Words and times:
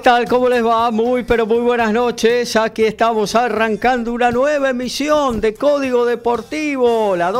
¿Qué 0.00 0.04
tal? 0.04 0.24
¿Cómo 0.26 0.48
les 0.48 0.64
va? 0.64 0.90
Muy, 0.90 1.24
pero 1.24 1.44
muy 1.44 1.58
buenas 1.58 1.92
noches. 1.92 2.56
Aquí 2.56 2.84
estamos 2.84 3.34
arrancando 3.34 4.14
una 4.14 4.30
nueva 4.30 4.70
emisión 4.70 5.42
de 5.42 5.52
Código 5.52 6.06
Deportivo, 6.06 7.14
la 7.16 7.30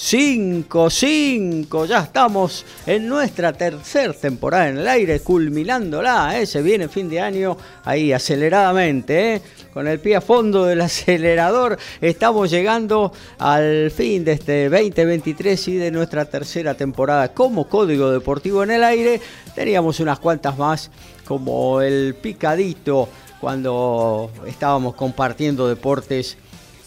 255. 0.00 1.84
Ya 1.84 1.98
estamos 1.98 2.64
en 2.86 3.06
nuestra 3.06 3.52
tercera 3.52 4.14
temporada 4.14 4.70
en 4.70 4.78
el 4.78 4.88
aire, 4.88 5.20
culminándola. 5.20 6.40
¿eh? 6.40 6.46
Se 6.46 6.62
viene 6.62 6.88
fin 6.88 7.10
de 7.10 7.20
año 7.20 7.58
ahí 7.84 8.10
aceleradamente, 8.10 9.34
¿eh? 9.34 9.42
con 9.74 9.86
el 9.86 10.00
pie 10.00 10.16
a 10.16 10.22
fondo 10.22 10.64
del 10.64 10.80
acelerador. 10.86 11.76
Estamos 12.00 12.50
llegando 12.50 13.12
al 13.38 13.90
fin 13.90 14.24
de 14.24 14.32
este 14.32 14.70
2023 14.70 15.68
y 15.68 15.76
de 15.76 15.90
nuestra 15.90 16.24
tercera 16.24 16.72
temporada 16.72 17.34
como 17.34 17.68
Código 17.68 18.10
Deportivo 18.10 18.62
en 18.62 18.70
el 18.70 18.84
aire. 18.84 19.20
Teníamos 19.54 20.00
unas 20.00 20.18
cuantas 20.18 20.56
más 20.56 20.90
como 21.26 21.82
el 21.82 22.14
picadito 22.14 23.06
cuando 23.38 24.30
estábamos 24.46 24.94
compartiendo 24.94 25.68
deportes 25.68 26.38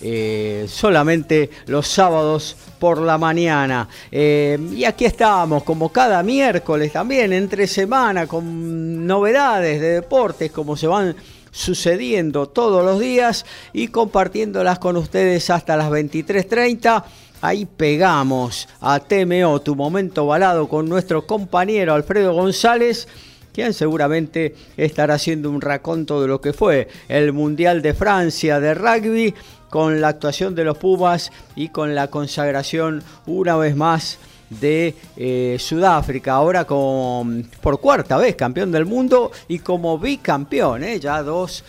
eh, 0.06 0.66
solamente 0.68 1.50
los 1.68 1.88
sábados 1.88 2.58
por 2.78 3.00
la 3.00 3.18
mañana. 3.18 3.88
Eh, 4.12 4.60
y 4.76 4.84
aquí 4.84 5.06
estamos, 5.06 5.64
como 5.64 5.94
cada 5.94 6.22
miércoles 6.24 6.92
también, 6.92 7.32
entre 7.32 7.68
semana, 7.68 8.28
con 8.28 9.08
novedades 9.08 9.80
de 9.80 9.94
deportes, 9.94 10.52
como 10.52 10.76
se 10.76 10.88
van 10.88 11.16
sucediendo 11.52 12.50
todos 12.50 12.84
los 12.84 13.00
días 13.00 13.46
y 13.72 13.88
compartiéndolas 13.88 14.78
con 14.78 14.98
ustedes 14.98 15.50
hasta 15.50 15.78
las 15.78 15.90
23.30. 15.90 17.02
Ahí 17.40 17.66
pegamos 17.66 18.68
a 18.82 19.00
TMO, 19.00 19.62
tu 19.62 19.74
momento 19.74 20.26
balado 20.26 20.68
con 20.68 20.90
nuestro 20.90 21.26
compañero 21.26 21.94
Alfredo 21.94 22.34
González 22.34 23.08
quien 23.54 23.74
seguramente 23.74 24.56
estará 24.76 25.14
haciendo 25.14 25.50
un 25.50 25.62
raconto 25.62 26.22
de 26.22 26.28
lo 26.28 26.42
que 26.42 26.54
fue 26.54 26.88
el 27.08 27.32
Mundial 27.34 27.82
de 27.82 27.94
Francia 27.94 28.60
de 28.60 28.74
rugby 28.74 29.34
con 29.74 30.02
la 30.02 30.10
actuación 30.10 30.54
de 30.54 30.66
los 30.66 30.78
Pumas 30.78 31.32
y 31.56 31.70
con 31.70 31.96
la 31.96 32.08
consagración 32.08 33.02
una 33.26 33.56
vez 33.56 33.76
más 33.76 34.20
de 34.52 34.94
eh, 35.18 35.58
Sudáfrica, 35.60 36.34
ahora 36.34 36.66
con, 36.66 37.50
por 37.60 37.80
cuarta 37.80 38.20
vez 38.20 38.36
campeón 38.36 38.72
del 38.72 38.86
mundo 38.86 39.32
y 39.48 39.58
como 39.58 39.98
bicampeón, 39.98 40.84
eh, 40.84 41.00
ya 41.00 41.24
dos 41.24 41.64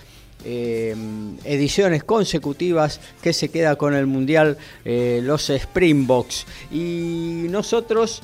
eh, 0.45 0.95
ediciones 1.45 2.05
consecutivas 2.05 3.01
que 3.23 3.33
se 3.33 3.49
queda 3.49 3.77
con 3.77 3.95
el 3.95 4.07
Mundial 4.07 4.59
los 4.85 5.49
Springboks. 5.49 6.45
Y 6.71 7.47
nosotros 7.49 8.21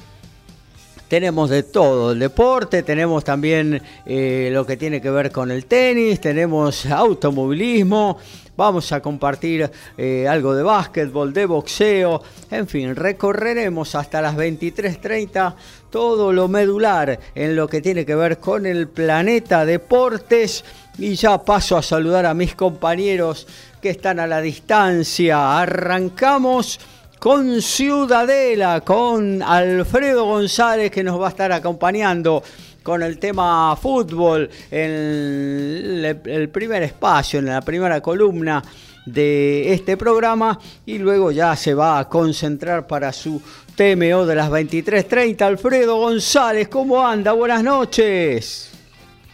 tenemos 1.10 1.50
de 1.50 1.65
todo, 1.65 2.12
el 2.12 2.21
deporte, 2.21 2.84
tenemos 2.84 3.25
también 3.25 3.82
eh, 4.06 4.48
lo 4.53 4.65
que 4.65 4.76
tiene 4.76 5.00
que 5.00 5.10
ver 5.10 5.32
con 5.32 5.50
el 5.50 5.66
tenis, 5.66 6.21
tenemos 6.21 6.87
automovilismo, 6.87 8.16
vamos 8.56 8.93
a 8.93 9.00
compartir 9.00 9.69
eh, 9.99 10.28
algo 10.28 10.54
de 10.54 10.62
básquetbol, 10.62 11.32
de 11.32 11.47
boxeo, 11.47 12.22
en 12.53 12.69
fin, 12.69 12.94
recorreremos 12.94 13.97
hasta 13.97 14.22
las 14.22 14.37
23.30 14.37 15.54
todo 15.91 16.32
lo 16.32 16.47
medular 16.47 17.19
en 17.34 17.56
lo 17.56 17.66
que 17.66 17.81
tiene 17.81 18.06
que 18.06 18.15
ver 18.15 18.38
con 18.38 18.65
el 18.65 18.87
planeta 18.87 19.66
deportes 19.66 20.65
y 20.97 21.16
ya 21.16 21.38
paso 21.38 21.76
a 21.76 21.82
saludar 21.82 22.25
a 22.25 22.34
mis 22.34 22.54
compañeros 22.54 23.49
que 23.82 23.91
están 23.91 24.20
a 24.20 24.28
la 24.28 24.41
distancia. 24.41 25.60
Arrancamos 25.60 26.78
con 27.20 27.60
Ciudadela, 27.60 28.81
con 28.81 29.42
Alfredo 29.42 30.25
González 30.25 30.91
que 30.91 31.04
nos 31.04 31.20
va 31.20 31.26
a 31.26 31.28
estar 31.28 31.53
acompañando 31.53 32.42
con 32.82 33.03
el 33.03 33.19
tema 33.19 33.76
fútbol 33.76 34.48
en 34.70 36.03
el 36.25 36.48
primer 36.48 36.82
espacio, 36.82 37.41
en 37.41 37.47
la 37.47 37.60
primera 37.60 38.00
columna 38.00 38.62
de 39.04 39.75
este 39.75 39.98
programa 39.98 40.58
y 40.86 40.97
luego 40.97 41.31
ya 41.31 41.54
se 41.56 41.75
va 41.75 41.98
a 41.98 42.08
concentrar 42.08 42.86
para 42.86 43.12
su 43.12 43.41
TMO 43.76 44.25
de 44.25 44.34
las 44.34 44.50
23.30. 44.50 45.42
Alfredo 45.42 45.97
González, 45.97 46.69
¿cómo 46.69 47.06
anda? 47.06 47.32
Buenas 47.32 47.62
noches. 47.62 48.69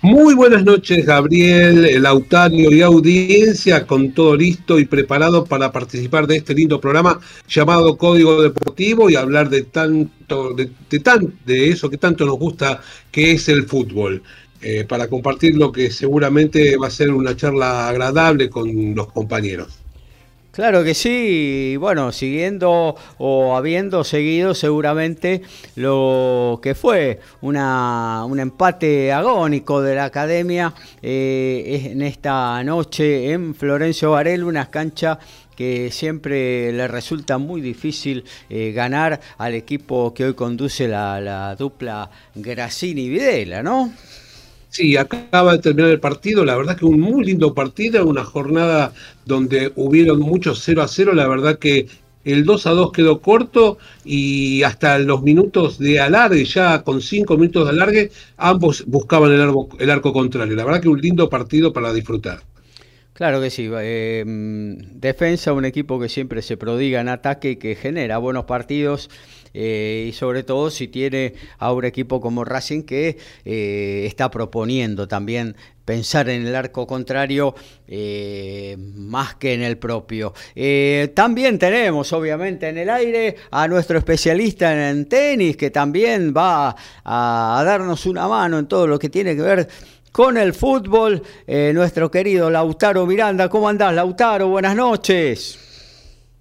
Muy 0.06 0.34
buenas 0.34 0.62
noches, 0.62 1.04
Gabriel, 1.04 2.00
Lautario 2.00 2.72
y 2.72 2.80
audiencia, 2.80 3.88
con 3.88 4.12
todo 4.12 4.36
listo 4.36 4.78
y 4.78 4.84
preparado 4.84 5.44
para 5.44 5.72
participar 5.72 6.28
de 6.28 6.36
este 6.36 6.54
lindo 6.54 6.80
programa 6.80 7.18
llamado 7.48 7.98
Código 7.98 8.40
Deportivo 8.40 9.10
y 9.10 9.16
hablar 9.16 9.50
de 9.50 9.62
tanto, 9.62 10.54
de, 10.54 10.70
de 11.44 11.68
eso 11.70 11.90
que 11.90 11.98
tanto 11.98 12.24
nos 12.24 12.38
gusta, 12.38 12.80
que 13.10 13.32
es 13.32 13.48
el 13.48 13.64
fútbol. 13.64 14.22
Eh, 14.62 14.84
para 14.84 15.08
compartir 15.08 15.56
lo 15.56 15.72
que 15.72 15.90
seguramente 15.90 16.76
va 16.76 16.86
a 16.86 16.90
ser 16.90 17.10
una 17.10 17.34
charla 17.34 17.88
agradable 17.88 18.48
con 18.48 18.94
los 18.94 19.08
compañeros. 19.12 19.85
Claro 20.56 20.82
que 20.84 20.94
sí, 20.94 21.76
bueno, 21.78 22.12
siguiendo 22.12 22.96
o 23.18 23.56
habiendo 23.56 24.04
seguido 24.04 24.54
seguramente 24.54 25.42
lo 25.74 26.60
que 26.62 26.74
fue 26.74 27.20
una, 27.42 28.24
un 28.24 28.40
empate 28.40 29.12
agónico 29.12 29.82
de 29.82 29.96
la 29.96 30.06
academia 30.06 30.72
eh, 31.02 31.90
en 31.92 32.00
esta 32.00 32.64
noche 32.64 33.32
en 33.32 33.54
Florencio 33.54 34.12
Varela, 34.12 34.46
una 34.46 34.70
cancha 34.70 35.18
que 35.54 35.90
siempre 35.90 36.72
le 36.72 36.88
resulta 36.88 37.36
muy 37.36 37.60
difícil 37.60 38.24
eh, 38.48 38.72
ganar 38.72 39.20
al 39.36 39.52
equipo 39.52 40.14
que 40.14 40.24
hoy 40.24 40.32
conduce 40.32 40.88
la, 40.88 41.20
la 41.20 41.54
dupla 41.54 42.10
Grassini-Videla, 42.34 43.62
¿no? 43.62 43.92
Sí, 44.76 44.94
acaba 44.98 45.52
de 45.52 45.58
terminar 45.60 45.90
el 45.90 46.00
partido, 46.00 46.44
la 46.44 46.54
verdad 46.54 46.76
que 46.76 46.84
un 46.84 47.00
muy 47.00 47.24
lindo 47.24 47.54
partido, 47.54 48.04
una 48.04 48.24
jornada 48.24 48.92
donde 49.24 49.72
hubieron 49.74 50.20
muchos 50.20 50.60
0 50.62 50.82
a 50.82 50.86
0, 50.86 51.14
la 51.14 51.26
verdad 51.26 51.58
que 51.58 51.86
el 52.26 52.44
2 52.44 52.66
a 52.66 52.72
2 52.72 52.92
quedó 52.92 53.22
corto 53.22 53.78
y 54.04 54.62
hasta 54.64 54.98
los 54.98 55.22
minutos 55.22 55.78
de 55.78 55.98
alargue, 55.98 56.44
ya 56.44 56.82
con 56.82 57.00
5 57.00 57.38
minutos 57.38 57.64
de 57.64 57.70
alargue, 57.70 58.10
ambos 58.36 58.84
buscaban 58.86 59.32
el 59.32 59.90
arco, 59.90 60.12
contrario. 60.12 60.54
La 60.54 60.66
verdad 60.66 60.82
que 60.82 60.90
un 60.90 61.00
lindo 61.00 61.30
partido 61.30 61.72
para 61.72 61.90
disfrutar. 61.94 62.40
Claro 63.14 63.40
que 63.40 63.48
sí. 63.48 63.70
Eh, 63.72 64.24
defensa, 64.26 65.54
un 65.54 65.64
equipo 65.64 65.98
que 65.98 66.10
siempre 66.10 66.42
se 66.42 66.58
prodiga 66.58 67.00
en 67.00 67.08
ataque 67.08 67.52
y 67.52 67.56
que 67.56 67.76
genera 67.76 68.18
buenos 68.18 68.44
partidos. 68.44 69.08
Eh, 69.58 70.08
y 70.10 70.12
sobre 70.12 70.42
todo 70.42 70.68
si 70.68 70.88
tiene 70.88 71.32
a 71.58 71.72
un 71.72 71.86
equipo 71.86 72.20
como 72.20 72.44
Racing 72.44 72.82
que 72.82 73.16
eh, 73.42 74.04
está 74.06 74.30
proponiendo 74.30 75.08
también 75.08 75.56
pensar 75.82 76.28
en 76.28 76.46
el 76.46 76.54
arco 76.54 76.86
contrario 76.86 77.54
eh, 77.88 78.76
más 78.78 79.36
que 79.36 79.54
en 79.54 79.62
el 79.62 79.78
propio. 79.78 80.34
también 81.14 81.58
tenemos, 81.58 82.12
obviamente, 82.12 82.68
en 82.68 82.76
el 82.76 82.90
aire 82.90 83.36
a 83.50 83.66
nuestro 83.66 83.96
especialista 83.96 84.90
en 84.90 85.08
tenis, 85.08 85.56
que 85.56 85.70
también 85.70 86.34
va 86.36 86.76
a, 87.04 87.62
darnos 87.64 88.04
una 88.04 88.28
mano 88.28 88.58
en 88.58 88.66
todo 88.66 88.86
lo 88.86 88.98
que 88.98 89.08
tiene 89.08 89.34
que 89.34 89.42
ver 89.42 89.68
con 90.12 90.36
el 90.36 90.52
fútbol. 90.52 91.22
nuestro 91.72 92.10
querido 92.10 92.50
Lautaro 92.50 93.06
Miranda, 93.06 93.48
¿cómo 93.48 93.68
andás, 93.70 93.94
Lautaro? 93.94 94.48
Buenas 94.48 94.76
noches. 94.76 95.65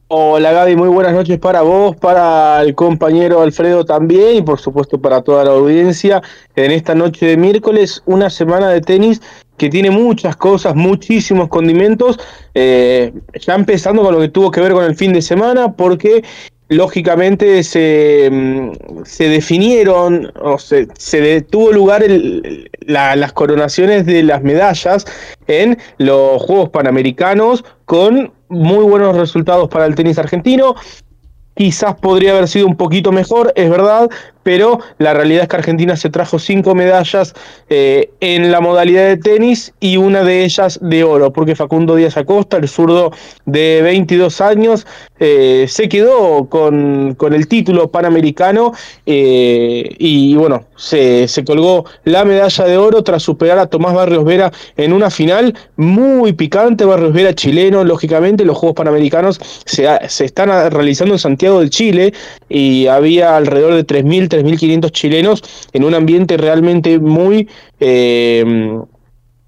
Hola 0.07 0.51
Gaby, 0.51 0.75
muy 0.75 0.89
buenas 0.89 1.13
noches 1.13 1.39
para 1.39 1.63
vos, 1.63 1.95
para 1.95 2.61
el 2.61 2.75
compañero 2.75 3.41
Alfredo 3.41 3.85
también 3.85 4.35
y 4.35 4.41
por 4.43 4.59
supuesto 4.59 5.01
para 5.01 5.23
toda 5.23 5.43
la 5.43 5.49
audiencia. 5.49 6.21
En 6.55 6.69
esta 6.69 6.93
noche 6.93 7.25
de 7.25 7.37
miércoles, 7.37 8.03
una 8.05 8.29
semana 8.29 8.69
de 8.69 8.81
tenis 8.81 9.19
que 9.57 9.67
tiene 9.67 9.89
muchas 9.89 10.35
cosas, 10.35 10.75
muchísimos 10.75 11.47
condimentos, 11.47 12.19
eh, 12.53 13.13
ya 13.33 13.55
empezando 13.55 14.03
con 14.03 14.13
lo 14.13 14.21
que 14.21 14.29
tuvo 14.29 14.51
que 14.51 14.61
ver 14.61 14.73
con 14.73 14.83
el 14.83 14.93
fin 14.93 15.11
de 15.11 15.23
semana, 15.23 15.73
porque 15.73 16.23
lógicamente 16.69 17.63
se, 17.63 18.29
mm, 18.31 19.05
se 19.05 19.27
definieron 19.27 20.31
o 20.39 20.59
se, 20.59 20.87
se 20.99 21.41
tuvo 21.41 21.71
lugar 21.71 22.05
las 22.81 23.33
coronaciones 23.33 24.05
de 24.05 24.21
las 24.21 24.43
medallas 24.43 25.05
en 25.47 25.79
los 25.97 26.43
Juegos 26.43 26.69
Panamericanos 26.69 27.65
con 27.85 28.34
muy 28.49 28.83
buenos 28.83 29.15
resultados 29.15 29.69
para 29.69 29.85
el 29.85 29.95
tenis 29.95 30.17
argentino. 30.17 30.75
Quizás 31.55 31.95
podría 31.95 32.31
haber 32.31 32.47
sido 32.47 32.67
un 32.67 32.75
poquito 32.75 33.11
mejor, 33.11 33.53
es 33.55 33.69
verdad, 33.69 34.09
pero 34.45 34.79
la 34.99 35.15
realidad 35.15 35.41
es 35.41 35.49
que 35.49 35.55
Argentina 35.55 35.95
se 35.95 36.11
trajo 36.11 36.37
cinco 36.37 36.75
medallas 36.75 37.33
eh, 37.67 38.11
en 38.19 38.51
la 38.51 38.61
modalidad 38.61 39.07
de 39.07 39.17
tenis 39.17 39.73
y 39.79 39.97
una 39.97 40.23
de 40.23 40.45
ellas 40.45 40.77
de 40.83 41.03
oro, 41.03 41.33
porque 41.33 41.55
Facundo 41.55 41.95
Díaz 41.95 42.15
Acosta, 42.15 42.57
el 42.57 42.67
zurdo 42.67 43.11
de 43.47 43.81
22 43.81 44.41
años, 44.41 44.85
eh, 45.19 45.65
se 45.67 45.89
quedó 45.89 46.45
con, 46.47 47.17
el 47.33 47.47
título 47.47 47.89
panamericano 47.89 48.73
eh, 49.07 49.95
y 49.97 50.35
bueno, 50.35 50.65
se, 50.75 51.27
se, 51.27 51.43
colgó 51.43 51.85
la 52.03 52.23
medalla 52.23 52.65
de 52.65 52.77
oro 52.77 53.03
tras 53.03 53.23
superar 53.23 53.57
a 53.57 53.65
Tomás 53.65 53.95
Barrios 53.95 54.25
Vera 54.25 54.51
en 54.77 54.93
una 54.93 55.09
final 55.09 55.55
muy 55.75 56.33
picante, 56.33 56.85
Barrios 56.85 57.13
Vera 57.13 57.33
chileno, 57.33 57.83
lógicamente 57.83 58.45
los 58.45 58.59
Juegos 58.59 58.75
Panamericanos 58.75 59.39
se, 59.65 59.87
se 60.07 60.25
están 60.25 60.49
realizando 60.69 61.15
en 61.15 61.19
Santiago 61.19 61.61
de 61.61 61.69
Chile 61.71 62.13
y 62.47 62.85
había 62.85 63.35
alrededor 63.37 63.73
de 63.73 63.87
3.000 63.87 64.34
3.500 64.37 64.91
chilenos 64.91 65.43
en 65.73 65.83
un 65.83 65.93
ambiente 65.93 66.37
realmente 66.37 66.99
muy... 66.99 67.47
Eh, 67.79 68.43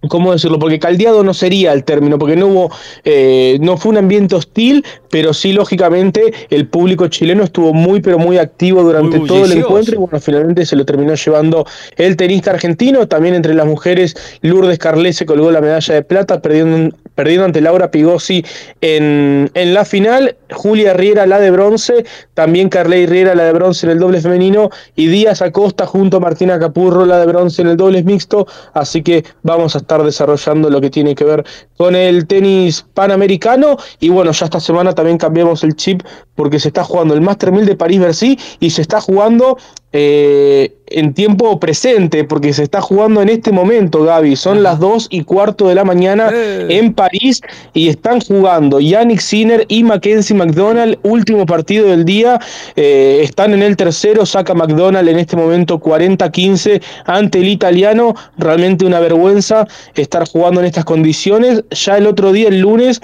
¿Cómo 0.10 0.32
decirlo? 0.32 0.60
Porque 0.60 0.78
caldeado 0.78 1.24
no 1.24 1.34
sería 1.34 1.74
el 1.74 1.84
término, 1.84 2.20
porque 2.20 2.36
no 2.36 2.48
hubo, 2.48 2.72
eh, 3.04 3.58
no 3.62 3.78
fue 3.78 3.92
un 3.92 3.98
ambiente 3.98 4.36
hostil, 4.36 4.86
pero 5.10 5.34
sí, 5.34 5.54
lógicamente, 5.54 6.34
el 6.52 6.68
público 6.68 7.08
chileno 7.08 7.44
estuvo 7.44 7.74
muy, 7.74 8.00
pero 8.00 8.20
muy 8.20 8.38
activo 8.38 8.84
durante 8.84 9.20
todo 9.22 9.46
el 9.46 9.54
encuentro 9.54 9.96
y 9.96 9.98
bueno, 9.98 10.20
finalmente 10.20 10.68
se 10.68 10.76
lo 10.76 10.86
terminó 10.86 11.16
llevando 11.16 11.66
el 11.98 12.16
tenista 12.16 12.52
argentino. 12.52 13.08
También 13.08 13.34
entre 13.34 13.56
las 13.56 13.66
mujeres, 13.66 14.16
Lourdes 14.42 14.78
Carlet 14.78 15.14
se 15.14 15.26
colgó 15.26 15.52
la 15.52 15.62
medalla 15.62 15.96
de 15.96 16.04
plata, 16.04 16.42
perdiendo, 16.44 16.96
perdiendo 17.18 17.46
ante 17.46 17.62
Laura 17.62 17.90
Pigosi 17.90 18.46
en, 18.80 19.50
en 19.56 19.74
la 19.74 19.84
final. 19.84 20.38
Julia 20.52 20.94
Riera 20.94 21.26
la 21.26 21.40
de 21.40 21.52
bronce, 21.52 22.06
también 22.36 22.70
Carley 22.70 23.08
Riera 23.08 23.34
la 23.36 23.46
de 23.46 23.54
bronce 23.54 23.88
en 23.88 23.92
el 23.92 24.00
doble 24.00 24.22
femenino 24.22 24.70
y 24.96 25.08
Díaz 25.08 25.42
Acosta 25.42 25.86
junto 25.86 26.18
a 26.18 26.20
Martina 26.20 26.60
Capurro 26.60 27.06
la 27.06 27.20
de 27.20 27.26
bronce 27.26 27.64
en 27.64 27.70
el 27.70 27.76
doble 27.76 28.04
mixto. 28.04 28.48
Así 28.74 29.02
que 29.02 29.26
vamos 29.42 29.76
a 29.76 29.80
estar 29.80 30.04
desarrollando 30.04 30.70
lo 30.70 30.80
que 30.80 30.92
tiene 30.92 31.16
que 31.16 31.24
ver 31.24 31.44
con 31.78 31.96
el 31.96 32.28
tenis 32.28 32.86
panamericano. 32.94 33.78
Y 34.00 34.10
bueno, 34.10 34.32
ya 34.32 34.46
esta 34.46 34.60
semana 34.60 34.94
también 34.94 35.18
cambiamos 35.18 35.64
el 35.64 35.76
chip 35.76 36.02
porque 36.36 36.60
se 36.60 36.70
está 36.70 36.84
jugando 36.84 37.14
el 37.14 37.22
Master 37.22 37.52
1000 37.52 37.66
de 37.66 37.76
París-Bercy 37.76 38.38
y 38.60 38.70
se 38.70 38.82
está 38.82 39.02
jugando 39.02 39.58
eh, 39.94 40.74
en 40.90 41.14
tiempo 41.14 41.60
presente, 41.60 42.24
porque 42.24 42.54
se 42.54 42.64
está 42.64 42.82
jugando 42.82 43.22
en 43.22 43.30
este 43.30 43.52
momento, 43.52 44.04
Gaby. 44.04 44.36
Son 44.36 44.64
las 44.64 44.80
2 44.80 45.08
y 45.10 45.24
cuarto 45.24 45.68
de 45.68 45.76
la 45.76 45.84
mañana 45.84 46.30
eh. 46.34 46.68
en 46.70 46.94
París 46.94 47.42
y 47.74 47.90
están 47.90 48.22
jugando 48.22 48.80
Yannick 48.80 49.20
Sinner 49.20 49.66
y 49.68 49.84
Mackenzie 49.84 50.36
McDonald, 50.36 50.98
último 51.04 51.46
partido 51.46 51.88
del 51.88 52.06
día. 52.06 52.40
Eh, 52.76 53.20
están 53.22 53.54
en 53.54 53.64
el 53.64 53.76
tercero, 53.76 54.26
saca 54.26 54.54
McDonald 54.54 55.10
en 55.10 55.20
este 55.20 55.36
momento 55.36 55.80
40-15 55.80 56.82
ante 57.06 57.40
el 57.40 57.48
italiano. 57.48 58.16
Realmente 58.38 58.86
una 58.86 59.00
vergüenza 59.00 59.68
estar 59.96 60.28
jugando 60.28 60.62
en 60.62 60.68
estas 60.68 60.86
condiciones. 60.86 61.64
Ya 61.72 61.98
el 61.98 62.08
otro 62.08 62.32
día, 62.32 62.50
el 62.50 62.60
lunes, 62.60 63.02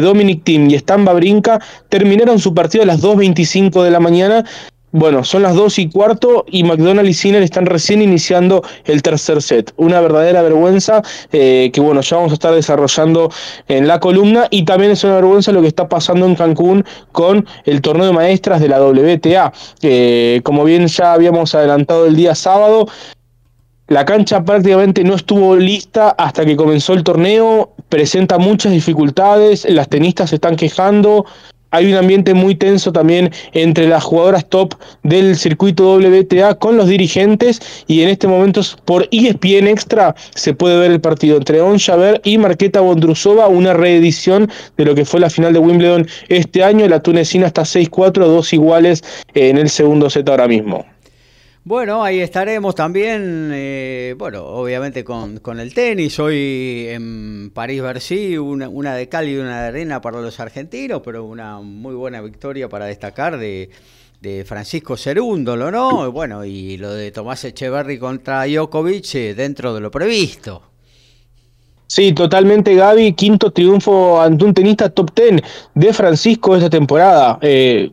Dominic 0.00 0.44
Thiem 0.44 0.70
y 0.70 0.74
Stan 0.76 1.04
Babrinka 1.04 1.60
terminaron 1.88 2.38
su 2.38 2.54
partido 2.54 2.82
a 2.82 2.86
las 2.86 3.02
2.25 3.02 3.82
de 3.82 3.90
la 3.90 4.00
mañana 4.00 4.44
bueno, 4.98 5.24
son 5.24 5.42
las 5.42 5.54
2 5.54 5.78
y 5.80 5.90
cuarto 5.90 6.46
y 6.48 6.64
McDonald 6.64 7.06
y 7.06 7.12
Sinner 7.12 7.42
están 7.42 7.66
recién 7.66 8.00
iniciando 8.00 8.62
el 8.86 9.02
tercer 9.02 9.42
set. 9.42 9.74
Una 9.76 10.00
verdadera 10.00 10.40
vergüenza 10.40 11.02
eh, 11.32 11.70
que, 11.74 11.82
bueno, 11.82 12.00
ya 12.00 12.16
vamos 12.16 12.32
a 12.32 12.34
estar 12.34 12.54
desarrollando 12.54 13.30
en 13.68 13.88
la 13.88 14.00
columna 14.00 14.46
y 14.50 14.64
también 14.64 14.92
es 14.92 15.04
una 15.04 15.16
vergüenza 15.16 15.52
lo 15.52 15.60
que 15.60 15.68
está 15.68 15.86
pasando 15.86 16.24
en 16.24 16.34
Cancún 16.34 16.82
con 17.12 17.46
el 17.66 17.82
torneo 17.82 18.06
de 18.06 18.12
maestras 18.12 18.58
de 18.60 18.68
la 18.68 18.80
WTA. 18.80 19.52
como 20.42 20.64
bien 20.64 20.86
ya 20.86 21.12
habíamos 21.12 21.54
adelantado 21.54 22.06
el 22.06 22.16
día 22.16 22.34
sábado, 22.34 22.86
la 23.88 24.04
cancha 24.04 24.44
prácticamente 24.44 25.04
no 25.04 25.14
estuvo 25.14 25.54
lista 25.56 26.10
hasta 26.10 26.44
que 26.46 26.56
comenzó 26.56 26.94
el 26.94 27.04
torneo, 27.04 27.74
presenta 27.88 28.38
muchas 28.38 28.72
dificultades, 28.72 29.64
las 29.68 29.88
tenistas 29.88 30.30
se 30.30 30.36
están 30.36 30.56
quejando, 30.56 31.24
hay 31.70 31.92
un 31.92 31.98
ambiente 31.98 32.32
muy 32.32 32.54
tenso 32.54 32.92
también 32.92 33.30
entre 33.52 33.88
las 33.88 34.04
jugadoras 34.04 34.48
top 34.48 34.74
del 35.02 35.36
circuito 35.36 35.96
WTA 35.96 36.54
con 36.54 36.76
los 36.76 36.88
dirigentes 36.88 37.84
y 37.86 38.02
en 38.02 38.08
este 38.08 38.28
momento 38.28 38.62
por 38.84 39.08
ESPN 39.10 39.66
Extra 39.66 40.14
se 40.34 40.54
puede 40.54 40.78
ver 40.78 40.92
el 40.92 41.00
partido 41.00 41.36
entre 41.36 41.60
On 41.60 41.76
y 42.24 42.38
Marqueta 42.38 42.80
Bondrusova, 42.80 43.48
una 43.48 43.74
reedición 43.74 44.50
de 44.76 44.84
lo 44.84 44.94
que 44.94 45.04
fue 45.04 45.20
la 45.20 45.28
final 45.28 45.52
de 45.52 45.58
Wimbledon 45.58 46.06
este 46.28 46.62
año. 46.62 46.88
La 46.88 47.02
tunecina 47.02 47.48
está 47.48 47.62
6-4, 47.62 48.12
dos 48.26 48.52
iguales 48.52 49.02
en 49.34 49.58
el 49.58 49.68
segundo 49.68 50.08
set 50.08 50.28
ahora 50.28 50.48
mismo. 50.48 50.86
Bueno, 51.66 52.04
ahí 52.04 52.20
estaremos 52.20 52.76
también, 52.76 53.50
eh, 53.52 54.14
bueno, 54.16 54.44
obviamente 54.44 55.02
con, 55.02 55.38
con, 55.38 55.58
el 55.58 55.74
tenis. 55.74 56.16
Hoy 56.20 56.86
en 56.90 57.50
París-Bercy, 57.52 58.38
una, 58.38 58.68
una, 58.68 58.94
de 58.94 59.08
cal 59.08 59.28
y 59.28 59.36
una 59.36 59.62
de 59.62 59.66
arena 59.70 60.00
para 60.00 60.20
los 60.20 60.38
argentinos, 60.38 61.02
pero 61.04 61.24
una 61.24 61.58
muy 61.58 61.96
buena 61.96 62.20
victoria 62.20 62.68
para 62.68 62.84
destacar 62.84 63.36
de, 63.36 63.68
de 64.20 64.44
Francisco 64.44 64.96
Cerúndolo, 64.96 65.72
¿no? 65.72 66.12
Bueno, 66.12 66.44
y 66.44 66.76
lo 66.76 66.92
de 66.92 67.10
Tomás 67.10 67.44
Echeverry 67.44 67.98
contra 67.98 68.46
Djokovic 68.46 69.16
eh, 69.16 69.34
dentro 69.34 69.74
de 69.74 69.80
lo 69.80 69.90
previsto. 69.90 70.62
Sí, 71.88 72.12
totalmente 72.12 72.76
Gaby, 72.76 73.14
quinto 73.14 73.50
triunfo 73.50 74.20
ante 74.20 74.44
un 74.44 74.54
tenista 74.54 74.88
top 74.88 75.10
ten 75.12 75.42
de 75.74 75.92
Francisco 75.92 76.54
esta 76.54 76.70
temporada. 76.70 77.40
Eh, 77.42 77.90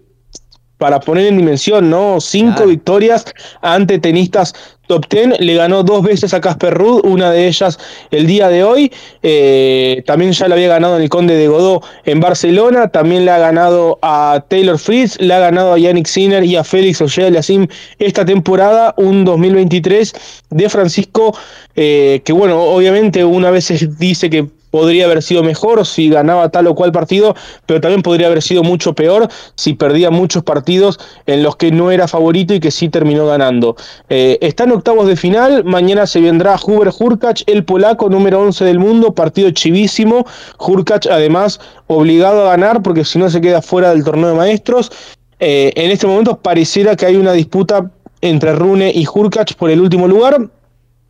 para 0.77 0.99
poner 0.99 1.27
en 1.27 1.37
dimensión, 1.37 1.89
¿no? 1.89 2.19
Cinco 2.19 2.65
victorias 2.65 3.25
ante 3.61 3.99
tenistas 3.99 4.53
top 4.87 5.07
ten. 5.07 5.33
Le 5.39 5.55
ganó 5.55 5.83
dos 5.83 6.03
veces 6.03 6.33
a 6.33 6.41
Casper 6.41 6.73
Ruud, 6.73 7.05
una 7.05 7.31
de 7.31 7.47
ellas 7.47 7.79
el 8.11 8.27
día 8.27 8.49
de 8.49 8.63
hoy. 8.63 8.91
Eh, 9.21 10.03
también 10.05 10.31
ya 10.33 10.47
le 10.47 10.55
había 10.55 10.67
ganado 10.67 10.97
en 10.97 11.03
el 11.03 11.09
Conde 11.09 11.35
de 11.35 11.47
Godó 11.47 11.81
en 12.05 12.19
Barcelona. 12.19 12.89
También 12.89 13.25
le 13.25 13.31
ha 13.31 13.37
ganado 13.37 13.99
a 14.01 14.43
Taylor 14.47 14.77
Fritz, 14.77 15.19
le 15.19 15.33
ha 15.33 15.39
ganado 15.39 15.73
a 15.73 15.77
Yannick 15.77 16.07
Sinner 16.07 16.43
y 16.43 16.55
a 16.55 16.63
Félix 16.63 17.01
Auger-Aliassime 17.01 17.69
esta 17.99 18.25
temporada, 18.25 18.93
un 18.97 19.23
2023 19.25 20.13
de 20.49 20.69
Francisco, 20.69 21.37
eh, 21.75 22.21
que 22.25 22.33
bueno, 22.33 22.61
obviamente 22.61 23.23
una 23.23 23.51
vez 23.51 23.71
dice 23.97 24.29
que 24.29 24.47
podría 24.73 25.05
haber 25.05 25.21
sido 25.21 25.43
mejor 25.43 25.85
si 25.85 26.09
ganaba 26.09 26.49
tal 26.49 26.65
o 26.65 26.73
cual 26.73 26.91
partido, 26.91 27.35
pero 27.67 27.79
también 27.79 28.01
podría 28.01 28.25
haber 28.25 28.41
sido 28.41 28.63
mucho 28.63 28.93
peor 28.93 29.27
si 29.53 29.75
perdía 29.75 30.09
muchos 30.09 30.41
partidos 30.41 30.99
en 31.27 31.43
los 31.43 31.57
que 31.57 31.71
no 31.71 31.91
era 31.91 32.07
favorito 32.07 32.55
y 32.55 32.59
que 32.59 32.71
sí 32.71 32.89
terminó 32.89 33.27
ganando. 33.27 33.75
Eh, 34.09 34.39
está 34.41 34.63
en 34.63 34.71
octavos 34.71 35.05
de 35.05 35.15
final, 35.15 35.63
mañana 35.63 36.07
se 36.07 36.21
vendrá 36.21 36.55
Huber 36.55 36.89
Hurkacz, 36.97 37.43
el 37.45 37.63
polaco 37.63 38.09
número 38.09 38.41
11 38.41 38.65
del 38.65 38.79
mundo, 38.79 39.13
partido 39.13 39.51
chivísimo, 39.51 40.25
Hurkacz 40.57 41.05
además 41.05 41.59
obligado 41.85 42.41
a 42.41 42.49
ganar 42.49 42.81
porque 42.81 43.05
si 43.05 43.19
no 43.19 43.29
se 43.29 43.41
queda 43.41 43.61
fuera 43.61 43.91
del 43.91 44.03
torneo 44.03 44.29
de 44.29 44.35
maestros. 44.37 44.91
Eh, 45.39 45.71
en 45.75 45.91
este 45.91 46.07
momento 46.07 46.39
pareciera 46.39 46.95
que 46.95 47.05
hay 47.05 47.15
una 47.15 47.33
disputa 47.33 47.91
entre 48.21 48.55
Rune 48.55 48.91
y 48.91 49.05
Hurkacz 49.05 49.53
por 49.53 49.69
el 49.69 49.81
último 49.81 50.07
lugar, 50.07 50.49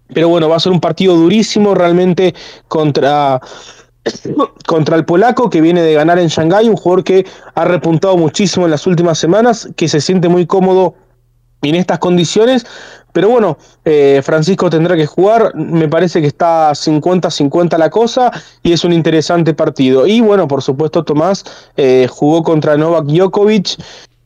pero 0.07 0.29
bueno, 0.29 0.49
va 0.49 0.57
a 0.57 0.59
ser 0.59 0.71
un 0.71 0.79
partido 0.79 1.15
durísimo 1.15 1.75
realmente 1.75 2.33
contra, 2.67 3.39
contra 4.67 4.95
el 4.95 5.05
polaco 5.05 5.49
que 5.49 5.61
viene 5.61 5.81
de 5.81 5.93
ganar 5.93 6.19
en 6.19 6.27
Shanghái, 6.27 6.69
un 6.69 6.75
jugador 6.75 7.03
que 7.03 7.25
ha 7.55 7.65
repuntado 7.65 8.17
muchísimo 8.17 8.65
en 8.65 8.71
las 8.71 8.87
últimas 8.87 9.17
semanas, 9.17 9.69
que 9.75 9.87
se 9.87 10.01
siente 10.01 10.29
muy 10.29 10.45
cómodo 10.45 10.95
en 11.61 11.75
estas 11.75 11.99
condiciones. 11.99 12.65
Pero 13.13 13.29
bueno, 13.29 13.57
eh, 13.85 14.21
Francisco 14.23 14.71
tendrá 14.71 14.95
que 14.95 15.05
jugar, 15.05 15.53
me 15.55 15.87
parece 15.87 16.19
que 16.19 16.27
está 16.27 16.71
50-50 16.71 17.77
la 17.77 17.91
cosa 17.91 18.31
y 18.63 18.73
es 18.73 18.83
un 18.83 18.91
interesante 18.91 19.53
partido. 19.53 20.07
Y 20.07 20.19
bueno, 20.19 20.47
por 20.47 20.63
supuesto 20.63 21.03
Tomás 21.03 21.45
eh, 21.77 22.07
jugó 22.09 22.41
contra 22.41 22.75
Novak 22.75 23.05
Djokovic 23.05 23.77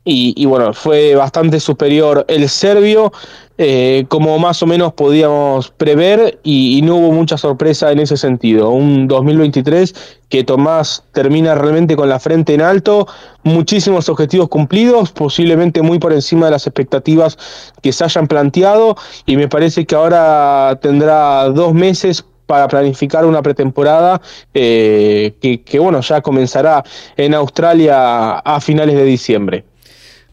y, 0.09 0.45
bueno, 0.45 0.73
fue 0.73 1.15
bastante 1.15 1.59
superior 1.59 2.23
el 2.29 2.47
serbio, 2.47 3.11
eh, 3.57 4.05
como 4.07 4.39
más 4.39 4.63
o 4.63 4.65
menos 4.65 4.93
podíamos 4.93 5.69
prever, 5.69 6.39
y, 6.43 6.81
no 6.83 6.95
hubo 6.95 7.11
mucha 7.11 7.37
sorpresa 7.37 7.91
en 7.91 7.99
ese 7.99 8.15
sentido. 8.15 8.69
Un 8.69 9.09
2023 9.09 9.93
que 10.29 10.45
Tomás 10.45 11.03
termina 11.11 11.55
realmente 11.55 11.97
con 11.97 12.07
la 12.07 12.19
frente 12.19 12.53
en 12.53 12.61
alto, 12.61 13.05
muchísimos 13.43 14.07
objetivos 14.07 14.47
cumplidos, 14.47 15.11
posiblemente 15.11 15.81
muy 15.81 15.99
por 15.99 16.13
encima 16.13 16.45
de 16.45 16.53
las 16.53 16.67
expectativas 16.67 17.37
que 17.81 17.91
se 17.91 18.05
hayan 18.05 18.27
planteado, 18.27 18.95
y 19.25 19.35
me 19.35 19.49
parece 19.49 19.85
que 19.85 19.95
ahora 19.95 20.79
tendrá 20.81 21.49
dos 21.49 21.73
meses 21.73 22.23
para 22.45 22.69
planificar 22.69 23.25
una 23.25 23.41
pretemporada 23.41 24.21
que, 24.53 25.35
que, 25.65 25.79
bueno, 25.79 25.99
ya 25.99 26.21
comenzará 26.21 26.81
en 27.17 27.33
Australia 27.33 28.39
a 28.39 28.61
finales 28.61 28.95
de 28.95 29.03
diciembre. 29.03 29.65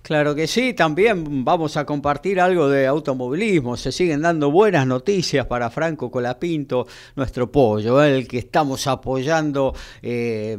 Claro 0.05 0.35
que 0.35 0.47
sí, 0.47 0.75
también 0.75 1.47
vamos 1.47 1.79
a 1.79 1.87
compartir 1.87 2.39
algo 2.39 2.69
de 2.69 2.87
automovilismo. 2.87 3.75
Se 3.75 3.91
siguen 3.91 4.21
dando 4.21 4.51
buenas 4.51 4.87
noticias 4.87 5.47
para 5.47 5.71
Franco 5.71 6.11
Colapinto, 6.11 6.87
nuestro 7.17 7.51
pollo, 7.51 8.03
el 8.03 8.29
que 8.29 8.37
estamos 8.37 8.87
apoyando. 8.87 9.75
Eh, 10.03 10.59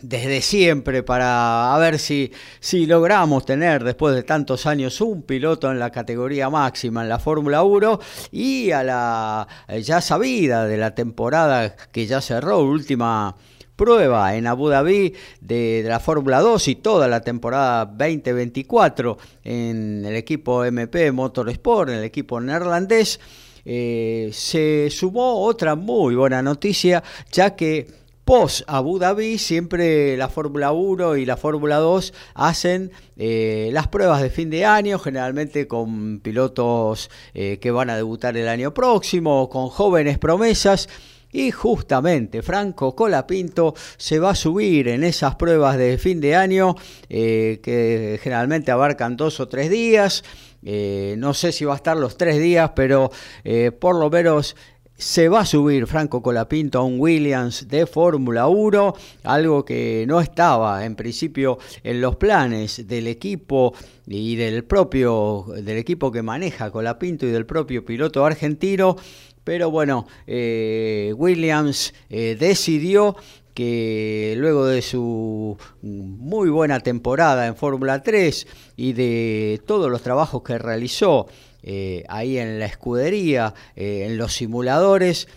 desde 0.00 0.40
siempre 0.42 1.02
para 1.02 1.74
ver 1.80 1.98
si, 1.98 2.30
si 2.60 2.86
logramos 2.86 3.44
tener 3.44 3.82
después 3.82 4.14
de 4.14 4.22
tantos 4.22 4.66
años 4.66 5.00
un 5.00 5.22
piloto 5.22 5.72
en 5.72 5.80
la 5.80 5.90
categoría 5.90 6.48
máxima 6.48 7.02
en 7.02 7.08
la 7.08 7.18
Fórmula 7.18 7.64
1 7.64 7.98
y 8.30 8.70
a 8.70 8.84
la 8.84 9.48
ya 9.82 10.00
sabida 10.00 10.66
de 10.66 10.76
la 10.76 10.94
temporada 10.94 11.74
que 11.90 12.06
ya 12.06 12.20
cerró, 12.20 12.60
última 12.60 13.34
prueba 13.76 14.34
en 14.34 14.46
Abu 14.46 14.68
Dhabi 14.68 15.14
de, 15.40 15.84
la 15.86 16.00
Fórmula 16.00 16.40
2 16.40 16.68
y 16.68 16.74
toda 16.76 17.06
la 17.08 17.20
temporada 17.20 17.84
2024 17.84 19.18
en 19.44 20.04
el 20.04 20.16
equipo 20.16 20.64
MP 20.64 21.12
Motorsport, 21.12 21.90
en 21.90 21.98
el 21.98 22.04
equipo 22.04 22.40
neerlandés. 22.40 23.20
Eh, 23.64 24.30
se 24.32 24.88
sumó 24.90 25.44
otra 25.44 25.74
muy 25.74 26.14
buena 26.14 26.40
noticia, 26.40 27.02
ya 27.32 27.56
que 27.56 27.88
post 28.24 28.62
Abu 28.66 28.98
Dhabi 28.98 29.38
siempre 29.38 30.16
la 30.16 30.28
Fórmula 30.28 30.72
1 30.72 31.16
y 31.16 31.26
la 31.26 31.36
Fórmula 31.36 31.76
2 31.76 32.12
hacen 32.34 32.90
eh, 33.16 33.70
las 33.72 33.86
pruebas 33.86 34.20
de 34.20 34.30
fin 34.30 34.50
de 34.50 34.64
año, 34.64 34.98
generalmente 34.98 35.68
con 35.68 36.18
pilotos 36.18 37.08
eh, 37.34 37.58
que 37.60 37.70
van 37.70 37.88
a 37.88 37.96
debutar 37.96 38.36
el 38.36 38.48
año 38.48 38.74
próximo, 38.74 39.48
con 39.48 39.68
jóvenes 39.68 40.18
promesas. 40.18 40.88
Y 41.36 41.50
justamente 41.50 42.40
Franco 42.40 42.96
Colapinto 42.96 43.74
se 43.98 44.18
va 44.18 44.30
a 44.30 44.34
subir 44.34 44.88
en 44.88 45.04
esas 45.04 45.34
pruebas 45.34 45.76
de 45.76 45.98
fin 45.98 46.18
de 46.18 46.34
año 46.34 46.74
eh, 47.10 47.60
que 47.62 48.18
generalmente 48.22 48.70
abarcan 48.70 49.18
dos 49.18 49.38
o 49.40 49.46
tres 49.46 49.68
días. 49.68 50.24
Eh, 50.62 51.14
no 51.18 51.34
sé 51.34 51.52
si 51.52 51.66
va 51.66 51.74
a 51.74 51.76
estar 51.76 51.94
los 51.94 52.16
tres 52.16 52.38
días, 52.38 52.70
pero 52.74 53.10
eh, 53.44 53.70
por 53.70 53.96
lo 53.96 54.08
menos 54.08 54.56
se 54.96 55.28
va 55.28 55.40
a 55.40 55.44
subir 55.44 55.86
Franco 55.86 56.22
Colapinto 56.22 56.78
a 56.78 56.82
un 56.82 56.98
Williams 56.98 57.68
de 57.68 57.86
Fórmula 57.86 58.46
1, 58.46 58.94
algo 59.24 59.64
que 59.64 60.06
no 60.08 60.20
estaba 60.20 60.86
en 60.86 60.96
principio 60.96 61.58
en 61.84 62.00
los 62.00 62.16
planes 62.16 62.86
del 62.88 63.06
equipo 63.08 63.74
y 64.06 64.36
del 64.36 64.64
propio 64.64 65.44
del 65.54 65.76
equipo 65.76 66.10
que 66.10 66.22
maneja 66.22 66.70
Colapinto 66.70 67.26
y 67.26 67.30
del 67.30 67.44
propio 67.44 67.84
piloto 67.84 68.24
argentino 68.24 68.96
pero 69.46 69.70
bueno, 69.70 70.08
eh, 70.26 71.14
Williams 71.16 71.94
eh, 72.10 72.36
decidió 72.36 73.14
que 73.54 74.34
luego 74.36 74.66
de 74.66 74.82
su 74.82 75.56
muy 75.82 76.50
buena 76.50 76.80
temporada 76.80 77.46
en 77.46 77.54
Fórmula 77.54 78.02
3 78.02 78.44
y 78.74 78.92
de 78.92 79.62
todos 79.64 79.88
los 79.88 80.02
trabajos 80.02 80.42
que 80.42 80.58
realizó 80.58 81.28
eh, 81.62 82.02
ahí 82.08 82.38
en 82.38 82.58
la 82.58 82.66
escudería, 82.66 83.54
en 83.76 84.18
los 84.18 84.32
simuladores, 84.34 85.28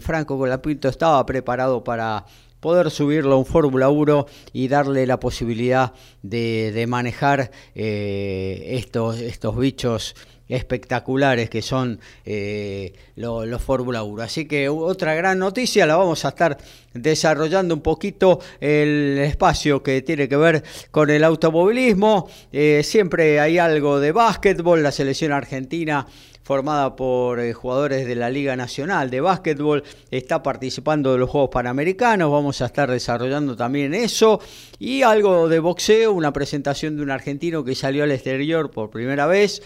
Franco 0.00 0.38
Colapinto 0.38 0.88
estaba 0.88 1.24
preparado 1.26 1.84
para 1.84 2.24
poder 2.60 2.90
subirlo 2.90 3.34
a 3.34 3.38
un 3.38 3.46
Fórmula 3.46 3.90
1 3.90 4.24
y 4.54 4.68
darle 4.68 5.06
la 5.06 5.20
posibilidad 5.20 5.92
de, 6.22 6.86
manejar 6.88 7.50
estos, 7.74 9.20
estos 9.20 9.58
bichos 9.58 10.14
espectaculares 10.50 11.48
que 11.48 11.62
son 11.62 12.00
eh, 12.24 12.92
los, 13.16 13.62
Fórmula 13.62 14.02
1. 14.02 14.22
Así 14.22 14.46
que 14.46 14.68
otra 14.68 15.14
gran 15.14 15.38
noticia, 15.38 15.86
la 15.86 15.96
vamos 15.96 16.24
a 16.24 16.28
estar 16.28 16.58
desarrollando 16.92 17.74
un 17.74 17.80
poquito 17.80 18.40
el 18.60 19.18
espacio 19.18 19.82
que 19.82 20.02
tiene 20.02 20.28
que 20.28 20.36
ver 20.36 20.62
con 20.90 21.08
el 21.08 21.24
automovilismo. 21.24 22.28
Eh, 22.52 22.82
siempre 22.84 23.40
hay 23.40 23.58
algo 23.58 24.00
de 24.00 24.12
básquetbol, 24.12 24.82
la 24.82 24.92
selección 24.92 25.32
argentina 25.32 26.06
formada 26.50 26.96
por 26.96 27.38
eh, 27.38 27.52
jugadores 27.52 28.08
de 28.08 28.16
la 28.16 28.28
Liga 28.28 28.56
Nacional 28.56 29.08
de 29.08 29.20
Básquetbol, 29.20 29.84
está 30.10 30.42
participando 30.42 31.12
de 31.12 31.18
los 31.18 31.30
Juegos 31.30 31.50
Panamericanos, 31.52 32.28
vamos 32.28 32.60
a 32.60 32.66
estar 32.66 32.90
desarrollando 32.90 33.54
también 33.54 33.94
eso, 33.94 34.40
y 34.80 35.02
algo 35.02 35.48
de 35.48 35.60
boxeo, 35.60 36.12
una 36.12 36.32
presentación 36.32 36.96
de 36.96 37.04
un 37.04 37.12
argentino 37.12 37.62
que 37.62 37.76
salió 37.76 38.02
al 38.02 38.10
exterior 38.10 38.72
por 38.72 38.90
primera 38.90 39.28
vez, 39.28 39.62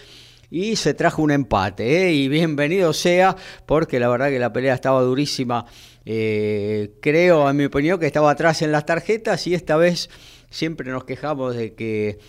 y 0.54 0.76
se 0.76 0.94
trajo 0.94 1.20
un 1.20 1.32
empate. 1.32 2.06
¿eh? 2.06 2.12
Y 2.12 2.28
bienvenido 2.28 2.92
sea, 2.92 3.34
porque 3.66 3.99
la 3.99 4.08
verdad 4.08 4.28
que 4.28 4.38
la 4.38 4.52
pelea 4.52 4.73
estaba 4.73 5.02
durísima. 5.02 5.66
Eh, 6.04 6.92
creo, 7.02 7.50
en 7.50 7.56
mi 7.56 7.64
opinión, 7.64 7.99
que 7.99 8.06
estaba 8.06 8.30
atrás 8.30 8.62
en 8.62 8.70
las 8.70 8.87
tarjetas 8.87 9.49
y 9.49 9.54
esta 9.54 9.76
vez 9.76 10.08
siempre 10.50 10.92
nos 10.92 11.02
quejamos 11.02 11.56
de 11.56 11.75
que 11.75 12.20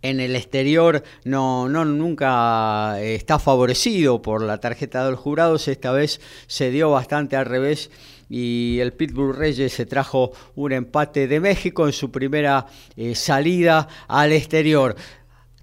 en 0.00 0.20
el 0.20 0.36
exterior 0.36 1.02
no, 1.24 1.68
no 1.68 1.84
nunca 1.84 3.02
está 3.02 3.40
favorecido 3.40 4.22
por 4.22 4.42
la 4.42 4.58
tarjeta 4.58 5.04
de 5.04 5.10
los 5.10 5.18
jurados. 5.18 5.66
Esta 5.66 5.90
vez 5.90 6.20
se 6.46 6.70
dio 6.70 6.92
bastante 6.92 7.34
al 7.34 7.46
revés 7.46 7.90
y 8.30 8.78
el 8.78 8.92
Pitbull 8.92 9.34
Reyes 9.34 9.72
se 9.72 9.86
trajo 9.86 10.30
un 10.54 10.70
empate 10.70 11.26
de 11.26 11.40
México 11.40 11.86
en 11.86 11.92
su 11.92 12.12
primera 12.12 12.66
eh, 12.96 13.16
salida 13.16 13.88
al 14.06 14.32
exterior. 14.32 14.94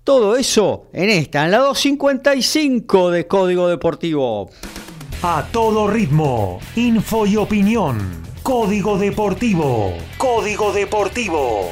Todo 0.08 0.38
eso 0.38 0.86
en 0.94 1.10
esta, 1.10 1.44
en 1.44 1.52
la 1.52 1.58
255 1.58 3.12
de 3.12 3.28
Código 3.28 3.68
Deportivo. 3.68 4.50
A 5.22 5.46
todo 5.52 5.86
ritmo, 5.86 6.62
info 6.78 7.26
y 7.26 7.36
opinión. 7.36 8.24
Código 8.42 8.98
Deportivo. 8.98 9.92
Código 10.18 10.72
Deportivo. 10.72 11.72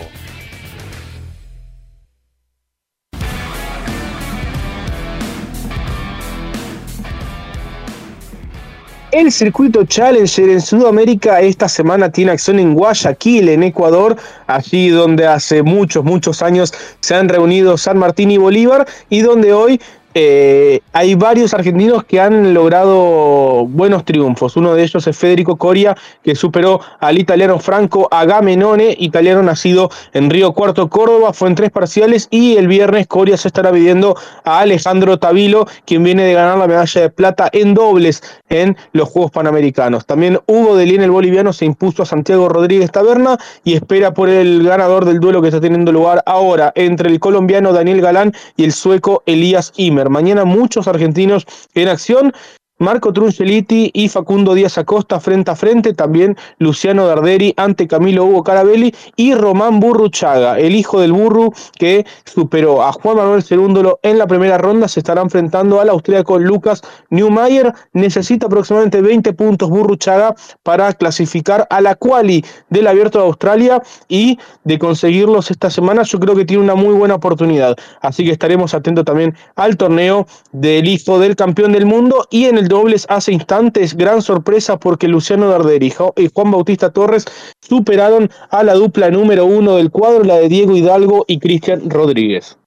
El 9.15 9.31
circuito 9.31 9.85
Challenger 9.85 10.49
en 10.49 10.59
Sudamérica 10.59 11.39
esta 11.39 11.69
semana 11.69 12.11
tiene 12.11 12.31
acción 12.31 12.59
en 12.59 12.73
Guayaquil, 12.73 13.47
en 13.47 13.63
Ecuador, 13.63 14.17
allí 14.45 14.89
donde 14.89 15.25
hace 15.25 15.63
muchos, 15.63 16.03
muchos 16.03 16.41
años 16.41 16.73
se 16.99 17.15
han 17.15 17.29
reunido 17.29 17.77
San 17.77 17.97
Martín 17.97 18.29
y 18.29 18.37
Bolívar 18.37 18.85
y 19.09 19.21
donde 19.21 19.53
hoy 19.53 19.79
eh, 20.17 20.79
hay 20.93 21.13
varios 21.15 21.53
argentinos 21.53 22.05
que 22.05 22.21
han 22.21 22.53
logrado 22.53 23.65
buenos 23.67 24.05
triunfos. 24.05 24.55
Uno 24.55 24.73
de 24.73 24.83
ellos 24.83 25.05
es 25.05 25.17
Federico 25.17 25.57
Coria, 25.57 25.97
que 26.23 26.35
superó 26.35 26.79
al 27.01 27.17
italiano 27.17 27.59
Franco 27.59 28.07
Agamenone, 28.09 28.95
italiano 28.97 29.43
nacido 29.43 29.89
en 30.13 30.29
Río 30.29 30.53
Cuarto, 30.53 30.89
Córdoba. 30.89 31.33
Fue 31.33 31.49
en 31.49 31.55
tres 31.55 31.69
parciales 31.69 32.29
y 32.31 32.55
el 32.55 32.69
viernes 32.69 33.07
Coria 33.07 33.35
se 33.35 33.49
estará 33.49 33.73
pidiendo 33.73 34.15
a 34.45 34.59
Alejandro 34.59 35.19
Tavilo, 35.19 35.67
quien 35.85 36.01
viene 36.01 36.23
de 36.23 36.33
ganar 36.33 36.57
la 36.59 36.67
medalla 36.67 37.01
de 37.01 37.09
plata 37.09 37.49
en 37.51 37.73
dobles 37.73 38.23
en 38.47 38.77
los 38.93 39.09
Juegos 39.09 39.31
Panamericanos. 39.31 40.05
También 40.05 40.39
Hugo 40.47 40.77
Delien, 40.77 41.01
el 41.01 41.11
boliviano, 41.11 41.51
se 41.51 41.65
impuso 41.65 42.03
a 42.03 42.05
Santiago 42.05 42.47
Rodríguez 42.47 42.89
Taberna 42.89 43.37
y 43.65 43.73
espera 43.73 44.13
por 44.13 44.29
el 44.29 44.63
ganador 44.63 45.03
del 45.03 45.19
duelo 45.19 45.41
que 45.41 45.49
está 45.49 45.59
teniendo 45.59 45.91
lugar 45.91 46.23
ahora 46.25 46.71
entre 46.75 47.09
el 47.09 47.19
colombiano 47.19 47.73
Daniel 47.73 47.99
Galán 47.99 48.31
y 48.55 48.63
el 48.63 48.71
sueco 48.71 49.21
Elías 49.25 49.73
Imer. 49.75 50.04
Mañana 50.09 50.45
muchos 50.45 50.87
argentinos 50.87 51.45
en 51.73 51.89
acción. 51.89 52.33
Marco 52.77 53.13
Trunceliti 53.13 53.89
y 53.93 54.09
Facundo 54.09 54.53
Díaz 54.53 54.77
Acosta 54.77 55.21
frente 55.21 55.49
a 55.49 55.55
frente, 55.55 55.93
también 55.93 56.35
Luciano 56.57 57.07
Darderi 57.07 57.53
ante 57.55 57.87
Camilo 57.87 58.25
Hugo 58.25 58.43
Carabelli 58.43 58.93
y 59.15 59.33
Román 59.33 59.79
Burruchaga, 59.79 60.59
el 60.59 60.75
hijo 60.75 60.99
del 60.99 61.13
Burru 61.13 61.53
que 61.79 62.05
superó 62.25 62.83
a 62.83 62.91
Juan 62.91 63.15
Manuel 63.15 63.43
Cerúndolo 63.43 63.99
en 64.03 64.17
la 64.17 64.27
primera 64.27 64.57
ronda, 64.57 64.89
se 64.89 64.99
estará 64.99 65.21
enfrentando 65.21 65.79
al 65.79 65.87
austríaco 65.87 66.37
Lucas 66.37 66.81
Neumayer, 67.09 67.71
necesita 67.93 68.47
aproximadamente 68.47 68.99
20 68.99 69.31
puntos 69.31 69.69
Burruchaga 69.69 70.35
para 70.61 70.91
clasificar 70.91 71.65
a 71.69 71.79
la 71.79 71.95
quali 71.95 72.43
del 72.69 72.87
Abierto 72.87 73.19
de 73.19 73.25
Australia 73.25 73.81
y 74.09 74.37
de 74.65 74.77
conseguirlos 74.79 75.49
esta 75.49 75.69
semana. 75.69 76.03
Yo 76.03 76.19
creo 76.19 76.35
que 76.35 76.43
tiene 76.43 76.63
una 76.63 76.75
muy 76.75 76.93
buena 76.93 77.15
oportunidad, 77.15 77.77
así 78.01 78.25
que 78.25 78.31
estaremos 78.31 78.73
atentos 78.73 79.05
también 79.05 79.33
al 79.55 79.77
torneo 79.77 80.27
del 80.51 80.89
hijo 80.89 81.19
del 81.19 81.37
campeón 81.37 81.71
del 81.71 81.85
mundo 81.85 82.27
y 82.29 82.45
en 82.45 82.57
el 82.57 82.64
dobles 82.67 83.05
hace 83.09 83.31
instantes, 83.31 83.95
gran 83.95 84.21
sorpresa 84.21 84.77
porque 84.77 85.07
Luciano 85.07 85.49
Darderi 85.49 85.93
y 86.17 86.29
Juan 86.33 86.51
Bautista 86.51 86.91
Torres 86.91 87.25
superaron 87.61 88.29
a 88.49 88.63
la 88.63 88.73
dupla 88.73 89.09
número 89.09 89.45
uno 89.45 89.75
del 89.75 89.91
cuadro, 89.91 90.23
la 90.23 90.35
de 90.35 90.49
Diego 90.49 90.75
Hidalgo 90.75 91.25
y 91.27 91.39
Cristian 91.39 91.89
Rodríguez. 91.89 92.57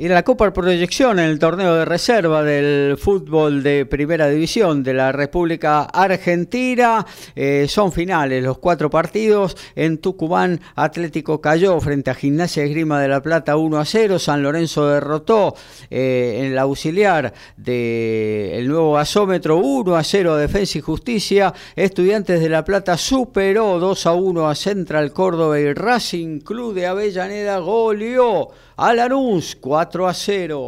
Y 0.00 0.08
la 0.08 0.22
Copa 0.22 0.50
Proyección 0.50 1.18
en 1.18 1.26
el 1.26 1.38
torneo 1.38 1.74
de 1.74 1.84
reserva 1.84 2.42
del 2.42 2.96
fútbol 2.96 3.62
de 3.62 3.84
primera 3.84 4.30
división 4.30 4.82
de 4.82 4.94
la 4.94 5.12
República 5.12 5.82
Argentina. 5.82 7.04
Eh, 7.36 7.66
son 7.68 7.92
finales 7.92 8.42
los 8.42 8.56
cuatro 8.56 8.88
partidos. 8.88 9.58
En 9.76 9.98
Tucumán, 9.98 10.58
Atlético 10.74 11.42
cayó 11.42 11.78
frente 11.80 12.10
a 12.10 12.14
Gimnasia 12.14 12.64
Esgrima 12.64 12.98
de 12.98 13.08
la 13.08 13.20
Plata 13.20 13.58
1 13.58 13.78
a 13.78 13.84
0. 13.84 14.18
San 14.18 14.42
Lorenzo 14.42 14.88
derrotó 14.88 15.54
eh, 15.90 16.44
en 16.44 16.54
la 16.54 16.62
auxiliar 16.62 17.34
del 17.58 18.68
nuevo 18.68 18.94
gasómetro 18.94 19.58
1 19.58 19.96
a 19.96 20.02
0 20.02 20.32
a 20.32 20.38
Defensa 20.38 20.78
y 20.78 20.80
Justicia. 20.80 21.52
Estudiantes 21.76 22.40
de 22.40 22.48
la 22.48 22.64
Plata 22.64 22.96
superó 22.96 23.78
2 23.78 24.06
a 24.06 24.14
1 24.14 24.48
a 24.48 24.54
Central 24.54 25.12
Córdoba 25.12 25.60
y 25.60 25.74
Racing 25.74 26.40
Club 26.40 26.72
de 26.72 26.86
Avellaneda 26.86 27.58
goleó 27.58 28.48
a 28.78 28.94
Lanús 28.94 29.58
4 29.60 29.89
a 29.98 30.14
0. 30.14 30.66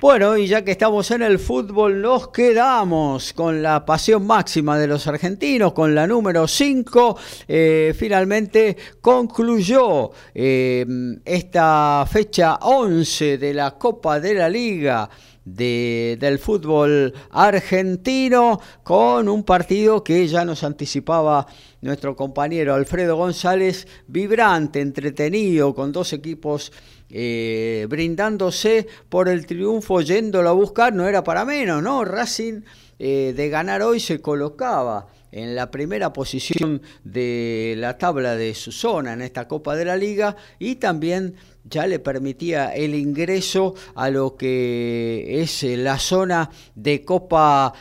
Bueno, 0.00 0.36
y 0.36 0.46
ya 0.48 0.64
que 0.64 0.72
estamos 0.72 1.10
en 1.12 1.22
el 1.22 1.38
fútbol, 1.38 2.02
nos 2.02 2.28
quedamos 2.28 3.32
con 3.32 3.62
la 3.62 3.84
pasión 3.86 4.26
máxima 4.26 4.76
de 4.76 4.88
los 4.88 5.06
argentinos, 5.06 5.72
con 5.72 5.94
la 5.94 6.06
número 6.06 6.48
5. 6.48 7.16
Eh, 7.46 7.94
finalmente 7.96 8.76
concluyó 9.00 10.10
eh, 10.34 10.84
esta 11.24 12.04
fecha 12.10 12.56
11 12.56 13.38
de 13.38 13.54
la 13.54 13.78
Copa 13.78 14.18
de 14.18 14.34
la 14.34 14.48
Liga 14.48 15.08
del 15.46 16.40
fútbol 16.40 17.14
argentino 17.30 18.60
con 18.82 19.28
un 19.28 19.44
partido 19.44 20.02
que 20.02 20.26
ya 20.26 20.44
nos 20.44 20.64
anticipaba 20.64 21.46
nuestro 21.82 22.16
compañero 22.16 22.74
Alfredo 22.74 23.14
González, 23.16 23.86
vibrante, 24.08 24.80
entretenido, 24.80 25.72
con 25.72 25.92
dos 25.92 26.12
equipos 26.12 26.72
eh, 27.08 27.86
brindándose 27.88 28.86
por 29.08 29.28
el 29.28 29.46
triunfo, 29.46 30.00
yéndolo 30.00 30.48
a 30.48 30.52
buscar, 30.52 30.92
no 30.92 31.06
era 31.06 31.22
para 31.22 31.44
menos, 31.44 31.80
¿no? 31.82 32.04
Racing 32.04 32.62
eh, 32.98 33.32
de 33.36 33.48
ganar 33.48 33.82
hoy 33.82 34.00
se 34.00 34.20
colocaba 34.20 35.06
en 35.30 35.54
la 35.54 35.70
primera 35.70 36.12
posición 36.12 36.82
de 37.04 37.74
la 37.76 37.98
tabla 37.98 38.34
de 38.34 38.54
su 38.54 38.72
zona 38.72 39.12
en 39.12 39.22
esta 39.22 39.46
Copa 39.46 39.76
de 39.76 39.84
la 39.84 39.96
Liga 39.96 40.34
y 40.58 40.76
también 40.76 41.34
ya 41.62 41.86
le 41.86 41.98
permitía 41.98 42.74
el 42.74 42.94
ingreso 42.94 43.74
a 43.94 44.08
lo 44.08 44.36
que 44.36 45.42
es 45.42 45.62
eh, 45.62 45.76
la 45.76 45.98
zona 45.98 46.50
de 46.74 47.04
Copa 47.04 47.72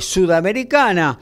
Sudamericana. 0.00 1.18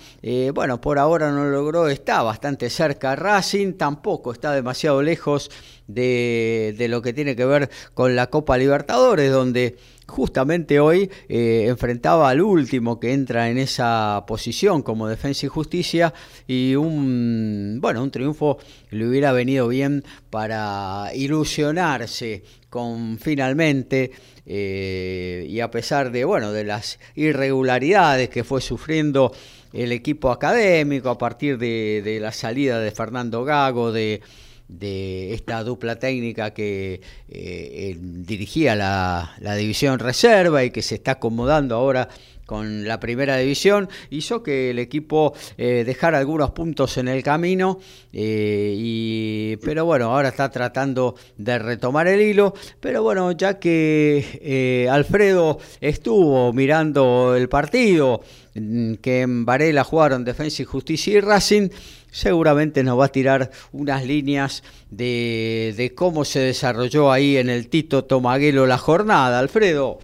Bueno, 0.55 0.81
por 0.81 0.99
ahora 0.99 1.31
no 1.31 1.47
logró, 1.47 1.89
está 1.89 2.23
bastante 2.23 2.69
cerca 2.69 3.17
Racing, 3.17 3.75
tampoco 3.75 4.33
está 4.33 4.53
demasiado 4.53 5.03
lejos 5.03 5.51
de, 5.87 6.75
de 6.77 6.89
lo 6.89 7.03
que 7.03 7.13
tiene 7.13 7.37
que 7.37 7.45
ver 7.45 7.71
con 7.95 8.17
la 8.17 8.29
Copa 8.29 8.57
Libertadores, 8.59 9.31
donde 9.31 9.77
justamente 10.07 10.79
hoy 10.79 11.11
eh, 11.29 11.67
enfrentaba 11.69 12.31
al 12.31 12.41
último 12.41 13.01
que 13.01 13.13
entra 13.13 13.51
en 13.51 13.59
esa 13.59 14.25
posición 14.27 14.83
como 14.83 15.09
defensa 15.09 15.47
y 15.47 15.49
justicia 15.49 16.15
y 16.47 16.77
un 16.77 17.79
bueno 17.81 18.03
un 18.03 18.11
triunfo 18.11 18.59
le 18.91 19.09
hubiera 19.09 19.33
venido 19.33 19.69
bien 19.69 20.05
para 20.31 21.11
ilusionarse 21.15 22.45
con 22.71 23.19
finalmente 23.19 24.13
eh, 24.47 25.45
y 25.49 25.61
a 25.61 25.71
pesar 25.71 26.13
de 26.13 26.25
bueno 26.25 26.53
de 26.53 26.65
las 26.65 27.01
irregularidades 27.17 28.29
que 28.29 28.45
fue 28.45 28.61
sufriendo 28.61 29.33
el 29.73 29.91
equipo 29.91 30.31
académico 30.31 31.11
a 31.11 31.19
partir 31.19 31.59
de, 31.59 32.01
de 32.05 32.21
la 32.21 32.31
salida 32.31 32.79
de 32.79 32.93
Fernando 32.93 33.45
Gago 33.45 33.91
de 33.91 34.23
de 34.69 35.33
esta 35.35 35.63
dupla 35.63 35.97
técnica 35.99 36.53
que 36.53 37.01
eh, 37.29 37.97
dirigía 37.99 38.75
la, 38.75 39.57
división 39.57 39.99
reserva 39.99 40.65
y 40.65 40.71
que 40.71 40.83
se 40.83 40.97
está 40.97 41.13
acomodando 41.13 41.77
ahora 41.77 42.09
con 42.45 42.87
la 42.87 43.01
primera 43.01 43.37
división, 43.39 43.89
hizo 44.09 44.45
que 44.45 44.71
el 44.71 44.79
equipo 44.79 45.35
eh, 45.59 45.83
dejara 45.85 46.19
algunos 46.19 46.53
puntos 46.53 46.97
en 46.97 47.09
el 47.09 47.25
camino, 47.25 47.81
eh, 48.13 48.73
y, 48.77 49.57
pero 49.57 49.85
bueno, 49.85 50.15
ahora 50.15 50.29
está 50.29 50.49
tratando 50.49 51.17
de 51.37 51.59
retomar 51.59 52.07
el 52.07 52.21
hilo, 52.21 52.55
pero 52.79 53.03
bueno, 53.03 53.33
ya 53.33 53.59
que 53.59 54.89
Alfredo 54.89 55.59
estuvo 55.81 56.53
mirando 56.53 57.35
el 57.35 57.49
partido, 57.49 58.21
mm, 58.55 58.95
que 58.95 59.23
en 59.23 59.45
Varela 59.45 59.83
jugaron 59.83 60.25
Defensa 60.25 60.63
y 60.63 60.67
Justicia 60.67 61.15
y 61.15 61.21
Racing, 61.21 61.69
seguramente 62.17 62.83
nos 62.83 62.99
va 62.99 63.05
a 63.05 63.09
tirar 63.09 63.51
unas 63.73 64.07
líneas 64.07 64.63
de, 64.91 65.93
cómo 65.95 66.25
se 66.25 66.41
desarrolló 66.41 67.13
ahí 67.13 67.37
en 67.37 67.51
el 67.51 67.69
Tito 67.69 68.05
Tomaguelo 68.05 68.67
la 68.67 68.79
jornada, 68.79 69.39
Alfredo. 69.39 69.99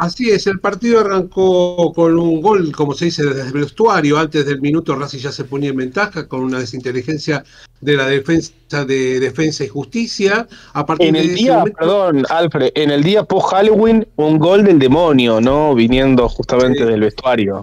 Así 0.00 0.30
es, 0.30 0.46
el 0.46 0.60
partido 0.60 1.00
arrancó 1.00 1.92
con 1.94 2.18
un 2.18 2.40
gol, 2.40 2.72
como 2.72 2.94
se 2.94 3.04
dice, 3.04 3.22
desde 3.22 3.42
el 3.42 3.52
vestuario. 3.52 4.18
Antes 4.18 4.46
del 4.46 4.58
minuto, 4.62 4.94
Racing 4.94 5.18
ya 5.18 5.30
se 5.30 5.44
ponía 5.44 5.68
en 5.68 5.76
ventaja 5.76 6.26
con 6.26 6.40
una 6.40 6.58
desinteligencia 6.58 7.44
de 7.82 7.96
la 7.96 8.06
defensa 8.06 8.54
de 8.86 9.20
defensa 9.20 9.62
y 9.62 9.68
justicia. 9.68 10.48
A 10.72 10.86
partir 10.86 11.08
en 11.08 11.16
el 11.16 11.34
día, 11.34 11.62
perdón, 11.64 12.24
Alfred, 12.30 12.70
en 12.76 12.90
el 12.90 13.02
día 13.02 13.24
post 13.24 13.48
Halloween, 13.48 14.08
un 14.16 14.38
gol 14.38 14.64
del 14.64 14.78
demonio, 14.78 15.38
¿no? 15.38 15.74
Viniendo 15.74 16.30
justamente 16.30 16.86
del 16.86 17.00
vestuario. 17.00 17.62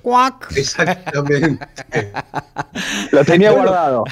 Exactamente. 0.56 1.66
Lo 3.12 3.26
tenía 3.26 3.50
guardado. 3.50 4.04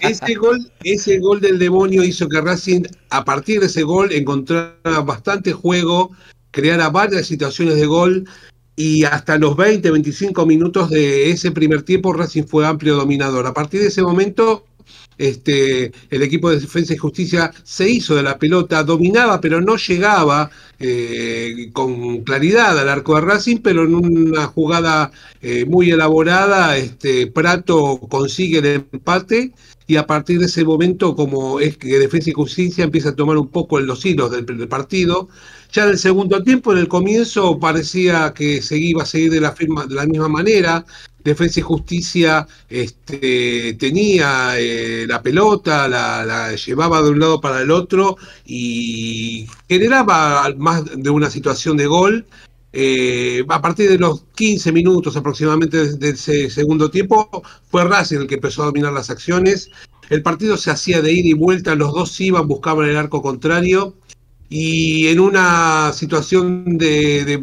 Ese 0.00 0.34
gol, 0.34 0.68
ese 0.82 1.20
gol 1.20 1.40
del 1.40 1.60
demonio 1.60 2.02
hizo 2.02 2.28
que 2.28 2.40
Racing, 2.40 2.82
a 3.10 3.24
partir 3.24 3.60
de 3.60 3.66
ese 3.66 3.84
gol, 3.84 4.10
encontrara 4.12 5.00
bastante 5.04 5.52
juego 5.52 6.10
creara 6.52 6.88
varias 6.90 7.26
situaciones 7.26 7.74
de 7.74 7.86
gol 7.86 8.28
y 8.76 9.04
hasta 9.04 9.36
los 9.38 9.56
20, 9.56 9.90
25 9.90 10.46
minutos 10.46 10.90
de 10.90 11.30
ese 11.30 11.50
primer 11.50 11.82
tiempo 11.82 12.12
Racing 12.12 12.44
fue 12.44 12.64
amplio 12.66 12.94
dominador. 12.94 13.46
A 13.46 13.52
partir 13.52 13.80
de 13.80 13.88
ese 13.88 14.02
momento 14.02 14.64
este, 15.18 15.92
el 16.10 16.22
equipo 16.22 16.50
de 16.50 16.58
Defensa 16.58 16.94
y 16.94 16.96
Justicia 16.96 17.52
se 17.62 17.88
hizo 17.88 18.16
de 18.16 18.22
la 18.22 18.38
pelota, 18.38 18.82
dominaba, 18.82 19.40
pero 19.40 19.60
no 19.60 19.76
llegaba 19.76 20.50
eh, 20.80 21.70
con 21.72 22.22
claridad 22.22 22.78
al 22.78 22.88
arco 22.88 23.14
de 23.14 23.20
Racing, 23.20 23.58
pero 23.58 23.84
en 23.84 23.94
una 23.94 24.46
jugada 24.46 25.12
eh, 25.40 25.64
muy 25.66 25.90
elaborada, 25.90 26.76
este, 26.76 27.26
Prato 27.26 28.00
consigue 28.08 28.58
el 28.58 28.66
empate 28.92 29.52
y 29.86 29.96
a 29.96 30.06
partir 30.06 30.38
de 30.38 30.46
ese 30.46 30.64
momento, 30.64 31.14
como 31.14 31.60
es 31.60 31.76
que 31.76 31.98
Defensa 31.98 32.30
y 32.30 32.32
Justicia 32.32 32.84
empieza 32.84 33.10
a 33.10 33.16
tomar 33.16 33.36
un 33.36 33.48
poco 33.48 33.78
los 33.80 34.04
hilos 34.06 34.30
del, 34.30 34.46
partido, 34.68 35.28
ya 35.72 35.84
en 35.84 35.90
el 35.90 35.98
segundo 35.98 36.42
tiempo, 36.42 36.72
en 36.72 36.78
el 36.78 36.88
comienzo, 36.88 37.58
parecía 37.58 38.32
que 38.34 38.60
iba 38.72 39.02
a 39.02 39.06
seguir 39.06 39.30
de 39.30 39.40
la, 39.40 39.52
firma, 39.52 39.86
de 39.86 39.94
la 39.94 40.06
misma 40.06 40.28
manera. 40.28 40.84
Defensa 41.24 41.60
y 41.60 41.62
Justicia 41.62 42.46
este, 42.68 43.74
tenía 43.74 44.58
eh, 44.58 45.06
la 45.08 45.22
pelota, 45.22 45.88
la, 45.88 46.54
llevaba 46.54 47.00
de 47.00 47.10
un 47.10 47.20
lado 47.20 47.40
para 47.40 47.62
el 47.62 47.70
otro 47.70 48.16
y 48.44 49.46
generaba 49.68 50.52
más 50.58 50.84
de 50.94 51.10
una 51.10 51.30
situación 51.30 51.76
de 51.76 51.86
gol. 51.86 52.26
Eh, 52.74 53.44
a 53.48 53.60
partir 53.60 53.88
de 53.90 53.98
los 53.98 54.24
15 54.34 54.72
minutos 54.72 55.16
aproximadamente 55.16 55.96
de 55.96 56.08
ese 56.10 56.50
segundo 56.50 56.90
tiempo, 56.90 57.42
fue 57.70 57.84
Racing 57.84 58.18
el 58.18 58.26
que 58.26 58.36
empezó 58.36 58.62
a 58.62 58.66
dominar 58.66 58.92
las 58.92 59.10
acciones. 59.10 59.70
El 60.10 60.22
partido 60.22 60.56
se 60.56 60.70
hacía 60.70 61.00
de 61.00 61.12
ida 61.12 61.28
y 61.28 61.32
vuelta, 61.34 61.74
los 61.74 61.92
dos 61.92 62.20
iban, 62.20 62.48
buscaban 62.48 62.88
el 62.88 62.96
arco 62.96 63.22
contrario. 63.22 63.94
Y 64.54 65.08
en 65.08 65.18
una 65.18 65.94
situación 65.94 66.76
de, 66.76 67.40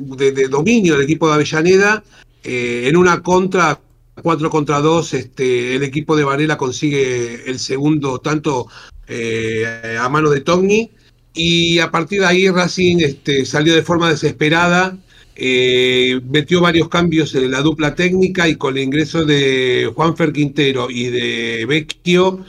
dominio 0.48 0.94
del 0.94 1.06
equipo 1.06 1.28
de 1.28 1.34
Avellaneda, 1.34 2.04
eh, 2.44 2.84
en 2.86 2.96
una 2.96 3.24
contra, 3.24 3.82
4 4.22 4.50
contra 4.52 4.80
2, 4.80 5.16
este, 5.16 5.76
el 5.76 5.82
equipo 5.82 6.16
de 6.16 6.24
Varela 6.24 6.56
consigue 6.56 7.50
el 7.50 7.58
segundo 7.58 8.20
tanto 8.20 8.68
eh, 9.08 9.98
a 10.00 10.08
mano 10.08 10.30
de 10.30 10.42
Togni. 10.42 10.92
Y 11.34 11.80
a 11.80 11.90
partir 11.90 12.20
de 12.20 12.28
ahí 12.28 12.48
Racing 12.48 12.98
este, 13.00 13.44
salió 13.44 13.74
de 13.74 13.82
forma 13.82 14.12
desesperada 14.12 14.96
eh, 15.42 16.20
metió 16.30 16.60
varios 16.60 16.90
cambios 16.90 17.34
en 17.34 17.50
la 17.50 17.62
dupla 17.62 17.96
técnica 17.96 18.48
y 18.48 18.56
con 18.58 18.78
el 18.78 18.84
ingreso 18.84 19.26
de 19.26 19.90
Juanfer 19.96 20.32
Quintero 20.32 20.92
y 20.92 21.06
de 21.06 21.66
Vecchio 21.66 22.44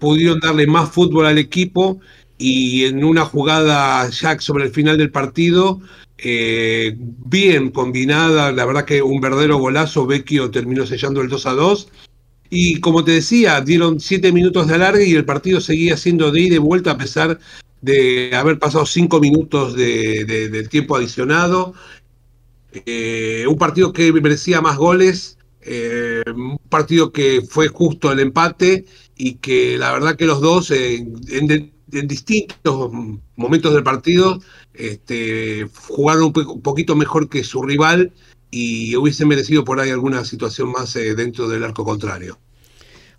pudieron 0.00 0.40
darle 0.40 0.66
más 0.66 0.90
fútbol 0.90 1.26
al 1.26 1.38
equipo 1.38 2.00
y 2.38 2.84
en 2.84 3.04
una 3.04 3.24
jugada 3.24 4.08
Jack 4.10 4.40
sobre 4.40 4.64
el 4.64 4.70
final 4.70 4.98
del 4.98 5.10
partido, 5.10 5.80
eh, 6.18 6.96
bien 6.98 7.70
combinada, 7.70 8.52
la 8.52 8.64
verdad 8.64 8.84
que 8.84 9.02
un 9.02 9.20
verdadero 9.20 9.58
golazo, 9.58 10.06
Vecchio 10.06 10.50
terminó 10.50 10.86
sellando 10.86 11.20
el 11.20 11.28
2 11.28 11.46
a 11.46 11.52
2. 11.52 11.88
Y 12.48 12.80
como 12.80 13.04
te 13.04 13.12
decía, 13.12 13.60
dieron 13.60 14.00
siete 14.00 14.32
minutos 14.32 14.68
de 14.68 14.74
alargue 14.74 15.06
y 15.06 15.14
el 15.14 15.24
partido 15.24 15.60
seguía 15.60 15.96
siendo 15.96 16.30
de 16.30 16.40
ida 16.42 16.54
y 16.56 16.58
vuelta 16.58 16.92
a 16.92 16.98
pesar 16.98 17.38
de 17.80 18.30
haber 18.34 18.58
pasado 18.58 18.86
cinco 18.86 19.20
minutos 19.20 19.74
de, 19.74 20.24
del 20.24 20.68
tiempo 20.68 20.96
adicionado. 20.96 21.74
Eh, 22.72 23.44
un 23.48 23.56
partido 23.56 23.92
que 23.92 24.12
merecía 24.12 24.60
más 24.60 24.76
goles, 24.76 25.38
eh, 25.62 26.22
un 26.28 26.58
partido 26.68 27.10
que 27.12 27.42
fue 27.42 27.68
justo 27.68 28.12
el 28.12 28.20
empate 28.20 28.84
y 29.16 29.34
que 29.36 29.76
la 29.78 29.92
verdad 29.92 30.16
que 30.16 30.26
los 30.26 30.40
dos 30.40 30.70
en, 30.70 31.14
en 31.28 31.72
distintos 31.86 32.90
momentos 33.36 33.74
del 33.74 33.82
partido 33.82 34.40
este, 34.74 35.68
jugaron 35.88 36.24
un, 36.24 36.62
poquito 36.62 36.96
mejor 36.96 37.28
que 37.28 37.44
su 37.44 37.62
rival 37.62 38.12
y 38.50 38.96
hubiesen 38.96 39.28
merecido 39.28 39.64
por 39.64 39.80
ahí 39.80 39.90
alguna 39.90 40.24
situación 40.24 40.72
más 40.72 40.94
eh, 40.96 41.14
dentro 41.14 41.48
del 41.48 41.64
arco 41.64 41.84
contrario. 41.84 42.38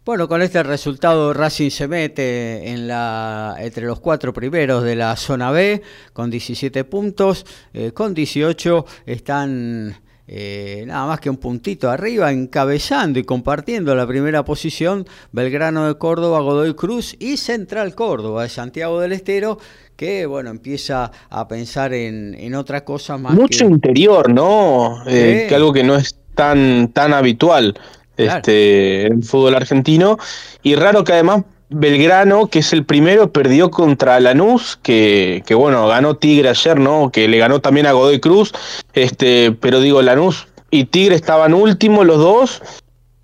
Bueno, 0.06 0.30
con 0.30 0.42
este 0.42 0.64
resultado 0.64 1.34
Racing 1.34 1.70
se 1.70 1.88
mete 1.90 2.70
en 2.70 2.88
la, 2.88 3.58
entre 3.60 3.86
los 3.86 4.00
cuatro 4.00 4.32
primeros 4.32 4.84
de 4.84 4.96
la 4.96 5.18
zona 5.18 5.52
B 5.52 5.82
con 6.14 6.30
17 6.30 6.86
puntos, 6.86 7.46
eh, 7.74 7.92
con 7.92 8.14
18 8.14 8.86
están 9.06 9.98
eh, 10.28 10.84
nada 10.86 11.08
más 11.08 11.20
que 11.22 11.30
un 11.30 11.38
puntito 11.38 11.90
arriba, 11.90 12.32
encabezando 12.32 13.18
y 13.18 13.24
compartiendo 13.24 13.96
la 13.96 14.06
primera 14.06 14.44
posición 14.44 15.08
Belgrano 15.32 15.88
de 15.88 15.98
Córdoba, 15.98 16.42
Godoy 16.42 16.74
Cruz 16.74 17.16
y 17.18 17.38
Central 17.38 17.96
Córdoba 17.96 18.44
de 18.44 18.50
Santiago 18.50 19.00
del 19.00 19.14
Estero, 19.14 19.58
que 19.96 20.26
bueno, 20.26 20.50
empieza 20.50 21.12
a 21.30 21.48
pensar 21.48 21.94
en, 21.94 22.54
otra 22.56 22.84
cosa 22.84 23.18
más. 23.18 23.34
Mucho 23.34 23.66
interior, 23.66 24.30
¿no? 24.30 25.02
Eh, 25.08 25.46
que 25.48 25.56
algo 25.56 25.72
que 25.72 25.84
no 25.84 25.96
es 25.96 26.18
tan, 26.36 26.90
tan 26.90 27.14
habitual 27.14 27.80
este, 28.18 29.08
en 29.08 29.24
fútbol 29.24 29.56
argentino. 29.56 30.18
Y 30.62 30.76
raro 30.76 31.04
que 31.04 31.14
además 31.14 31.44
Belgrano, 31.70 32.48
que 32.48 32.60
es 32.60 32.72
el 32.74 32.86
primero, 32.86 33.32
perdió 33.32 33.70
contra 33.72 34.20
Lanús, 34.20 34.78
que, 34.82 35.44
bueno, 35.52 35.88
ganó 35.88 36.16
Tigre 36.16 36.50
ayer, 36.50 36.80
¿no? 36.80 37.12
Que 37.12 37.28
le 37.28 37.38
ganó 37.38 37.60
también 37.60 37.88
a 37.88 37.92
Godoy 37.92 38.20
Cruz. 38.20 38.54
Este, 38.94 39.52
pero 39.52 39.82
digo, 39.82 40.02
Lanús 40.02 40.48
y 40.72 40.86
Tigre 40.86 41.16
estaban 41.16 41.54
últimos 41.54 42.06
los 42.06 42.18
dos, 42.18 42.62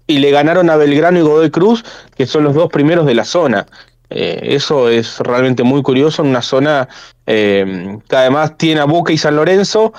y 0.06 0.19
le 0.19 0.32
ganaron 0.32 0.69
a 0.69 0.75
Belgrano 0.75 1.19
y 1.19 1.21
Godoy 1.21 1.49
Cruz, 1.49 1.84
que 2.15 2.25
son 2.25 2.43
los 2.43 2.53
dos 2.53 2.69
primeros 2.69 3.06
de 3.06 3.15
la 3.15 3.23
zona. 3.23 3.65
Eh, 4.10 4.39
eso 4.43 4.89
es 4.89 5.19
realmente 5.19 5.63
muy 5.63 5.82
curioso 5.82 6.21
en 6.21 6.29
una 6.29 6.41
zona 6.41 6.89
eh, 7.25 7.97
que 8.08 8.15
además 8.15 8.58
tiene 8.58 8.82
a 8.82 8.86
Boca 8.86 9.13
y 9.13 9.17
San 9.17 9.38
Lorenzo, 9.38 9.93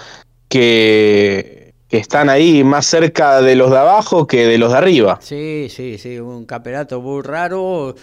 que 0.49 1.65
que 1.95 2.01
están 2.01 2.29
ahí 2.29 2.65
más 2.65 2.87
cerca 2.87 3.41
de 3.41 3.55
los 3.55 3.71
de 3.71 3.79
abajo 3.79 4.27
que 4.27 4.47
de 4.47 4.59
los 4.59 4.73
de 4.73 4.79
arriba. 4.79 5.19
Sí, 5.23 5.69
sí, 5.71 5.97
sí, 5.97 6.19
un 6.19 6.45
campeonato 6.45 7.01
muy 7.01 7.23
raro. 7.23 7.95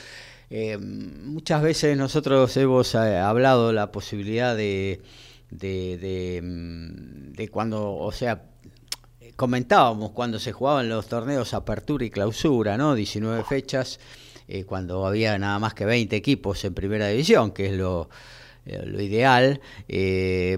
Eh, 0.53 0.77
muchas 0.77 1.61
veces 1.61 1.95
nosotros 1.95 2.57
hemos 2.57 2.93
eh, 2.93 3.17
hablado 3.17 3.71
la 3.71 3.89
posibilidad 3.89 4.53
de, 4.53 5.01
de, 5.49 6.41
mm, 6.43 7.31
de, 7.31 7.47
cuando, 7.47 7.93
o 7.93 8.11
sea, 8.11 8.43
comentábamos 9.37 10.11
cuando 10.11 10.39
se 10.39 10.51
jugaban 10.51 10.89
los 10.89 11.07
torneos 11.07 11.53
apertura 11.53 12.03
y 12.03 12.09
clausura, 12.09 12.77
¿no? 12.77 12.95
19 12.95 13.45
fechas, 13.45 14.01
eh, 14.49 14.65
cuando 14.65 15.07
había 15.07 15.39
nada 15.39 15.57
más 15.57 15.73
que 15.73 15.85
20 15.85 16.17
equipos 16.17 16.65
en 16.65 16.73
primera 16.73 17.07
división, 17.07 17.51
que 17.51 17.67
es 17.67 17.71
lo, 17.71 18.09
lo 18.65 19.01
ideal. 19.01 19.61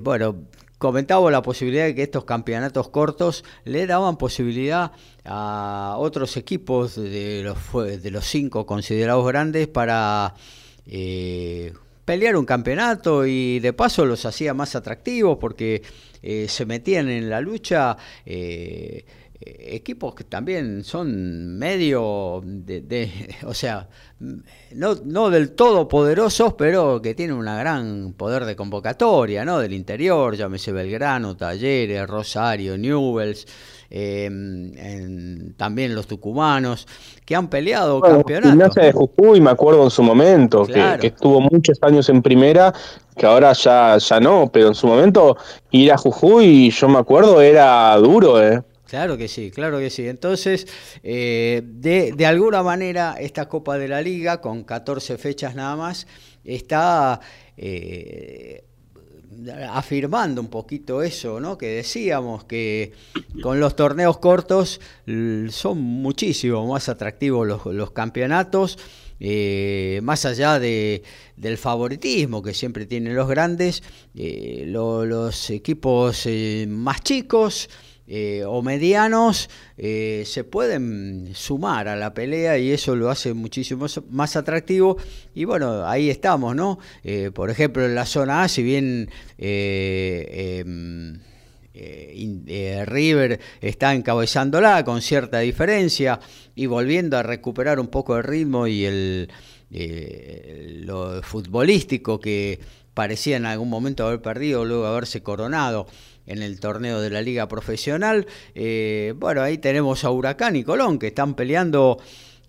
bueno, 0.02 0.48
comentaba 0.80 1.30
la 1.30 1.44
posibilidad 1.44 1.86
de 1.86 1.94
que 1.94 2.02
estos 2.02 2.26
campeonatos 2.26 2.90
cortos 2.90 3.46
le 3.64 3.86
daban 3.86 4.18
posibilidad 4.18 4.92
a 5.26 5.96
otros 6.00 6.38
equipos 6.38 6.96
de 6.96 7.44
los, 7.44 8.02
de 8.02 8.12
los 8.12 8.26
cinco 8.26 8.66
considerados 8.66 9.26
grandes 9.26 9.68
para 9.68 10.34
eh, 10.86 11.74
pelear 12.06 12.36
un 12.36 12.46
campeonato 12.46 13.26
y 13.26 13.60
de 13.60 13.74
paso 13.74 14.06
los 14.06 14.26
hacía 14.26 14.54
más 14.54 14.76
atractivos 14.76 15.38
porque 15.40 15.82
eh, 16.22 16.48
se 16.50 16.66
metían 16.66 17.10
en 17.10 17.30
la 17.30 17.42
lucha. 17.42 17.98
Eh, 18.26 19.06
equipos 19.46 20.16
que 20.16 20.24
también 20.24 20.84
son 20.84 21.58
medio 21.58 22.42
de, 22.44 23.36
o 23.46 23.54
sea, 23.54 23.90
no, 24.72 24.96
no 25.04 25.30
del 25.30 25.52
todo 25.52 25.88
poderosos, 25.88 26.54
pero 26.54 27.02
que 27.02 27.14
tienen 27.14 27.36
un 27.36 27.46
gran 27.46 28.14
poder 28.14 28.46
de 28.46 28.56
convocatoria, 28.56 29.44
¿no? 29.44 29.60
Del 29.60 29.74
interior, 29.74 30.36
llámese 30.36 30.72
Belgrano, 30.72 31.36
Talleres, 31.36 32.08
Rosario, 32.08 32.78
Newells, 32.78 33.46
em, 33.90 35.54
también 35.54 35.96
los 35.96 36.08
tucumanos, 36.08 36.88
que 37.26 37.36
han 37.36 37.50
peleado 37.50 38.02
campeonatos. 38.02 38.52
Gimnasia 38.52 38.84
de 38.84 38.92
Jujuy, 38.92 39.42
me 39.42 39.52
acuerdo 39.52 39.84
en 39.84 39.92
su 39.92 40.04
momento, 40.04 40.66
que, 40.66 40.98
que, 41.00 41.08
estuvo 41.08 41.42
muchos 41.42 41.78
años 41.82 42.10
en 42.10 42.22
primera, 42.22 42.74
que 43.16 43.26
ahora 43.26 43.54
ya, 43.54 43.98
ya 43.98 44.20
no, 44.20 44.50
pero 44.52 44.70
en 44.70 44.76
su 44.76 44.88
momento 44.88 45.38
ir 45.72 45.92
a 45.92 45.98
Jujuy, 45.98 46.70
yo 46.70 46.90
me 46.90 47.00
acuerdo, 47.00 47.42
era 47.42 47.96
duro, 47.98 48.42
¿eh? 48.42 48.62
Claro 48.94 49.18
que 49.18 49.28
sí, 49.28 49.50
claro 49.50 49.80
que 49.80 49.90
sí. 49.90 50.08
Entonces, 50.08 50.68
eh, 51.02 51.64
de, 51.66 52.26
alguna 52.28 52.62
manera, 52.62 53.16
esta 53.20 53.48
Copa 53.48 53.80
de 53.80 53.88
la 53.88 54.04
Liga, 54.04 54.40
con 54.40 54.64
14 54.64 55.18
fechas 55.18 55.56
nada 55.56 55.76
más, 55.76 56.06
está 56.44 57.20
eh, 57.58 58.66
afirmando 59.72 60.42
un 60.42 60.48
poquito 60.48 61.02
eso, 61.02 61.40
¿no? 61.40 61.58
Que 61.58 61.68
decíamos 61.68 62.46
que 62.46 62.94
con 63.42 63.60
los 63.60 63.76
torneos 63.76 64.18
cortos 64.18 64.80
son 65.50 65.82
muchísimo 65.82 66.66
más 66.68 66.90
atractivos 66.90 67.64
los, 67.66 67.92
campeonatos. 67.92 68.78
Eh, 69.26 70.02
más 70.04 70.26
allá 70.26 70.60
de, 70.60 71.04
del 71.38 71.58
favoritismo 71.58 72.44
que 72.44 72.54
siempre 72.54 72.86
tienen 72.86 73.16
los 73.16 73.30
grandes, 73.30 73.84
los 74.14 75.50
equipos 75.50 76.28
más 76.68 77.02
chicos 77.02 77.70
eh, 78.06 78.44
o 78.46 78.62
medianos 78.62 79.50
eh, 79.78 80.24
se 80.26 80.44
pueden 80.44 81.30
sumar 81.34 81.88
a 81.88 81.96
la 81.96 82.14
pelea 82.14 82.58
y 82.58 82.72
eso 82.72 82.98
lo 82.98 83.10
hace 83.10 83.34
muchísimo 83.34 83.86
más 84.10 84.36
atractivo. 84.36 84.98
Y 85.34 85.46
bueno, 85.46 85.88
ahí 85.88 86.10
estamos, 86.10 86.54
¿no? 86.56 86.80
Eh, 87.04 87.32
por 87.34 87.50
ejemplo, 87.50 87.86
en 87.86 87.96
la 87.96 88.06
zona 88.06 88.44
A, 88.44 88.48
si 88.50 88.62
bien 88.62 89.10
em, 89.38 91.18
River 91.74 93.40
está 93.62 93.94
encabezándola 93.94 94.84
con 94.84 95.02
cierta 95.02 95.40
diferencia 95.40 96.20
y 96.56 96.66
volviendo 96.66 97.18
a 97.18 97.24
recuperar 97.24 97.80
un 97.80 97.88
poco 97.88 98.18
el 98.18 98.24
ritmo 98.24 98.68
y 98.68 98.86
el 98.86 99.30
lo 100.86 101.24
futbolístico 101.24 102.20
que 102.20 102.60
parecía 102.94 103.38
en 103.38 103.46
algún 103.46 103.70
momento 103.70 104.06
haber 104.06 104.22
perdido 104.22 104.66
luego 104.66 104.86
haberse 104.86 105.24
coronado 105.24 105.88
en 106.26 106.42
el 106.42 106.60
torneo 106.60 107.02
de 107.02 107.10
la 107.10 107.22
liga 107.22 107.48
profesional. 107.48 108.28
Eh, 108.56 109.14
bueno, 109.18 109.42
ahí 109.42 109.58
tenemos 109.58 110.04
a 110.04 110.12
Huracán 110.12 110.56
y 110.56 110.64
Colón 110.64 111.00
que 111.00 111.08
están 111.08 111.36
peleando 111.36 112.00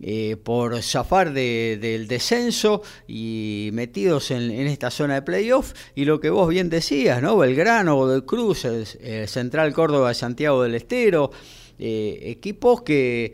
eh, 0.00 0.36
por 0.42 0.82
zafar 0.82 1.32
del 1.32 2.08
descenso 2.08 2.82
y 3.06 3.70
metidos 3.72 4.30
en, 4.30 4.50
esta 4.52 4.90
zona 4.90 5.14
de 5.14 5.22
playoff. 5.22 5.72
Y 5.94 6.04
lo 6.04 6.20
que 6.20 6.30
vos 6.30 6.48
bien 6.48 6.68
decías, 6.68 7.22
¿no? 7.22 7.36
Belgrano, 7.36 8.06
del 8.08 8.24
Cruz, 8.24 8.64
el, 8.64 8.86
Central 9.28 9.72
Córdoba 9.72 10.14
Santiago 10.14 10.62
del 10.62 10.74
Estero, 10.74 11.30
eh, 11.78 12.20
equipos 12.24 12.82
que 12.82 13.32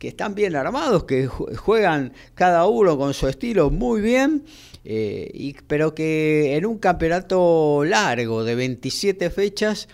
que 0.00 0.08
están 0.08 0.34
bien 0.34 0.56
armados, 0.56 1.04
que 1.04 1.28
juegan 1.28 2.12
cada 2.34 2.66
uno 2.66 2.98
con 2.98 3.14
su 3.14 3.28
estilo 3.28 3.70
muy 3.70 4.00
bien 4.00 4.42
eh, 4.84 5.54
pero 5.66 5.94
que 5.94 6.56
en 6.56 6.64
un 6.64 6.78
campeonato 6.78 7.84
largo 7.84 8.44
de 8.44 8.54
27 8.54 9.28
fechas 9.30 9.88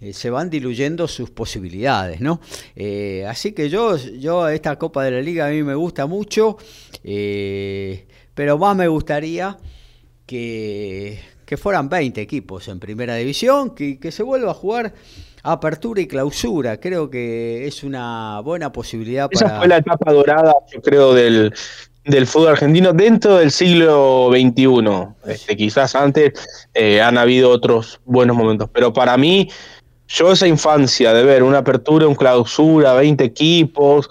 eh, 0.00 0.12
se 0.12 0.30
van 0.30 0.50
diluyendo 0.50 1.06
sus 1.06 1.30
posibilidades, 1.30 2.20
¿no? 2.20 2.40
Eh, 2.74 3.24
así 3.28 3.52
que 3.52 3.68
yo, 3.68 3.96
yo 3.96 4.48
esta 4.48 4.76
Copa 4.78 5.04
de 5.04 5.12
la 5.12 5.20
Liga 5.20 5.46
a 5.46 5.50
mí 5.50 5.62
me 5.62 5.76
gusta 5.76 6.06
mucho, 6.06 6.56
pero 8.34 8.58
más 8.58 8.76
me 8.76 8.88
gustaría 8.88 9.56
que, 10.26 11.20
que, 11.46 11.56
fueran 11.56 11.88
20 11.88 12.20
equipos 12.20 12.66
en 12.66 12.80
primera 12.80 13.14
división, 13.14 13.76
que, 13.76 14.00
que 14.00 14.10
se 14.10 14.24
vuelva 14.24 14.50
a 14.50 14.54
jugar 14.54 14.94
apertura 15.42 16.00
y 16.00 16.06
clausura. 16.06 16.78
Creo 16.78 17.10
que 17.10 17.66
es 17.66 17.82
una 17.82 18.40
buena 18.40 18.72
posibilidad 18.72 19.28
para. 19.30 19.46
Esa 19.46 19.58
fue 19.58 19.68
la 19.68 19.78
etapa 19.78 20.12
dorada, 20.12 20.54
yo 20.72 20.80
creo, 20.80 21.14
del, 21.14 21.52
del 22.04 22.26
fútbol 22.26 22.48
argentino 22.48 22.92
dentro 22.92 23.36
del 23.36 23.50
siglo 23.50 24.30
XXI. 24.32 25.32
Este, 25.32 25.56
quizás 25.56 25.94
antes 25.94 26.32
eh, 26.74 27.00
han 27.00 27.18
habido 27.18 27.50
otros 27.50 28.00
buenos 28.04 28.36
momentos, 28.36 28.68
pero 28.72 28.92
para 28.92 29.16
mí, 29.16 29.50
yo 30.08 30.32
esa 30.32 30.46
infancia 30.46 31.12
de 31.12 31.24
ver 31.24 31.42
una 31.42 31.58
apertura, 31.58 32.06
un 32.06 32.14
clausura, 32.14 32.94
20 32.94 33.24
equipos, 33.24 34.08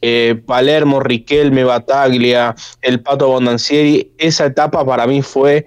eh, 0.00 0.40
Palermo, 0.46 1.00
Riquelme, 1.00 1.62
Bataglia, 1.62 2.54
el 2.80 3.00
Pato 3.00 3.28
Bondancieri, 3.28 4.12
esa 4.18 4.46
etapa 4.46 4.84
para 4.84 5.06
mí 5.06 5.22
fue 5.22 5.66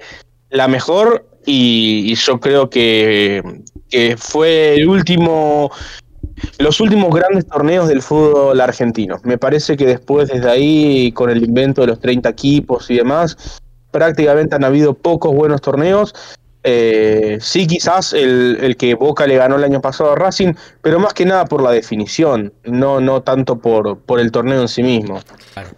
la 0.50 0.68
mejor 0.68 1.26
y, 1.46 2.16
yo 2.16 2.40
creo 2.40 2.70
que, 2.70 3.42
que 3.90 4.16
fue 4.18 4.76
el 4.76 4.88
último 4.88 5.72
los 6.58 6.80
últimos 6.80 7.14
grandes 7.14 7.48
torneos 7.48 7.88
del 7.88 8.02
fútbol 8.02 8.60
argentino. 8.60 9.20
Me 9.24 9.38
parece 9.38 9.78
que 9.78 9.86
después, 9.86 10.30
desde 10.30 10.50
ahí, 10.50 11.12
con 11.14 11.30
el 11.30 11.44
invento 11.44 11.82
de 11.82 11.88
los 11.88 12.00
30 12.00 12.30
equipos 12.30 12.90
y 12.90 12.96
demás, 12.96 13.62
prácticamente 13.92 14.56
han 14.56 14.64
habido 14.64 14.94
pocos 14.94 15.34
buenos 15.34 15.62
torneos. 15.62 16.14
Eh, 16.64 17.38
sí, 17.42 17.68
quizás 17.68 18.12
el, 18.14 18.76
que 18.78 18.96
Boca 18.96 19.28
le 19.28 19.38
ganó 19.38 19.56
el 19.56 19.64
año 19.64 19.82
pasado 19.82 20.12
a 20.12 20.16
Racing, 20.16 20.54
pero 20.82 21.00
más 21.00 21.14
que 21.14 21.26
nada 21.26 21.46
por 21.46 21.62
la 21.62 21.72
definición, 21.72 22.52
no, 22.64 23.00
no 23.00 23.22
tanto 23.22 23.60
por, 23.60 24.00
por 24.00 24.20
el 24.20 24.32
torneo 24.32 24.62
en 24.62 24.68
sí 24.68 24.82
mismo. 24.82 25.20
Claro, 25.54 25.70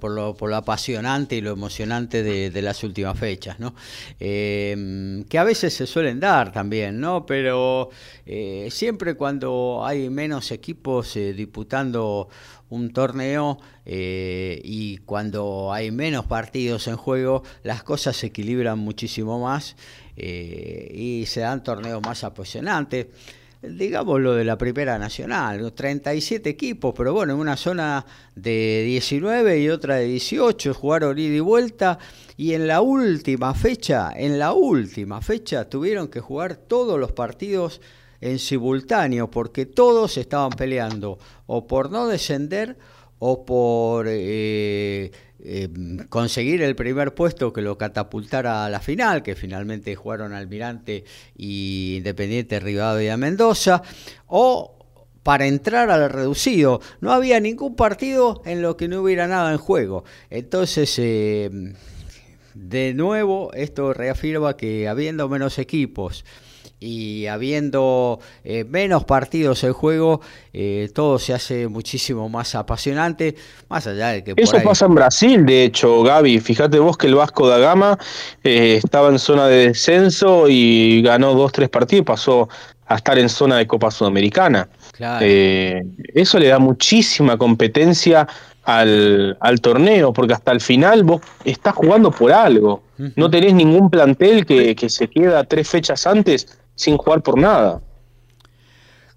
por 0.00 0.10
lo, 0.12 0.34
por 0.34 0.48
lo 0.48 0.56
apasionante 0.56 1.36
y 1.36 1.40
lo 1.40 1.50
emocionante 1.50 2.22
de, 2.22 2.62
las 2.62 2.82
últimas 2.82 3.18
fechas, 3.18 3.60
¿no? 3.60 3.74
Em, 4.18 5.24
que 5.24 5.38
a 5.38 5.44
veces 5.44 5.74
se 5.74 5.86
suelen 5.86 6.20
dar 6.20 6.52
también, 6.52 7.00
¿no? 7.00 7.26
Pero 7.26 7.90
eh, 8.26 8.68
siempre 8.70 9.14
cuando 9.14 9.82
hay 9.84 10.08
menos 10.10 10.50
equipos 10.52 11.16
eh, 11.16 11.34
disputando 11.34 12.28
un 12.70 12.92
torneo 12.92 13.58
eh, 13.84 14.60
y 14.64 14.98
cuando 14.98 15.72
hay 15.72 15.90
menos 15.90 16.24
partidos 16.26 16.88
en 16.88 16.96
juego, 16.96 17.42
las 17.62 17.82
cosas 17.82 18.16
se 18.16 18.28
equilibran 18.28 18.78
muchísimo 18.78 19.38
más 19.38 19.76
y 20.20 21.26
se 21.26 21.40
dan 21.40 21.62
torneos 21.62 22.02
más 22.02 22.24
apasionantes 22.24 23.06
digamos 23.62 24.20
lo 24.20 24.34
de 24.34 24.44
la 24.44 24.56
Primera 24.56 24.98
Nacional, 24.98 25.72
37 25.72 26.48
equipos, 26.48 26.94
pero 26.96 27.12
bueno, 27.12 27.34
en 27.34 27.40
una 27.40 27.56
zona 27.56 28.04
de 28.34 28.84
19 28.86 29.60
y 29.60 29.68
otra 29.68 29.96
de 29.96 30.06
18, 30.06 30.74
jugaron 30.74 31.18
ida 31.18 31.36
y 31.36 31.40
vuelta, 31.40 31.98
y 32.36 32.54
en 32.54 32.66
la 32.66 32.80
última 32.80 33.54
fecha, 33.54 34.12
en 34.14 34.38
la 34.38 34.52
última 34.52 35.20
fecha 35.20 35.68
tuvieron 35.68 36.08
que 36.08 36.20
jugar 36.20 36.56
todos 36.56 36.98
los 37.00 37.12
partidos 37.12 37.80
en 38.20 38.38
simultáneo, 38.38 39.30
porque 39.30 39.66
todos 39.66 40.16
estaban 40.16 40.50
peleando 40.50 41.18
o 41.46 41.66
por 41.66 41.90
no 41.90 42.06
descender 42.06 42.76
o 43.18 43.44
por 43.44 44.06
eh, 44.08 45.10
eh, 45.40 45.68
conseguir 46.08 46.62
el 46.62 46.74
primer 46.74 47.14
puesto 47.14 47.52
que 47.52 47.62
lo 47.62 47.78
catapultara 47.78 48.64
a 48.64 48.70
la 48.70 48.80
final, 48.80 49.22
que 49.22 49.36
finalmente 49.36 49.94
jugaron 49.94 50.32
Almirante 50.32 51.04
y 51.36 51.96
Independiente 51.98 52.58
Rivadavia 52.58 53.16
Mendoza, 53.16 53.82
o 54.26 54.74
para 55.22 55.46
entrar 55.46 55.90
al 55.90 56.10
reducido. 56.10 56.80
No 57.00 57.12
había 57.12 57.38
ningún 57.38 57.76
partido 57.76 58.42
en 58.46 58.62
lo 58.62 58.76
que 58.76 58.88
no 58.88 59.02
hubiera 59.02 59.28
nada 59.28 59.52
en 59.52 59.58
juego. 59.58 60.04
Entonces, 60.30 60.98
eh, 60.98 61.50
de 62.54 62.94
nuevo, 62.94 63.52
esto 63.52 63.92
reafirma 63.92 64.56
que 64.56 64.88
habiendo 64.88 65.28
menos 65.28 65.58
equipos, 65.58 66.24
y 66.80 67.26
habiendo 67.26 68.20
eh, 68.44 68.64
menos 68.64 69.04
partidos 69.04 69.64
en 69.64 69.72
juego, 69.72 70.20
eh, 70.52 70.90
todo 70.94 71.18
se 71.18 71.34
hace 71.34 71.66
muchísimo 71.68 72.28
más 72.28 72.54
apasionante, 72.54 73.34
más 73.68 73.86
allá 73.86 74.08
de 74.08 74.24
que... 74.24 74.34
Eso 74.36 74.62
pasa 74.62 74.86
en 74.86 74.94
Brasil, 74.94 75.44
de 75.44 75.64
hecho, 75.64 76.02
Gaby, 76.02 76.38
fíjate 76.40 76.78
vos 76.78 76.96
que 76.96 77.08
el 77.08 77.16
Vasco 77.16 77.48
da 77.48 77.58
Gama 77.58 77.98
eh, 78.44 78.80
estaba 78.82 79.08
en 79.08 79.18
zona 79.18 79.48
de 79.48 79.68
descenso 79.68 80.46
y 80.48 81.02
ganó 81.02 81.34
dos, 81.34 81.52
tres 81.52 81.68
partidos 81.68 82.02
y 82.02 82.04
pasó 82.04 82.48
a 82.86 82.96
estar 82.96 83.18
en 83.18 83.28
zona 83.28 83.56
de 83.56 83.66
Copa 83.66 83.90
Sudamericana. 83.90 84.68
eso 84.98 86.38
le 86.38 86.46
da 86.46 86.58
muchísima 86.58 87.36
competencia 87.36 88.26
al, 88.64 89.36
al, 89.40 89.60
torneo, 89.60 90.12
porque 90.12 90.34
hasta 90.34 90.52
el 90.52 90.60
final 90.60 91.02
vos 91.02 91.20
estás 91.44 91.74
jugando 91.74 92.10
por 92.10 92.32
algo. 92.32 92.82
No 93.16 93.30
tenés 93.30 93.54
ningún 93.54 93.90
plantel 93.90 94.44
que, 94.44 94.74
que 94.74 94.88
se 94.88 95.08
queda 95.08 95.44
tres 95.44 95.68
fechas 95.68 96.06
antes 96.06 96.58
sin 96.78 96.96
jugar 96.96 97.22
por 97.22 97.38
nada. 97.38 97.82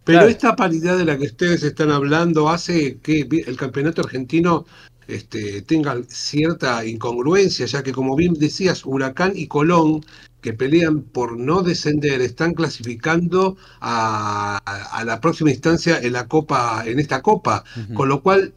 Pero 0.04 0.22
esta 0.28 0.56
paridad 0.56 0.98
de 0.98 1.06
la 1.06 1.18
que 1.18 1.28
ustedes 1.28 1.62
están 1.64 1.92
hablando 1.92 2.50
hace 2.50 2.98
que 2.98 3.28
el 3.46 3.56
campeonato 3.56 4.02
argentino 4.02 4.66
este, 5.08 5.62
tenga 5.62 5.96
cierta 6.08 6.84
incongruencia, 6.84 7.68
ya 7.68 7.84
que 7.84 7.92
como 7.92 8.16
bien 8.16 8.34
decías, 8.34 8.84
Huracán 8.84 9.34
y 9.36 9.48
Colón, 9.48 10.04
que 10.42 10.54
pelean 10.54 11.04
por 11.04 11.38
no 11.38 11.62
descender, 11.62 12.20
están 12.22 12.56
clasificando 12.56 13.58
a, 13.80 14.60
la 15.06 15.22
próxima 15.22 15.52
instancia 15.52 16.00
en 16.00 16.14
la 16.14 16.28
Copa, 16.28 16.84
en 16.88 17.00
esta 17.00 17.22
Copa. 17.22 17.64
Con 17.94 18.10
lo 18.10 18.24
cual, 18.24 18.54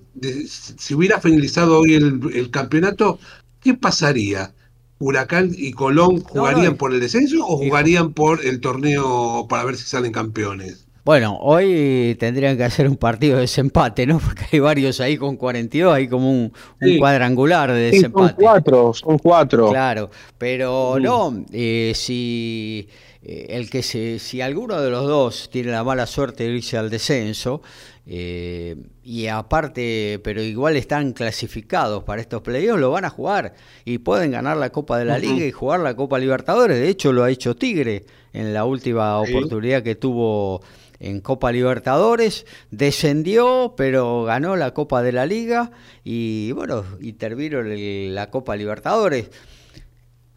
si 0.48 0.94
hubiera 0.94 1.20
finalizado 1.20 1.80
hoy 1.80 1.94
el, 1.94 2.20
el 2.34 2.50
campeonato, 2.50 3.18
¿qué 3.60 3.74
pasaría? 3.74 4.54
Huracán 4.98 5.50
y 5.56 5.72
Colón 5.72 6.20
jugarían 6.20 6.76
por 6.76 6.92
el 6.92 7.00
descenso 7.00 7.44
o 7.46 7.56
jugarían 7.56 8.12
por 8.12 8.44
el 8.44 8.60
torneo 8.60 9.46
para 9.48 9.64
ver 9.64 9.76
si 9.76 9.84
salen 9.84 10.12
campeones? 10.12 10.84
Bueno, 11.04 11.36
hoy 11.42 12.16
tendrían 12.18 12.56
que 12.56 12.64
hacer 12.64 12.88
un 12.88 12.96
partido 12.96 13.34
de 13.34 13.42
desempate, 13.42 14.06
¿no? 14.06 14.18
Porque 14.24 14.44
hay 14.52 14.60
varios 14.60 15.00
ahí 15.00 15.18
con 15.18 15.36
42, 15.36 15.94
hay 15.94 16.08
como 16.08 16.30
un, 16.30 16.52
cuadrangular 16.98 17.70
de 17.72 17.90
desempate. 17.90 18.28
son 18.28 18.36
cuatro, 18.36 18.94
son 18.94 19.18
cuatro. 19.18 19.68
Claro, 19.68 20.10
pero 20.38 20.96
mm. 20.98 21.02
no, 21.02 21.44
eh, 21.52 21.92
si 21.94 22.88
eh, 23.22 23.46
el 23.50 23.68
que 23.68 23.82
se, 23.82 24.18
si 24.18 24.40
alguno 24.40 24.80
de 24.80 24.90
los 24.90 25.06
dos 25.06 25.50
tiene 25.52 25.72
la 25.72 25.84
mala 25.84 26.06
suerte 26.06 26.44
de 26.44 26.56
irse 26.56 26.78
al 26.78 26.88
descenso, 26.88 27.60
eh, 28.06 28.76
y 29.02 29.28
aparte, 29.28 30.20
pero 30.22 30.42
igual 30.42 30.76
están 30.76 31.12
clasificados 31.12 32.04
para 32.04 32.20
estos 32.20 32.42
playoffs, 32.42 32.80
lo 32.80 32.90
van 32.90 33.04
a 33.04 33.10
jugar 33.10 33.54
y 33.84 33.98
pueden 33.98 34.30
ganar 34.30 34.56
la 34.56 34.70
Copa 34.70 34.98
de 34.98 35.06
la 35.06 35.18
Liga 35.18 35.46
y 35.46 35.52
jugar 35.52 35.80
la 35.80 35.96
Copa 35.96 36.18
Libertadores. 36.18 36.78
De 36.78 36.88
hecho, 36.88 37.12
lo 37.12 37.24
ha 37.24 37.30
hecho 37.30 37.56
Tigre 37.56 38.04
en 38.32 38.52
la 38.52 38.64
última 38.64 39.18
oportunidad 39.18 39.82
que 39.82 39.94
tuvo 39.94 40.60
en 41.00 41.20
Copa 41.20 41.52
Libertadores, 41.52 42.46
descendió, 42.70 43.74
pero 43.76 44.24
ganó 44.24 44.56
la 44.56 44.72
Copa 44.72 45.02
de 45.02 45.12
la 45.12 45.26
Liga 45.26 45.70
y 46.02 46.52
bueno, 46.52 46.84
y 47.00 47.14
terminó 47.14 47.62
la 47.62 48.30
Copa 48.30 48.56
Libertadores. 48.56 49.30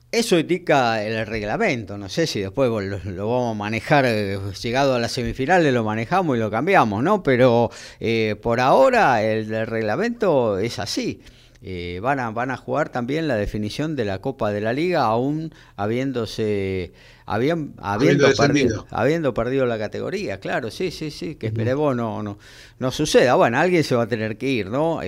Eso 0.09 0.39
indica 0.39 1.03
el 1.03 1.27
reglamento, 1.27 1.97
no 1.97 2.07
sé 2.07 2.27
si 2.27 2.39
después 2.39 2.69
lo, 2.69 3.29
vamos 3.29 3.51
a 3.51 3.57
manejar, 3.57 4.05
eh, 4.07 4.39
llegado 4.61 4.95
a 4.95 4.99
las 4.99 5.11
semifinales 5.11 5.73
lo 5.73 5.83
manejamos 5.83 6.37
y 6.37 6.39
lo 6.39 6.49
cambiamos, 6.49 7.03
¿no? 7.03 7.21
Pero 7.21 7.71
eh, 7.99 8.37
por 8.41 8.61
ahora 8.61 9.21
el, 9.21 9.49
reglamento 9.67 10.59
es 10.59 10.79
así. 10.79 11.19
Eh, 11.61 11.99
van, 12.01 12.21
a, 12.21 12.29
van 12.29 12.51
a 12.51 12.57
jugar 12.57 12.87
también 12.87 13.27
la 13.27 13.35
definición 13.35 13.97
de 13.97 14.05
la 14.05 14.21
Copa 14.21 14.51
de 14.51 14.61
la 14.61 14.71
Liga, 14.71 15.03
aún 15.03 15.53
habiéndose 15.75 16.93
habían, 17.25 17.73
habiendo, 17.77 18.31
perdido, 18.33 18.87
habiendo 18.91 19.33
perdido 19.33 19.65
la 19.65 19.77
categoría, 19.77 20.39
claro, 20.39 20.71
sí, 20.71 20.89
sí, 20.91 21.11
sí, 21.11 21.35
que 21.35 21.47
esperemos 21.47 21.93
no, 21.97 22.23
no, 22.23 22.37
no 22.79 22.91
suceda. 22.91 23.35
Bueno, 23.35 23.59
alguien 23.59 23.83
se 23.83 23.95
va 23.95 24.03
a 24.03 24.07
tener 24.07 24.37
que 24.37 24.47
ir, 24.47 24.67
¿no? 24.67 25.01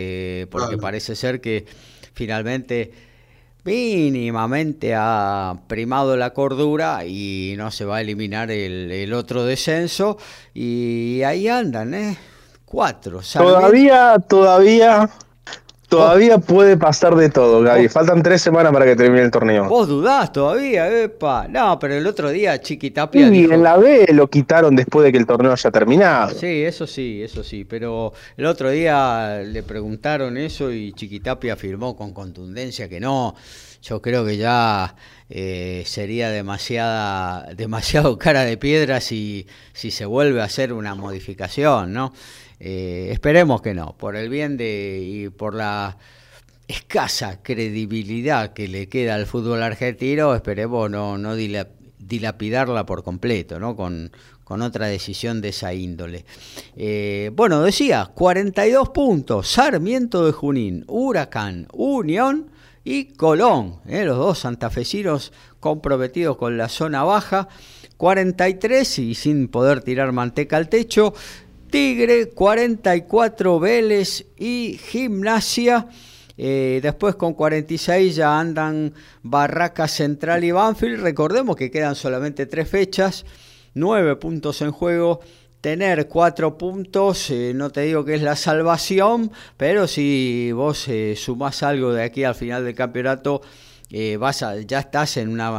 porque 0.50 0.78
parece 0.78 1.16
ser 1.16 1.40
que 1.40 1.66
finalmente 2.14 3.09
mínimamente 3.70 4.96
ha 4.96 5.56
primado 5.68 6.18
la 6.18 6.32
cordura 6.32 7.06
y 7.06 7.54
no 7.56 7.70
se 7.70 7.86
va 7.86 7.98
a 7.98 8.02
eliminar 8.02 8.50
el, 8.50 9.14
otro 9.14 9.46
descenso 9.46 10.18
y 10.56 11.22
ahí 11.22 11.48
andan, 11.48 11.94
¿eh? 11.94 12.18
Cuatro. 12.66 13.22
Todavía, 13.22 14.18
todavía 14.28 15.10
Todavía 15.90 16.38
puede 16.38 16.78
pasar 16.78 17.16
de 17.16 17.30
todo, 17.30 17.62
Gaby. 17.64 17.90
Faltan 17.90 18.22
tres 18.22 18.44
semanas 18.44 18.72
para 18.72 18.86
que 18.86 18.96
termine 18.96 19.24
el 19.24 19.32
torneo. 19.32 19.68
¿Vos 19.68 19.88
dudás 19.88 20.32
todavía, 20.32 20.88
epa? 20.88 21.48
No, 21.48 21.80
pero 21.80 21.96
el 21.96 22.06
otro 22.06 22.30
día 22.30 22.62
Chiquitapia. 22.62 23.28
Sí, 23.28 23.48
en 23.50 23.64
la 23.64 23.76
B 23.76 24.06
lo 24.14 24.30
quitaron 24.30 24.76
después 24.76 25.04
de 25.06 25.12
que 25.12 25.18
el 25.18 25.26
torneo 25.26 25.52
haya 25.52 25.72
terminado. 25.72 26.30
Sí, 26.30 26.64
eso 26.64 26.86
sí, 26.86 27.24
eso 27.24 27.44
sí. 27.44 27.66
Pero 27.66 28.14
el 28.38 28.46
otro 28.46 28.70
día 28.70 29.42
le 29.44 29.64
preguntaron 29.64 30.38
eso 30.38 30.72
y 30.72 30.94
Chiquitapia 30.94 31.54
afirmó 31.54 31.96
con 31.96 32.14
contundencia 32.14 32.88
que 32.88 33.00
no. 33.00 33.36
Yo 33.82 34.02
creo 34.02 34.24
que 34.26 34.38
ya 34.38 34.96
eh, 35.30 35.84
sería 35.88 36.30
demasiada, 36.30 37.48
demasiado 37.56 38.18
cara 38.20 38.44
de 38.44 38.58
piedra 38.58 39.02
si, 39.02 39.48
si 39.74 39.90
se 39.90 40.06
vuelve 40.06 40.42
a 40.42 40.46
hacer 40.46 40.72
una 40.72 40.94
modificación, 40.94 41.94
¿no? 41.94 42.14
Eh, 42.60 43.10
esperemos 43.12 43.62
que 43.62 43.74
no, 43.74 43.96
por 43.98 44.16
el 44.16 44.30
bien 44.30 44.58
de 44.58 45.02
y 45.02 45.30
por 45.30 45.56
la 45.56 45.98
escasa 46.68 47.42
credibilidad 47.42 48.54
que 48.54 48.68
le 48.68 48.88
queda 48.88 49.16
al 49.16 49.26
fútbol 49.26 49.64
argentino, 49.64 50.36
esperemos 50.36 50.90
no, 50.90 51.18
no 51.18 51.36
dilapidarla 51.36 52.86
por 52.86 53.04
completo, 53.04 53.60
¿no? 53.60 53.76
Con, 53.76 54.12
con 54.50 54.64
otra 54.64 54.88
decisión 54.88 55.42
de 55.42 55.50
esa 55.50 55.76
índole. 55.76 56.26
Eh, 56.76 57.30
bueno, 57.36 57.62
decía, 57.62 58.10
42 58.14 58.90
puntos, 58.90 59.48
Sarmiento 59.48 60.26
de 60.26 60.32
Junín, 60.32 60.86
Huracán, 60.88 61.68
Unión 61.72 62.50
y 62.84 63.14
Colón, 63.14 63.76
¿eh? 63.88 64.06
los 64.06 64.18
dos 64.18 64.40
santafesinos 64.40 65.34
comprometidos 65.60 66.38
con 66.38 66.58
la 66.58 66.68
zona 66.68 67.04
baja, 67.04 67.48
43 67.98 69.00
y 69.00 69.14
sin 69.14 69.50
poder 69.50 69.82
tirar 69.82 70.14
manteca 70.14 70.58
al 70.58 70.68
techo, 70.68 71.14
Tigre, 71.70 72.30
44 72.30 73.60
Vélez 73.60 74.26
y 74.38 74.80
Gimnasia. 74.82 75.88
Eh, 76.38 76.80
después 76.82 77.16
con 77.16 77.34
46 77.34 78.16
ya 78.16 78.40
andan 78.40 78.94
Barraca 79.22 79.88
Central 79.88 80.44
y 80.44 80.52
Banfield. 80.52 81.02
Recordemos 81.02 81.56
que 81.56 81.70
quedan 81.70 81.96
solamente 81.96 82.46
tres 82.46 82.70
fechas, 82.70 83.26
nueve 83.74 84.16
puntos 84.16 84.62
en 84.62 84.72
juego. 84.72 85.20
Tener 85.62 86.08
cuatro 86.08 86.58
puntos, 86.58 87.30
eh, 87.30 87.52
no 87.54 87.70
te 87.70 87.82
digo 87.82 88.06
que 88.06 88.16
es 88.16 88.22
la 88.22 88.38
salvación, 88.38 89.32
pero 89.58 89.88
si 89.88 90.54
vos 90.54 90.88
eh, 90.88 91.16
sumás 91.18 91.64
algo 91.64 91.92
de 91.92 92.04
aquí 92.04 92.24
al 92.24 92.36
final 92.36 92.64
del 92.64 92.76
campeonato, 92.76 93.42
vas 94.18 94.46
ya 94.66 94.80
estás 94.80 95.18
en 95.18 95.30
una 95.30 95.50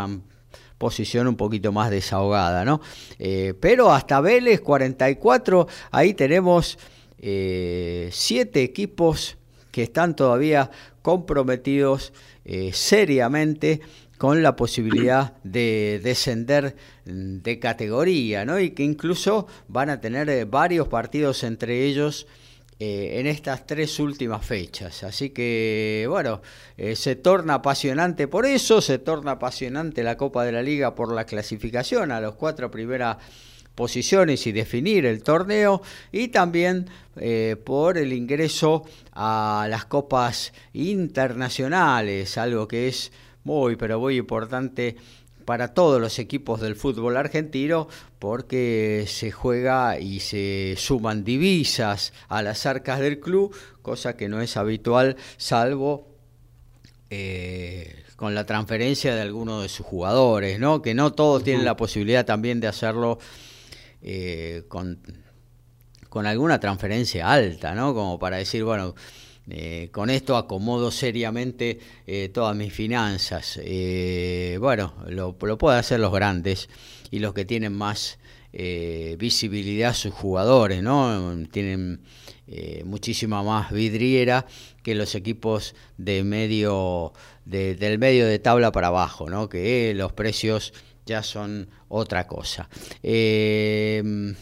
posición 0.80 1.28
un 1.28 1.36
poquito 1.36 1.72
más 1.72 1.90
desahogada, 1.90 2.64
¿no? 2.64 2.80
Eh, 3.18 3.52
pero 3.60 3.92
hasta 3.92 4.18
Vélez 4.22 4.62
44, 4.62 5.68
ahí 5.90 6.14
tenemos 6.14 6.78
eh, 7.18 8.08
siete 8.10 8.62
equipos 8.62 9.36
que 9.70 9.82
están 9.82 10.16
todavía 10.16 10.70
comprometidos 11.02 12.14
eh, 12.46 12.70
seriamente 12.72 13.82
con 14.16 14.42
la 14.42 14.56
posibilidad 14.56 15.34
de 15.44 16.00
descender 16.02 16.76
de 17.04 17.58
categoría, 17.58 18.46
¿no? 18.46 18.58
Y 18.58 18.70
que 18.70 18.82
incluso 18.82 19.46
van 19.68 19.90
a 19.90 20.00
tener 20.00 20.46
varios 20.46 20.88
partidos 20.88 21.44
entre 21.44 21.84
ellos 21.84 22.26
eh, 22.80 23.20
en 23.20 23.28
estas 23.28 23.66
tres 23.66 24.00
últimas 24.00 24.44
fechas. 24.44 25.04
Así 25.04 25.30
que, 25.30 26.06
bueno, 26.08 26.40
se 26.94 27.14
torna 27.14 27.54
apasionante 27.54 28.26
por 28.26 28.46
eso, 28.46 28.80
se 28.80 28.98
torna 28.98 29.32
apasionante 29.32 30.02
la 30.02 30.16
Copa 30.16 30.44
de 30.44 30.52
la 30.52 30.62
Liga 30.62 30.94
por 30.96 31.12
la 31.12 31.26
clasificación 31.26 32.10
a 32.10 32.20
los 32.20 32.34
cuatro 32.34 32.70
primeras 32.70 33.18
posiciones 33.80 34.46
y 34.46 34.52
definir 34.52 35.06
el 35.06 35.22
torneo 35.22 35.80
y 36.12 36.28
también 36.28 36.86
eh, 37.16 37.56
por 37.64 37.96
el 37.96 38.12
ingreso 38.12 38.84
a 39.12 39.66
las 39.70 39.86
copas 39.86 40.52
internacionales, 40.74 42.36
algo 42.36 42.68
que 42.68 42.88
es 42.88 43.10
muy 43.42 43.76
pero 43.76 43.98
muy 43.98 44.18
importante 44.18 44.96
para 45.50 45.74
todos 45.74 46.00
los 46.00 46.20
equipos 46.20 46.60
del 46.60 46.76
fútbol 46.76 47.16
argentino 47.16 47.88
porque 48.20 49.04
se 49.08 49.32
juega 49.32 49.98
y 49.98 50.20
se 50.20 50.76
suman 50.78 51.24
divisas 51.24 52.12
a 52.28 52.40
las 52.40 52.66
arcas 52.66 53.00
del 53.00 53.18
club, 53.18 53.52
cosa 53.82 54.16
que 54.16 54.28
no 54.28 54.40
es 54.40 54.56
habitual 54.56 55.16
salvo 55.38 56.06
eh, 57.10 58.04
con 58.14 58.36
la 58.36 58.46
transferencia 58.46 59.12
de 59.16 59.22
algunos 59.22 59.62
de 59.62 59.68
sus 59.68 59.84
jugadores, 59.84 60.60
¿no? 60.60 60.82
que 60.82 60.94
no 60.94 61.14
todos 61.14 61.42
tienen 61.42 61.64
la 61.64 61.74
posibilidad 61.74 62.24
también 62.24 62.60
de 62.60 62.68
hacerlo 62.68 63.18
eh, 64.02 64.62
con, 64.68 65.00
con, 66.08 66.26
alguna 66.26 66.60
transferencia 66.60 67.28
alta, 67.28 67.74
¿no? 67.74 67.92
Como 67.92 68.20
para 68.20 68.36
decir, 68.36 68.62
bueno, 68.62 68.94
eh, 69.50 69.88
con 69.92 70.10
esto 70.10 70.36
acomodo 70.36 70.90
seriamente 70.90 71.78
eh, 72.06 72.30
todas 72.32 72.56
mis 72.56 72.72
finanzas. 72.72 73.60
bueno, 74.58 74.94
lo, 75.08 75.36
lo 75.40 75.58
pueden 75.58 75.78
hacer 75.78 76.00
los 76.00 76.12
grandes 76.12 76.68
y 77.10 77.18
los 77.18 77.34
que 77.34 77.44
tienen 77.44 77.72
más 77.72 78.18
visibilidad 78.52 79.94
sus 79.94 80.12
jugadores, 80.12 80.82
¿no? 80.82 81.36
Tienen 81.52 82.00
muchísima 82.84 83.44
más 83.44 83.70
vidriera 83.70 84.44
que 84.82 84.96
los 84.96 85.14
equipos 85.14 85.76
de 85.98 86.24
medio 86.24 87.12
del 87.44 87.98
medio 87.98 88.26
de 88.26 88.38
tabla 88.38 88.72
para 88.72 88.88
abajo, 88.88 89.28
¿no? 89.30 89.48
Que 89.48 89.92
los 89.94 90.12
precios 90.12 90.72
ya 91.06 91.22
son 91.22 91.68
otra 91.88 92.26
cosa. 92.26 92.68
Eh, 93.02 94.34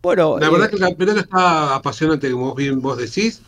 bueno, 0.00 0.38
la 0.40 0.50
verdad 0.50 0.68
eh, 0.68 0.70
que 0.70 0.78
la 0.78 0.94
pelota 0.94 1.20
está 1.20 1.74
apasionante, 1.76 2.30
como 2.32 2.54
bien 2.54 2.80
vos 2.80 2.98
decís, 2.98 3.42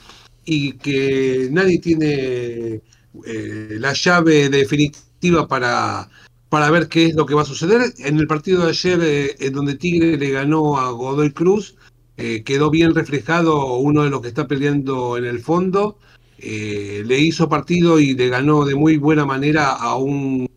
y 0.44 0.72
que 0.74 1.48
nadie 1.50 1.78
tiene 1.78 2.83
eh, 3.26 3.76
la 3.78 3.92
llave 3.92 4.48
definitiva 4.48 5.46
para, 5.48 6.09
para 6.48 6.70
ver 6.70 6.88
qué 6.88 7.07
es 7.07 7.14
lo 7.14 7.26
que 7.26 7.35
va 7.35 7.42
a 7.42 7.46
suceder. 7.46 7.92
En 7.98 8.18
el 8.18 8.26
partido 8.26 8.64
de 8.64 8.70
ayer, 8.70 9.37
en 9.38 9.52
donde 9.52 9.76
Tigre 9.76 10.16
le 10.16 10.30
ganó 10.30 10.78
a 10.78 10.90
Godoy 10.90 11.33
Cruz, 11.33 11.76
quedó 12.16 12.70
bien 12.70 12.94
reflejado 12.94 13.74
uno 13.78 14.04
de 14.04 14.11
los 14.11 14.20
que 14.20 14.28
está 14.28 14.46
peleando 14.46 15.16
en 15.16 15.24
el 15.24 15.40
fondo. 15.40 15.98
le 16.38 17.18
hizo 17.18 17.48
partido 17.48 17.98
y 17.98 18.14
le 18.14 18.28
ganó 18.28 18.64
de 18.64 18.74
muy 18.74 18.98
buena 18.98 19.24
manera 19.24 19.72
a 19.72 19.96
un 19.96 20.48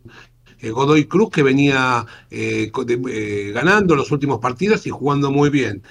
eh, 0.59 0.71
Godoy 0.71 1.05
Cruz, 1.05 1.29
que 1.29 1.43
venía 1.43 2.05
eh, 2.31 2.71
eh, 3.09 3.51
ganando 3.53 3.95
los 3.95 4.11
últimos 4.11 4.39
partidos 4.39 4.87
y 4.87 4.89
jugando 4.89 5.31
muy 5.31 5.49
bien. 5.49 5.83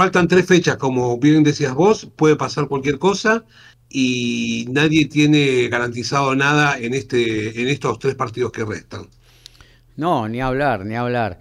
Faltan 0.00 0.28
tres 0.28 0.46
fechas, 0.46 0.78
como 0.78 1.18
bien 1.18 1.42
decías 1.42 1.74
vos, 1.74 2.08
puede 2.16 2.34
pasar 2.34 2.68
cualquier 2.68 2.98
cosa 2.98 3.44
y 3.90 4.64
nadie 4.70 5.04
tiene 5.04 5.68
garantizado 5.68 6.34
nada 6.34 6.78
en, 6.78 6.94
este, 6.94 7.60
en 7.60 7.68
estos 7.68 7.98
tres 7.98 8.14
partidos 8.14 8.50
que 8.50 8.64
restan. 8.64 9.08
No, 9.96 10.26
ni 10.26 10.40
hablar, 10.40 10.86
ni 10.86 10.96
hablar. 10.96 11.38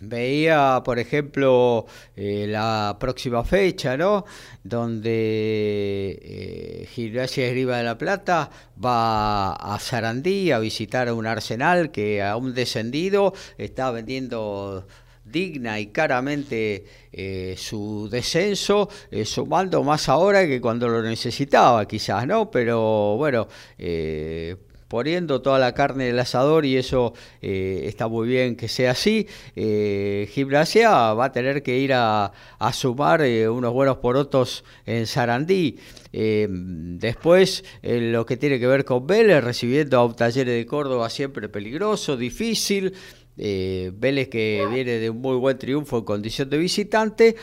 Veía, 0.00 0.80
por 0.84 1.00
ejemplo, 1.00 1.86
eh, 2.14 2.46
la 2.48 2.96
próxima 3.00 3.42
fecha, 3.42 3.96
¿no? 3.96 4.24
Donde 4.62 6.16
eh, 6.22 6.88
Gimnasia 6.92 7.52
Riva 7.52 7.78
de 7.78 7.82
la 7.82 7.98
Plata 7.98 8.50
va 8.84 9.54
a 9.54 9.80
Sarandí 9.80 10.52
a 10.52 10.60
visitar 10.60 11.12
un 11.12 11.26
Arsenal 11.26 11.90
que 11.90 12.22
a 12.22 12.36
un 12.36 12.54
descendido 12.54 13.34
está 13.56 13.90
vendiendo 13.90 14.86
digna 15.30 15.78
y 15.80 15.88
caramente 15.88 16.84
eh, 17.12 17.54
su 17.56 18.08
descenso, 18.10 18.88
eh, 19.10 19.24
sumando 19.24 19.82
más 19.82 20.08
ahora 20.08 20.46
que 20.46 20.60
cuando 20.60 20.88
lo 20.88 21.02
necesitaba, 21.02 21.86
quizás, 21.86 22.26
¿no? 22.26 22.50
Pero 22.50 23.16
bueno, 23.16 23.48
eh, 23.78 24.56
poniendo 24.88 25.42
toda 25.42 25.58
la 25.58 25.72
carne 25.74 26.06
del 26.06 26.18
asador 26.18 26.64
y 26.64 26.76
eso 26.76 27.12
eh, 27.42 27.82
está 27.84 28.08
muy 28.08 28.26
bien 28.26 28.56
que 28.56 28.68
sea 28.68 28.92
así. 28.92 29.28
Eh, 29.54 30.28
Gimnasia 30.32 31.12
va 31.12 31.26
a 31.26 31.32
tener 31.32 31.62
que 31.62 31.78
ir 31.78 31.92
a, 31.94 32.32
sumar 32.72 33.22
eh, 33.22 33.48
unos 33.48 33.72
buenos 33.72 33.98
porotos 33.98 34.64
en 34.86 35.06
Sarandí. 35.06 35.78
después, 36.10 37.64
lo 37.82 38.24
que 38.24 38.36
tiene 38.36 38.58
que 38.58 38.66
ver 38.66 38.84
con 38.84 39.06
Vélez, 39.06 39.44
recibiendo 39.44 39.98
a 39.98 40.04
un 40.06 40.16
taller 40.16 40.46
de 40.46 40.66
Córdoba 40.66 41.10
siempre 41.10 41.48
peligroso, 41.48 42.16
difícil. 42.16 42.94
Vélez 43.38 44.28
que 44.28 44.66
viene 44.70 44.98
de 44.98 45.10
un 45.10 45.20
muy 45.20 45.36
buen 45.36 45.56
triunfo 45.56 45.98
en 45.98 46.04
condición 46.04 46.50
de 46.50 46.58
visitante 46.58 47.36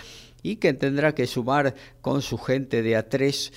y 0.43 0.57
que 0.57 0.73
tendrá 0.73 1.15
que 1.15 1.25
sumar 1.25 1.73
con 2.01 2.21
su 2.21 2.37
gente 2.37 2.83
de 2.83 2.97
A3 2.97 3.51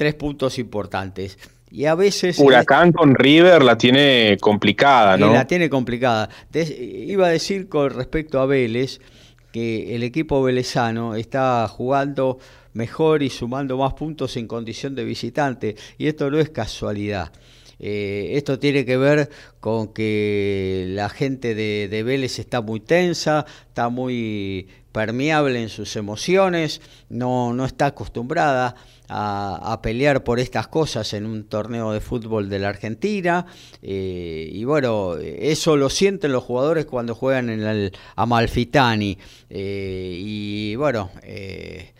tres 0.00 0.14
puntos 0.14 0.58
importantes. 0.58 1.38
Y 1.70 1.84
a 1.84 1.94
veces... 1.94 2.38
Huracán 2.38 2.90
con 2.90 3.14
River 3.14 3.62
la 3.62 3.76
tiene 3.76 4.38
complicada, 4.40 5.18
¿no? 5.18 5.30
la 5.30 5.46
tiene 5.46 5.68
complicada. 5.68 6.30
iba 6.54 7.26
a 7.26 7.28
decir 7.28 7.68
con 7.68 7.90
respecto 7.90 8.40
a 8.40 8.46
Vélez 8.46 8.98
que 9.52 9.94
el 9.94 10.02
equipo 10.02 10.42
velezano 10.42 11.16
está 11.16 11.68
jugando 11.68 12.38
mejor 12.72 13.22
y 13.22 13.28
sumando 13.28 13.76
más 13.76 13.92
puntos 13.92 14.38
en 14.38 14.46
condición 14.46 14.94
de 14.94 15.04
visitante. 15.04 15.76
Y 15.98 16.06
esto 16.06 16.30
no 16.30 16.38
es 16.40 16.48
casualidad. 16.48 17.30
Eh, 17.80 18.32
esto 18.34 18.58
tiene 18.58 18.84
que 18.84 18.96
ver 18.96 19.30
con 19.58 19.88
que 19.88 20.86
la 20.88 21.08
gente 21.08 21.54
de, 21.54 21.88
de, 21.90 22.02
Vélez 22.02 22.38
está 22.38 22.60
muy 22.60 22.80
tensa, 22.80 23.46
está 23.68 23.88
muy 23.88 24.68
permeable 24.92 25.62
en 25.62 25.68
sus 25.68 25.96
emociones, 25.96 26.80
no, 27.08 27.52
no 27.52 27.64
está 27.64 27.86
acostumbrada 27.86 28.74
a, 29.12 29.80
pelear 29.82 30.22
por 30.22 30.38
estas 30.38 30.68
cosas 30.68 31.12
en 31.14 31.26
un 31.26 31.44
torneo 31.44 31.92
de 31.92 32.00
fútbol 32.00 32.48
de 32.48 32.58
la 32.60 32.68
Argentina. 32.68 33.46
Eh, 33.82 34.48
y 34.52 34.64
bueno, 34.64 35.16
eso 35.16 35.76
lo 35.76 35.90
sienten 35.90 36.32
los 36.32 36.44
jugadores 36.44 36.86
cuando 36.86 37.14
juegan 37.14 37.50
en 37.50 37.62
el 37.62 37.92
Amalfitani. 38.14 39.18
Eh, 39.48 40.16
y 40.16 40.76
bueno, 40.76 41.10
eh, 41.22 41.92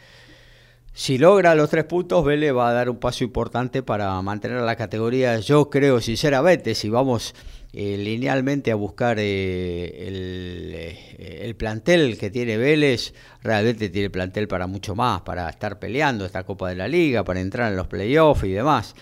si 1.01 1.17
logra 1.17 1.55
los 1.55 1.71
tres 1.71 1.87
puntos, 1.87 2.23
Vélez 2.27 2.55
va 2.55 2.69
a 2.69 2.75
dar 2.75 2.91
un 2.91 2.99
paso 2.99 3.25
importante 3.25 3.83
para 3.83 4.21
mantener 4.21 4.61
la 4.61 4.77
categoría. 4.77 5.41
Yo 5.41 5.71
creo 5.71 5.99
sinceramente, 5.99 6.75
si 6.75 6.91
vamos 6.91 7.35
eh, 7.73 7.97
linealmente 7.97 8.71
a 8.71 8.75
buscar 8.75 9.19
eh, 9.19 9.23
eh, 9.25 11.41
el, 11.41 11.57
plantel 11.57 12.19
que 12.19 12.29
tiene 12.29 12.59
Vélez, 12.59 13.15
realmente 13.43 13.89
tiene 13.89 14.11
plantel 14.11 14.47
para 14.47 14.67
mucho 14.67 14.95
más, 14.95 15.23
para 15.23 15.49
estar 15.49 15.79
peleando 15.79 16.27
esta 16.27 16.45
Copa 16.45 16.69
de 16.69 16.77
la 16.77 16.87
Liga, 16.87 17.25
para 17.25 17.41
entrar 17.41 17.71
en 17.71 17.79
los 17.79 17.87
playoffs 17.87 18.45
y 18.45 18.51
demás. 18.51 18.95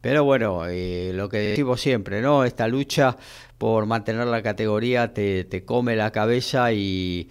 Pero 0.00 0.24
bueno, 0.24 0.64
lo 0.64 1.28
que 1.28 1.38
decimos 1.38 1.78
siempre, 1.78 2.22
¿no? 2.22 2.44
Esta 2.44 2.68
lucha 2.68 3.18
por 3.58 3.84
mantener 3.84 4.28
la 4.28 4.42
categoría 4.42 5.12
te, 5.12 5.44
te 5.44 5.62
come 5.66 5.94
la 5.94 6.10
cabeza 6.10 6.72
y 6.72 7.28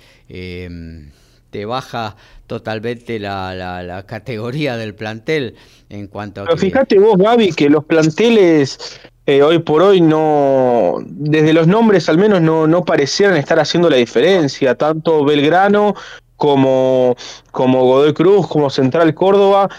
te 1.54 1.66
baja 1.66 2.16
totalmente 2.48 3.20
la, 3.20 3.54
la, 3.54 4.06
categoría 4.08 4.76
del 4.76 4.96
plantel 4.96 5.56
en 5.88 6.08
cuanto 6.08 6.42
a... 6.42 6.46
Pero 6.46 6.58
fíjate 6.58 6.98
vos, 6.98 7.16
Gaby, 7.16 7.54
que 7.54 7.70
los 7.70 7.86
planteles 7.86 9.00
eh, 9.28 9.44
hoy 9.44 9.60
por 9.60 9.84
hoy 9.84 10.02
no, 10.02 10.98
desde 11.06 11.54
los 11.54 11.68
nombres 11.68 12.10
al 12.10 12.18
menos 12.18 12.42
no, 12.42 12.66
no 12.66 12.84
parecieran 12.84 13.38
estar 13.38 13.60
haciendo 13.60 13.88
la 13.88 13.98
diferencia, 13.98 14.74
tanto 14.74 15.24
Belgrano 15.24 15.94
como, 16.38 17.16
como 17.52 17.84
Godoy 17.84 18.14
Cruz, 18.14 18.48
como 18.48 18.72
Central 18.72 19.14
Córdoba, 19.14 19.70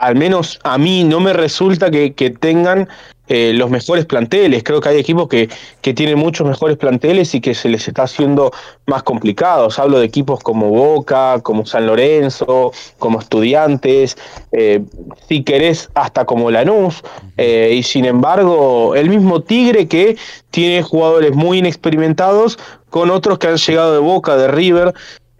al 0.00 0.16
menos 0.16 0.58
a 0.64 0.78
mí 0.78 1.04
no 1.04 1.20
me 1.20 1.32
resulta 1.32 1.90
que, 1.90 2.14
que 2.14 2.30
tengan 2.30 2.88
eh, 3.32 3.52
los 3.54 3.70
mejores 3.70 4.06
planteles. 4.06 4.64
Creo 4.64 4.80
que 4.80 4.88
hay 4.88 4.98
equipos 4.98 5.28
que, 5.28 5.48
que, 5.82 5.94
tienen 5.94 6.18
muchos 6.18 6.48
mejores 6.48 6.76
planteles 6.76 7.32
y 7.32 7.40
que 7.40 7.54
se 7.54 7.68
les 7.68 7.86
está 7.86 8.02
haciendo 8.02 8.50
más 8.86 9.04
complicados. 9.04 9.78
Hablo 9.78 10.00
de 10.00 10.06
equipos 10.06 10.40
como 10.40 10.68
Boca, 10.70 11.40
como 11.40 11.64
San 11.64 11.86
Lorenzo, 11.86 12.72
como 12.98 13.20
Estudiantes, 13.20 14.18
eh, 14.50 14.82
si 15.28 15.44
querés 15.44 15.90
hasta 15.94 16.24
como 16.24 16.50
Lanús. 16.50 17.02
Eh, 17.36 17.74
y 17.76 17.84
sin 17.84 18.04
embargo, 18.04 18.96
el 18.96 19.08
mismo 19.08 19.42
Tigre 19.42 19.86
que 19.86 20.16
tiene 20.50 20.82
jugadores 20.82 21.32
muy 21.32 21.58
inexperimentados 21.58 22.58
con 22.90 23.10
otros 23.10 23.38
que 23.38 23.46
han 23.46 23.58
llegado 23.58 23.92
de 23.92 24.00
Boca, 24.00 24.36
de 24.36 24.48
River. 24.48 24.92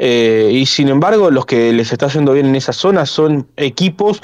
Eh, 0.03 0.51
y 0.51 0.65
sin 0.65 0.89
embargo 0.89 1.31
los 1.31 1.45
que 1.45 1.75
les 1.75 1.93
está 1.93 2.09
yendo 2.09 2.33
bien 2.33 2.47
en 2.47 2.57
esa 2.57 2.73
zona 2.73 3.05
son 3.05 3.47
equipos 3.59 4.19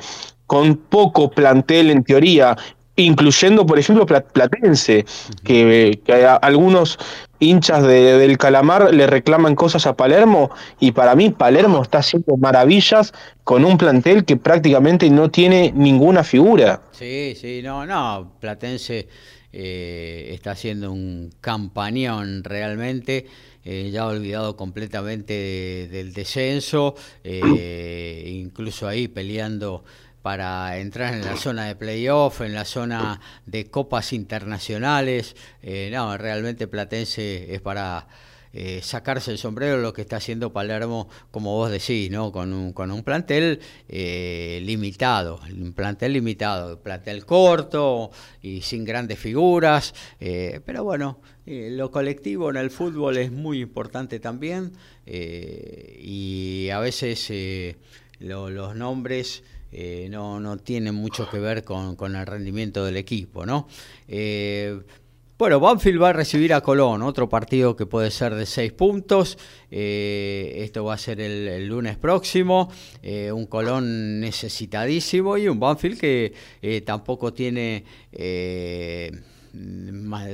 con 0.47 0.77
poco 0.77 1.31
plantel 1.31 1.91
en 1.91 2.03
teoría, 2.03 2.57
incluyendo 2.97 3.67
por 3.67 3.79
ejemplo 3.79 4.07
Platense, 4.07 5.05
que, 5.45 6.01
algunos 6.41 6.99
hinchas 7.41 7.83
del 7.83 8.39
Calamar 8.39 8.95
le 8.95 9.07
reclaman 9.07 9.55
cosas 9.55 9.87
a 9.87 9.95
Palermo 9.95 10.51
y 10.81 10.93
para 10.93 11.15
mí 11.15 11.29
Palermo 11.29 11.83
está 11.83 11.99
haciendo 11.99 12.39
maravillas 12.39 13.13
con 13.45 13.67
un 13.67 13.77
plantel 13.77 14.25
que 14.25 14.39
prácticamente 14.39 15.11
no 15.11 15.31
tiene 15.31 15.75
ninguna 15.77 16.25
figura. 16.25 16.81
Sí, 16.93 17.37
sí, 17.39 17.61
no, 17.63 17.85
no, 17.85 18.33
Platense 18.41 19.09
eh, 19.53 20.31
está 20.33 20.53
haciendo 20.53 20.91
un 20.91 21.31
campañón 21.43 22.45
realmente. 22.45 23.27
Eh, 23.69 23.91
ya 23.91 24.07
olvidado 24.07 24.57
completamente 24.57 25.89
del 25.91 26.13
descenso, 26.13 26.95
eh, 27.25 28.25
incluso 28.29 28.87
ahí 28.87 29.09
peleando 29.09 29.85
para 30.23 30.79
entrar 30.79 31.15
en 31.15 31.25
la 31.25 31.37
zona 31.37 31.65
de 31.65 31.75
playoff, 31.75 32.43
en 32.43 32.55
la 32.55 32.65
zona 32.65 33.21
de 33.45 33.69
copas 33.69 34.13
internacionales. 34.13 35.35
no, 35.91 36.17
realmente 36.17 36.69
Platense 36.69 37.53
es 37.53 37.61
para 37.61 38.07
eh, 38.59 38.81
sacarse 38.83 39.31
el 39.31 39.37
sombrero 39.37 39.77
lo 39.77 39.93
que 39.93 40.01
está 40.01 40.17
haciendo 40.17 40.51
Palermo, 40.51 41.11
como 41.31 41.55
vos 41.55 41.71
decís, 41.71 42.11
¿no? 42.11 42.33
con, 42.33 42.55
un, 42.55 42.73
con 42.73 42.91
un 42.91 43.03
plantel 43.03 43.61
eh, 43.87 44.63
limitado, 44.65 45.41
un 45.55 45.75
plantel 45.75 46.15
limitado, 46.15 46.81
plantel 46.81 47.27
corto 47.27 48.11
y 48.41 48.63
sin 48.63 48.87
grandes 48.87 49.19
figuras, 49.19 49.95
eh, 50.21 50.63
pero 50.65 50.85
bueno, 50.85 51.21
lo 51.45 51.91
colectivo 51.91 52.49
en 52.49 52.57
el 52.57 52.71
fútbol 52.71 53.19
es 53.19 53.31
muy 53.31 53.61
importante 53.61 54.21
también 54.21 54.73
y 55.07 56.71
a 56.71 56.79
veces 56.81 57.31
los 58.21 58.75
nombres... 58.75 59.45
no, 60.09 60.41
no 60.41 60.57
tienen 60.57 60.95
mucho 60.95 61.29
que 61.29 61.39
ver 61.39 61.63
con, 61.63 61.95
con 61.95 62.17
el 62.17 62.25
rendimiento 62.25 62.87
del 62.87 62.97
equipo, 62.97 63.45
¿no? 63.45 63.69
Bueno, 65.39 65.61
Banfield 65.61 66.01
va 66.01 66.09
a 66.09 66.13
recibir 66.15 66.55
a 66.55 66.63
Colón, 66.63 67.03
otro 67.03 67.29
partido 67.29 67.77
que 67.77 67.85
puede 67.85 68.11
ser 68.11 68.35
de 68.35 68.47
seis 68.47 68.73
puntos. 68.73 69.37
Eh, 69.71 70.63
esto 70.65 70.83
va 70.83 70.95
a 70.95 70.99
ser 70.99 71.21
el, 71.21 71.67
lunes 71.67 71.99
próximo. 71.99 72.73
Eh, 73.03 73.31
un 73.31 73.45
Colón 73.45 74.19
necesitadísimo 74.19 75.37
y 75.37 75.49
un 75.49 75.61
Banfield 75.61 76.01
que 76.01 76.33
eh, 76.63 76.81
tampoco 76.81 77.35
tiene 77.35 77.85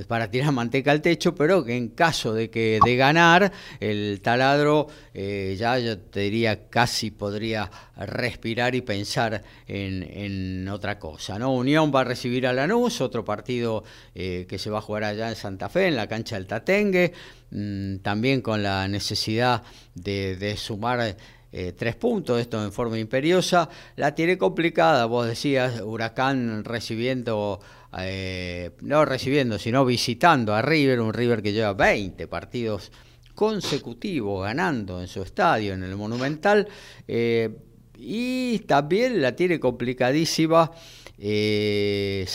para 0.09 0.31
tirar 0.31 0.53
manteca 0.53 0.91
al 0.91 1.03
techo, 1.03 1.35
pero 1.35 1.65
que 1.65 1.77
en 1.77 1.89
caso 1.89 2.35
de 2.35 2.51
que 2.51 2.79
de 2.85 2.97
ganar, 2.97 3.53
el 3.81 4.21
taladro 4.23 4.89
eh, 5.15 5.57
ya 5.59 5.79
yo 5.79 5.99
te 5.99 6.21
diría 6.21 6.69
casi 6.69 7.11
podría 7.11 7.71
respirar 7.97 8.75
y 8.75 8.81
pensar 8.81 9.43
en, 9.67 10.69
otra 10.69 10.99
cosa. 10.99 11.39
¿no? 11.39 11.55
Unión 11.55 11.93
va 11.95 12.01
a 12.01 12.05
recibir 12.05 12.47
a 12.47 12.53
Lanús, 12.53 13.01
otro 13.01 13.25
partido 13.25 13.85
eh, 14.15 14.47
que 14.49 14.59
se 14.59 14.71
va 14.71 14.79
a 14.79 14.83
jugar 14.83 15.05
allá 15.05 15.29
en 15.29 15.37
Santa 15.37 15.69
Fe, 15.69 15.89
en 15.89 15.97
la 15.97 16.07
cancha 16.07 16.37
del 16.37 16.47
Tatengue, 16.47 17.13
mm, 17.51 17.97
también 17.99 18.41
con 18.41 18.63
la 18.63 18.89
necesidad 18.89 19.63
de, 19.95 20.57
sumar. 20.57 21.17
Eh, 21.55 21.75
tres 21.77 21.97
puntos, 21.97 22.41
esto 22.41 22.65
en 22.65 22.73
forma 22.73 22.99
imperiosa, 22.99 23.69
la 23.97 24.15
tiene 24.15 24.39
complicada, 24.39 25.05
vos 25.05 25.27
decías, 25.27 25.83
Huracán 25.83 26.65
recibiendo 26.65 27.61
eh, 27.99 28.71
no 28.81 29.05
recibiendo, 29.05 29.59
sino 29.59 29.85
visitando 29.85 30.55
a 30.55 30.63
River, 30.63 31.01
un 31.01 31.13
River 31.13 31.43
que 31.43 31.53
lleva 31.53 31.75
20 31.75 32.27
partidos 32.27 32.91
consecutivos 33.35 34.45
ganando 34.45 35.01
en 35.01 35.09
su 35.09 35.23
estadio, 35.23 35.75
en 35.75 35.83
el 35.83 35.97
Monumental, 35.97 36.69
eh, 37.07 37.51
y 37.99 38.61
también 38.61 39.21
la 39.21 39.37
tiene 39.37 39.61
complicadísima 39.61 40.71
eh, 41.19 42.27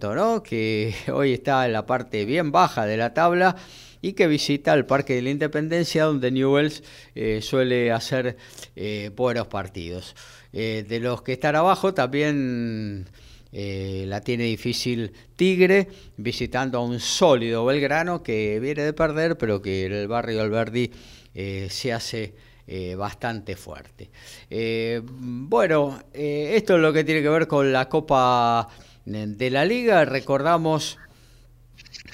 ¿no? 0.00 0.42
que 0.42 0.94
hoy 1.12 1.34
está 1.34 1.66
en 1.66 1.72
la 1.74 1.84
parte 1.84 2.24
bien 2.24 2.50
baja 2.50 2.86
de 2.86 2.96
la 2.96 3.12
tabla 3.12 3.56
y 4.00 4.14
que 4.14 4.26
visita 4.26 4.72
el 4.72 4.86
Parque 4.86 5.14
de 5.14 5.22
la 5.22 5.30
Independencia, 5.30 6.04
donde 6.04 6.30
Newells 6.30 6.82
suele 7.40 7.90
hacer 7.90 8.36
buenos 9.16 9.48
partidos. 9.48 10.14
de 10.52 11.00
los 11.02 11.22
que 11.22 11.32
están 11.32 11.56
abajo 11.56 11.92
también 11.94 13.06
eh, 13.52 14.04
la 14.06 14.20
tiene 14.20 14.44
difícil 14.44 15.12
Tigre, 15.36 15.88
visitando 16.16 16.78
a 16.78 16.82
un 16.82 17.00
sólido 17.00 17.64
Belgrano 17.64 18.22
que 18.22 18.60
viene 18.60 18.82
de 18.82 18.92
perder, 18.92 19.38
pero 19.38 19.62
que 19.62 19.86
en 19.86 19.92
el 19.92 20.08
barrio 20.08 20.42
Alberdi 20.42 20.90
eh, 21.34 21.68
se 21.70 21.92
hace 21.92 22.34
eh, 22.66 22.94
bastante 22.94 23.56
fuerte. 23.56 24.10
bueno, 25.00 25.98
esto 26.12 26.74
es 26.76 26.80
lo 26.80 26.92
que 26.92 27.04
tiene 27.04 27.22
que 27.22 27.28
ver 27.28 27.46
con 27.46 27.72
la 27.72 27.88
Copa 27.88 28.68
de 29.06 29.50
la 29.50 29.64
Liga. 29.64 30.04
Recordamos 30.04 30.98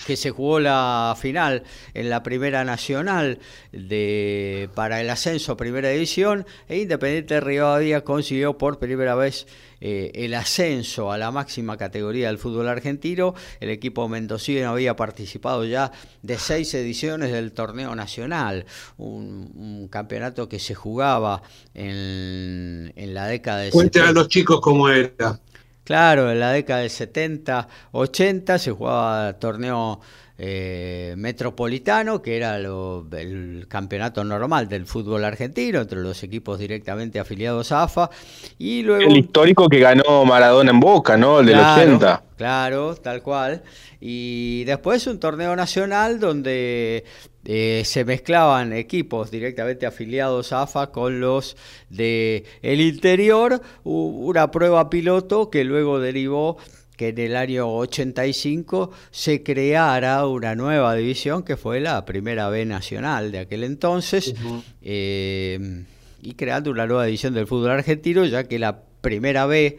que 0.07 0.17
se 0.17 0.31
jugó 0.31 0.61
la 0.61 1.17
final 1.21 1.63
en 1.95 2.11
la 2.11 2.23
Primera 2.23 2.65
Nacional 2.65 3.39
de, 3.73 4.69
para 4.75 5.01
el 5.01 5.11
ascenso 5.11 5.53
a 5.53 5.57
Primera 5.57 5.89
División 5.91 6.47
e 6.69 6.79
Independiente 6.79 7.35
de 7.35 7.41
Rivadavia 7.41 8.05
consiguió 8.05 8.59
por 8.59 8.79
primera 8.79 9.15
vez 9.15 9.47
eh, 9.81 10.13
el 10.15 10.33
ascenso 10.35 11.13
a 11.13 11.19
la 11.19 11.31
máxima 11.31 11.77
categoría 11.77 12.29
del 12.29 12.39
fútbol 12.39 12.69
argentino. 12.69 13.35
El 13.61 13.71
equipo 13.71 14.09
mendocino 14.09 14.71
había 14.71 14.97
participado 14.97 15.65
ya 15.65 15.93
de 16.23 16.39
seis 16.39 16.73
ediciones 16.73 17.33
del 17.33 17.53
torneo 17.53 17.95
nacional, 17.95 18.65
un, 18.97 19.89
campeonato 19.91 20.49
que 20.49 20.59
se 20.59 20.75
jugaba 20.75 21.43
en, 21.75 22.93
la 22.97 23.27
década 23.27 23.59
de... 23.59 23.71
Cuéntenle 23.71 24.09
a 24.09 24.13
los 24.13 24.29
chicos 24.29 24.61
cómo 24.61 24.89
era. 24.89 25.39
Claro, 25.85 26.31
en 26.31 26.41
la 26.41 26.51
década 26.51 26.81
de 26.81 26.89
70, 26.89 27.69
80 27.93 28.59
se 28.59 28.71
jugaba 28.71 29.35
torneo 29.35 30.01
eh, 30.37 31.15
metropolitano, 31.17 32.21
que 32.21 32.37
era 32.37 32.57
el 32.57 33.67
campeonato 33.69 34.25
normal 34.25 34.69
del 34.69 34.87
fútbol 34.87 35.25
argentino, 35.25 35.83
entre 35.83 36.01
los 36.01 36.23
equipos 36.25 36.59
directamente 36.59 37.21
afiliados 37.21 37.71
a 37.71 37.85
AFA. 37.85 38.11
Y 38.59 38.83
luego, 38.83 39.09
el 39.09 39.17
histórico 39.17 39.69
que 39.69 39.79
ganó 39.79 40.25
Maradona 40.25 40.71
en 40.71 40.81
Boca, 40.81 41.17
¿no? 41.17 41.39
El 41.39 41.47
del 41.47 41.61
80. 41.61 42.23
Claro, 42.37 42.97
tal 42.97 43.23
cual. 43.23 43.63
Y 44.01 44.65
después 44.65 45.07
un 45.07 45.21
torneo 45.21 45.55
nacional 45.55 46.19
donde 46.19 47.05
eh, 47.45 47.83
se 47.85 48.05
mezclaban 48.05 48.73
equipos 48.73 49.31
directamente 49.31 49.87
afiliados 49.87 50.53
a 50.53 50.63
AFA 50.63 50.91
con 50.91 51.21
los 51.21 51.57
de 51.91 52.45
el 52.63 52.81
interior, 52.81 53.61
una 53.85 54.51
prueba 54.51 54.89
piloto 54.89 55.51
que 55.51 55.65
luego 55.65 56.01
derivó 56.01 56.57
que 56.97 57.09
en 57.09 57.19
el 57.19 57.37
año 57.37 57.69
85 57.69 58.93
se 59.11 59.43
creara 59.43 60.27
una 60.27 60.55
nueva 60.55 60.95
división 60.95 61.43
que 61.43 61.57
fue 61.57 61.81
la 61.81 62.05
primera 62.05 62.49
B 62.49 62.65
nacional 62.65 63.33
de 63.33 63.41
aquel 63.41 63.65
entonces, 63.65 64.35
eh, 64.81 65.85
y 66.23 66.35
creando 66.35 66.71
una 66.71 66.87
nueva 66.87 67.05
división 67.05 67.35
del 67.35 67.47
fútbol 67.47 67.73
argentino, 67.73 68.25
ya 68.25 68.45
que 68.45 68.59
la 68.59 68.81
primera 69.01 69.45
B 69.47 69.79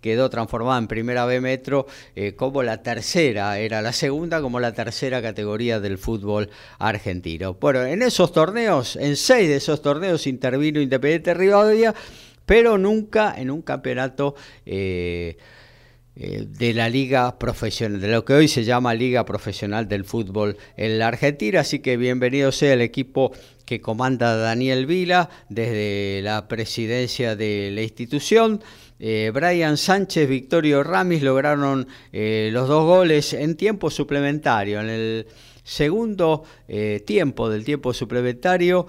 quedó 0.00 0.30
transformada 0.30 0.78
en 0.78 0.88
Primera 0.88 1.24
B 1.24 1.40
Metro 1.40 1.86
eh, 2.14 2.34
como 2.34 2.62
la 2.62 2.82
tercera, 2.82 3.58
era 3.58 3.82
la 3.82 3.92
segunda 3.92 4.40
como 4.40 4.60
la 4.60 4.72
tercera 4.72 5.22
categoría 5.22 5.80
del 5.80 5.98
fútbol 5.98 6.50
argentino. 6.78 7.54
Bueno, 7.54 7.84
en 7.84 8.02
esos 8.02 8.32
torneos, 8.32 8.96
en 8.96 9.16
seis 9.16 9.48
de 9.48 9.56
esos 9.56 9.82
torneos 9.82 10.26
intervino 10.26 10.80
Independiente 10.80 11.34
Rivadavia, 11.34 11.94
pero 12.46 12.78
nunca 12.78 13.34
en 13.36 13.50
un 13.50 13.62
campeonato 13.62 14.34
eh, 14.66 15.36
eh, 16.16 16.44
de 16.46 16.74
la 16.74 16.88
liga 16.88 17.38
profesional, 17.38 18.00
de 18.00 18.08
lo 18.08 18.24
que 18.24 18.32
hoy 18.32 18.48
se 18.48 18.64
llama 18.64 18.92
Liga 18.92 19.24
Profesional 19.24 19.86
del 19.88 20.04
Fútbol 20.04 20.56
en 20.76 20.98
la 20.98 21.08
Argentina. 21.08 21.60
Así 21.60 21.78
que 21.78 21.96
bienvenido 21.96 22.50
sea 22.50 22.72
el 22.72 22.80
equipo 22.80 23.32
que 23.64 23.80
comanda 23.80 24.36
Daniel 24.36 24.86
Vila 24.86 25.30
desde 25.48 26.20
la 26.22 26.48
presidencia 26.48 27.36
de 27.36 27.70
la 27.72 27.82
institución. 27.82 28.60
Eh, 29.00 29.30
Brian 29.32 29.76
Sánchez, 29.76 30.28
Victorio 30.28 30.82
Ramis 30.82 31.22
lograron 31.22 31.88
eh, 32.12 32.50
los 32.52 32.68
dos 32.68 32.84
goles 32.84 33.32
en 33.32 33.56
tiempo 33.56 33.90
suplementario. 33.90 34.80
En 34.80 34.90
el 34.90 35.26
segundo 35.64 36.44
tiempo 37.04 37.48
del 37.48 37.64
tiempo 37.64 37.92
suplementario, 37.94 38.86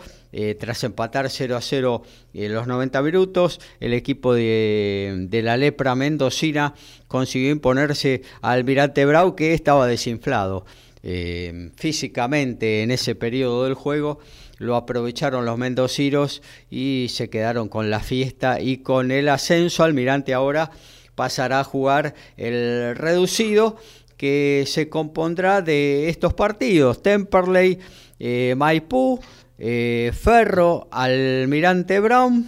tras 0.57 0.83
empatar 0.83 1.29
0 1.29 1.55
a 1.55 1.61
0 1.61 2.01
en 2.33 2.53
los 2.53 2.65
90 2.65 3.01
minutos, 3.03 3.59
el 3.79 3.93
equipo 3.93 4.33
de, 4.33 5.27
de 5.29 5.41
la 5.43 5.57
Lepra 5.57 5.93
Mendocina 5.93 6.73
consiguió 7.07 7.51
imponerse 7.51 8.23
al 8.41 8.59
Almirante 8.59 9.05
Brau 9.05 9.35
que 9.35 9.53
estaba 9.53 9.85
desinflado. 9.85 10.65
Eh, 11.03 11.71
físicamente 11.77 12.83
en 12.83 12.91
ese 12.91 13.15
periodo 13.15 13.63
del 13.63 13.73
juego 13.73 14.19
lo 14.61 14.75
aprovecharon 14.75 15.43
los 15.43 15.57
mendocinos 15.57 16.43
y 16.69 17.07
se 17.09 17.31
quedaron 17.31 17.67
con 17.67 17.89
la 17.89 17.99
fiesta 17.99 18.61
y 18.61 18.77
con 18.77 19.09
el 19.09 19.27
ascenso 19.27 19.83
Almirante 19.83 20.35
ahora 20.35 20.69
pasará 21.15 21.61
a 21.61 21.63
jugar 21.63 22.13
el 22.37 22.95
reducido 22.95 23.77
que 24.17 24.65
se 24.67 24.87
compondrá 24.87 25.63
de 25.63 26.09
estos 26.09 26.35
partidos, 26.35 27.01
Temperley, 27.01 27.79
eh, 28.19 28.53
Maipú, 28.55 29.19
eh, 29.57 30.11
Ferro, 30.13 30.87
Almirante 30.91 31.99
Brown. 31.99 32.45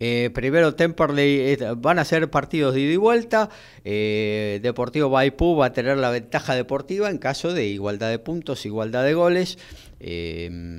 Eh, 0.00 0.30
primero 0.34 0.74
Temperley 0.74 1.58
van 1.76 1.98
a 1.98 2.06
ser 2.06 2.28
partidos 2.30 2.74
de 2.74 2.80
ida 2.80 2.92
y 2.94 2.96
vuelta. 2.96 3.50
Deportivo 3.84 5.10
Maipú 5.10 5.56
va 5.56 5.66
a 5.66 5.72
tener 5.74 5.98
la 5.98 6.10
ventaja 6.10 6.54
deportiva 6.54 7.10
en 7.10 7.18
caso 7.18 7.52
de 7.52 7.66
igualdad 7.66 8.08
de 8.08 8.18
puntos, 8.18 8.64
igualdad 8.64 9.04
de 9.04 9.12
goles. 9.12 9.58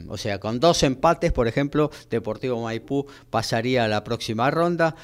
O 0.09 0.17
sea, 0.17 0.39
con 0.39 0.59
dos 0.59 0.83
empates, 0.83 1.31
por 1.31 1.47
ejemplo, 1.47 1.91
Deportivo 2.09 2.61
Maipú 2.61 3.05
pasaría 3.29 3.85
a 3.85 3.87
la 3.87 4.03
próxima 4.03 4.51
ronda. 4.51 4.95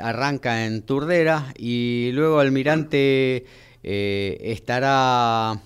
arranca 0.00 0.66
en 0.66 0.82
Turdera 0.82 1.52
y 1.56 2.10
luego 2.12 2.40
Almirante 2.40 3.44
estará 3.82 5.60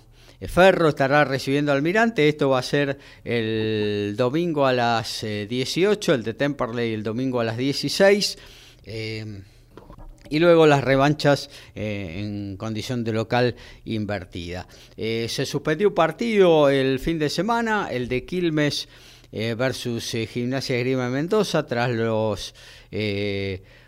Ferro 0.49 0.91
estará 0.91 1.25
recibiendo 1.25 1.73
al 1.73 1.79
Almirante. 1.79 2.29
Esto 2.29 2.51
va 2.51 2.59
a 2.59 2.63
ser 2.63 2.99
el 3.25 4.15
domingo 4.17 4.67
a 4.67 4.73
las 4.73 5.23
18, 5.23 6.13
eh, 6.13 6.15
el 6.15 6.23
de 6.23 6.35
Temperley 6.35 6.93
el 6.93 7.03
domingo 7.03 7.41
a 7.41 7.45
las 7.45 7.57
16. 7.57 8.39
Eh, 8.85 9.43
y 10.31 10.39
luego 10.39 10.67
las 10.67 10.83
revanchas 10.83 11.51
eh, 11.75 12.21
en 12.21 12.57
condición 12.57 13.05
de 13.05 13.13
local 13.13 13.57
invertida. 13.85 14.67
se 14.97 15.47
suspendió 15.47 15.89
un 15.89 15.95
partido 15.95 16.69
el 16.69 16.99
fin 16.99 17.19
de 17.19 17.29
semana, 17.29 17.89
el 17.91 18.09
de 18.09 18.25
Quilmes 18.25 18.89
versus 19.33 20.17
Gimnasia 20.33 20.79
Grima 20.79 21.11
Mendoza, 21.11 21.67
tras 21.67 21.91
los 21.91 22.55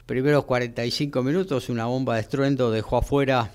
primeros 0.05 0.45
45 0.45 1.23
minutos, 1.23 1.69
una 1.69 1.87
bomba 1.87 2.17
de 2.17 2.23
estruendo 2.23 2.71
dejó 2.71 2.99
afuera 2.99 3.51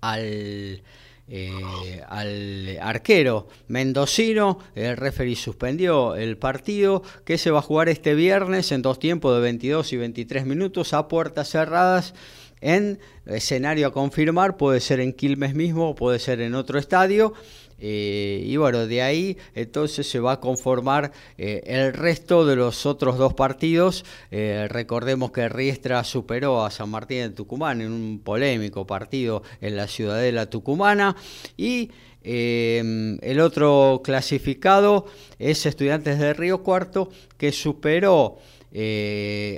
al 0.00 0.82
eh, 1.28 2.02
al 2.08 2.78
arquero 2.80 3.48
mendocino. 3.68 4.58
El 4.74 4.96
referee 4.96 5.36
suspendió 5.36 6.16
el 6.16 6.36
partido 6.36 7.02
que 7.24 7.38
se 7.38 7.50
va 7.50 7.60
a 7.60 7.62
jugar 7.62 7.88
este 7.88 8.14
viernes 8.14 8.72
en 8.72 8.82
dos 8.82 8.98
tiempos 8.98 9.34
de 9.34 9.40
22 9.42 9.92
y 9.92 9.96
23 9.96 10.46
minutos 10.46 10.92
a 10.92 11.08
puertas 11.08 11.48
cerradas 11.48 12.14
en 12.60 12.98
escenario 13.26 13.88
a 13.88 13.92
confirmar, 13.92 14.56
puede 14.56 14.80
ser 14.80 14.98
en 15.00 15.12
Quilmes 15.12 15.54
mismo, 15.54 15.94
puede 15.94 16.18
ser 16.18 16.40
en 16.40 16.54
otro 16.54 16.78
estadio. 16.78 17.34
Eh, 17.78 18.42
y 18.46 18.56
bueno, 18.56 18.86
de 18.86 19.02
ahí 19.02 19.36
entonces 19.54 20.08
se 20.08 20.20
va 20.20 20.32
a 20.32 20.40
conformar 20.40 21.12
eh, 21.36 21.62
el 21.66 21.92
resto 21.92 22.46
de 22.46 22.56
los 22.56 22.86
otros 22.86 23.18
dos 23.18 23.34
partidos. 23.34 24.04
Eh, 24.30 24.66
recordemos 24.70 25.32
que 25.32 25.48
Riestra 25.48 26.04
superó 26.04 26.64
a 26.64 26.70
San 26.70 26.88
Martín 26.88 27.18
de 27.18 27.30
Tucumán 27.30 27.80
en 27.80 27.92
un 27.92 28.20
polémico 28.20 28.86
partido 28.86 29.42
en 29.60 29.76
la 29.76 29.88
ciudadela 29.88 30.48
tucumana. 30.48 31.16
Y 31.56 31.90
el 32.26 33.38
otro 33.38 34.00
clasificado 34.02 35.04
es 35.38 35.66
Estudiantes 35.66 36.18
de 36.18 36.32
Río 36.32 36.62
Cuarto, 36.62 37.10
que 37.36 37.52
superó 37.52 38.38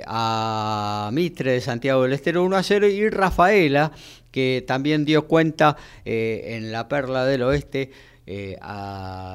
a 0.05 1.09
Mitre 1.13 1.53
de 1.53 1.61
Santiago 1.61 2.03
del 2.03 2.11
Estero 2.11 2.43
1 2.43 2.57
a 2.57 2.63
0 2.63 2.87
y 2.89 3.09
Rafaela, 3.09 3.93
que 4.31 4.63
también 4.67 5.05
dio 5.05 5.27
cuenta 5.27 5.77
en 6.05 6.71
la 6.71 6.87
Perla 6.87 7.25
del 7.25 7.43
Oeste 7.43 7.91
eh, 8.29 8.57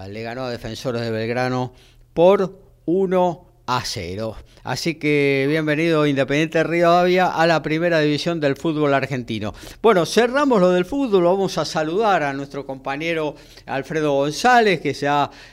le 0.08 0.22
ganó 0.22 0.44
a 0.44 0.50
Defensores 0.50 1.00
de 1.00 1.10
Belgrano 1.10 1.72
por 2.12 2.58
1 2.84 3.46
a 3.66 3.82
0. 3.82 4.36
Así 4.64 4.96
que 4.96 5.46
bienvenido 5.48 6.06
Independiente 6.06 6.62
Rivadavia 6.62 7.28
a 7.28 7.46
la 7.46 7.62
primera 7.62 8.00
división 8.00 8.38
del 8.38 8.54
fútbol 8.54 8.92
argentino. 8.92 9.54
Bueno, 9.80 10.04
cerramos 10.04 10.60
lo 10.60 10.70
del 10.70 10.84
fútbol, 10.84 11.24
vamos 11.24 11.56
a 11.56 11.64
saludar 11.64 12.22
a 12.22 12.34
nuestro 12.34 12.66
compañero 12.66 13.34
Alfredo 13.64 14.12
González 14.12 14.82
que 14.82 14.94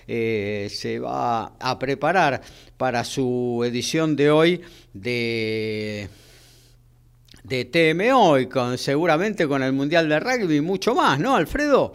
eh, 0.08 0.68
se 0.70 1.00
va 1.00 1.54
a 1.58 1.80
preparar 1.80 2.42
para 2.76 3.06
su 3.06 3.64
edición 3.66 4.18
de 4.18 4.32
hoy 4.32 4.62
de 4.94 6.10
de 7.44 7.66
TMO 7.66 8.40
y 8.40 8.48
con, 8.48 8.78
seguramente 8.78 9.48
con 9.48 9.64
el 9.64 9.74
Mundial 9.74 10.10
de 10.10 10.20
Rugby 10.20 10.58
y 10.58 10.62
mucho 10.62 10.96
más, 10.96 11.20
¿no, 11.20 11.36
Alfredo? 11.36 11.94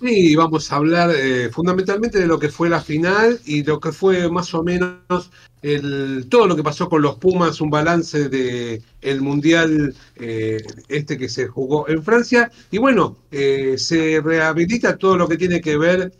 Sí, 0.00 0.34
vamos 0.34 0.72
a 0.72 0.76
hablar 0.76 1.10
eh, 1.14 1.50
fundamentalmente 1.50 2.18
de 2.18 2.26
lo 2.26 2.38
que 2.38 2.48
fue 2.48 2.70
la 2.70 2.80
final 2.80 3.38
y 3.44 3.62
lo 3.64 3.78
que 3.80 3.92
fue 3.92 4.30
más 4.30 4.54
o 4.54 4.62
menos 4.62 5.30
el, 5.60 6.26
todo 6.30 6.46
lo 6.46 6.56
que 6.56 6.62
pasó 6.62 6.88
con 6.88 7.02
los 7.02 7.16
Pumas, 7.16 7.60
un 7.60 7.68
balance 7.68 8.30
de 8.30 8.82
el 9.02 9.20
mundial 9.20 9.94
eh, 10.16 10.62
este 10.88 11.18
que 11.18 11.28
se 11.28 11.48
jugó 11.48 11.86
en 11.86 12.02
Francia 12.02 12.50
y 12.70 12.78
bueno, 12.78 13.18
eh, 13.30 13.74
se 13.76 14.22
rehabilita 14.22 14.96
todo 14.96 15.18
lo 15.18 15.28
que 15.28 15.36
tiene 15.36 15.60
que 15.60 15.76
ver 15.76 16.14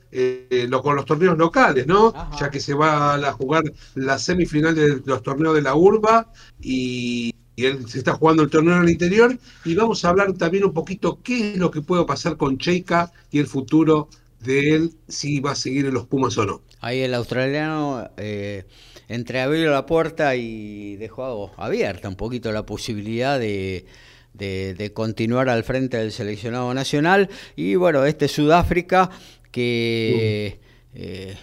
lo, 0.68 0.82
con 0.82 0.94
los 0.94 1.06
torneos 1.06 1.38
locales, 1.38 1.86
¿no? 1.86 2.12
Ya 2.38 2.50
que 2.50 2.60
se 2.60 2.74
va 2.74 3.14
a 3.14 3.32
jugar 3.32 3.64
la 3.94 4.18
semifinal 4.18 4.74
de 4.74 5.00
los 5.06 5.22
torneos 5.22 5.54
de 5.54 5.62
la 5.62 5.74
Urba 5.74 6.30
y 6.60 7.32
y 7.60 7.66
él 7.66 7.86
se 7.86 7.98
está 7.98 8.14
jugando 8.14 8.42
el 8.42 8.48
torneo 8.48 8.76
en 8.76 8.84
el 8.84 8.90
interior 8.90 9.36
y 9.66 9.74
vamos 9.74 10.02
a 10.04 10.08
hablar 10.08 10.32
también 10.32 10.64
un 10.64 10.72
poquito 10.72 11.20
qué 11.22 11.52
es 11.52 11.58
lo 11.58 11.70
que 11.70 11.82
puede 11.82 12.06
pasar 12.06 12.38
con 12.38 12.56
Cheika 12.56 13.12
y 13.30 13.38
el 13.38 13.46
futuro 13.46 14.08
de 14.40 14.74
él, 14.74 14.92
si 15.08 15.40
va 15.40 15.52
a 15.52 15.54
seguir 15.54 15.84
en 15.84 15.92
los 15.92 16.06
Pumas 16.06 16.38
o 16.38 16.46
no. 16.46 16.62
Ahí 16.80 17.00
el 17.00 17.12
australiano 17.12 18.08
eh, 18.16 18.64
entreabrió 19.08 19.70
la 19.70 19.84
puerta 19.84 20.34
y 20.36 20.96
dejó 20.96 21.52
abierta 21.58 22.08
un 22.08 22.16
poquito 22.16 22.50
la 22.50 22.64
posibilidad 22.64 23.38
de, 23.38 23.84
de, 24.32 24.92
continuar 24.94 25.50
al 25.50 25.62
frente 25.62 25.98
del 25.98 26.12
seleccionado 26.12 26.72
nacional 26.72 27.28
y 27.56 27.74
bueno, 27.74 28.06
este 28.06 28.26
Sudáfrica 28.28 29.10
que... 29.50 30.58
Eh, 30.94 31.36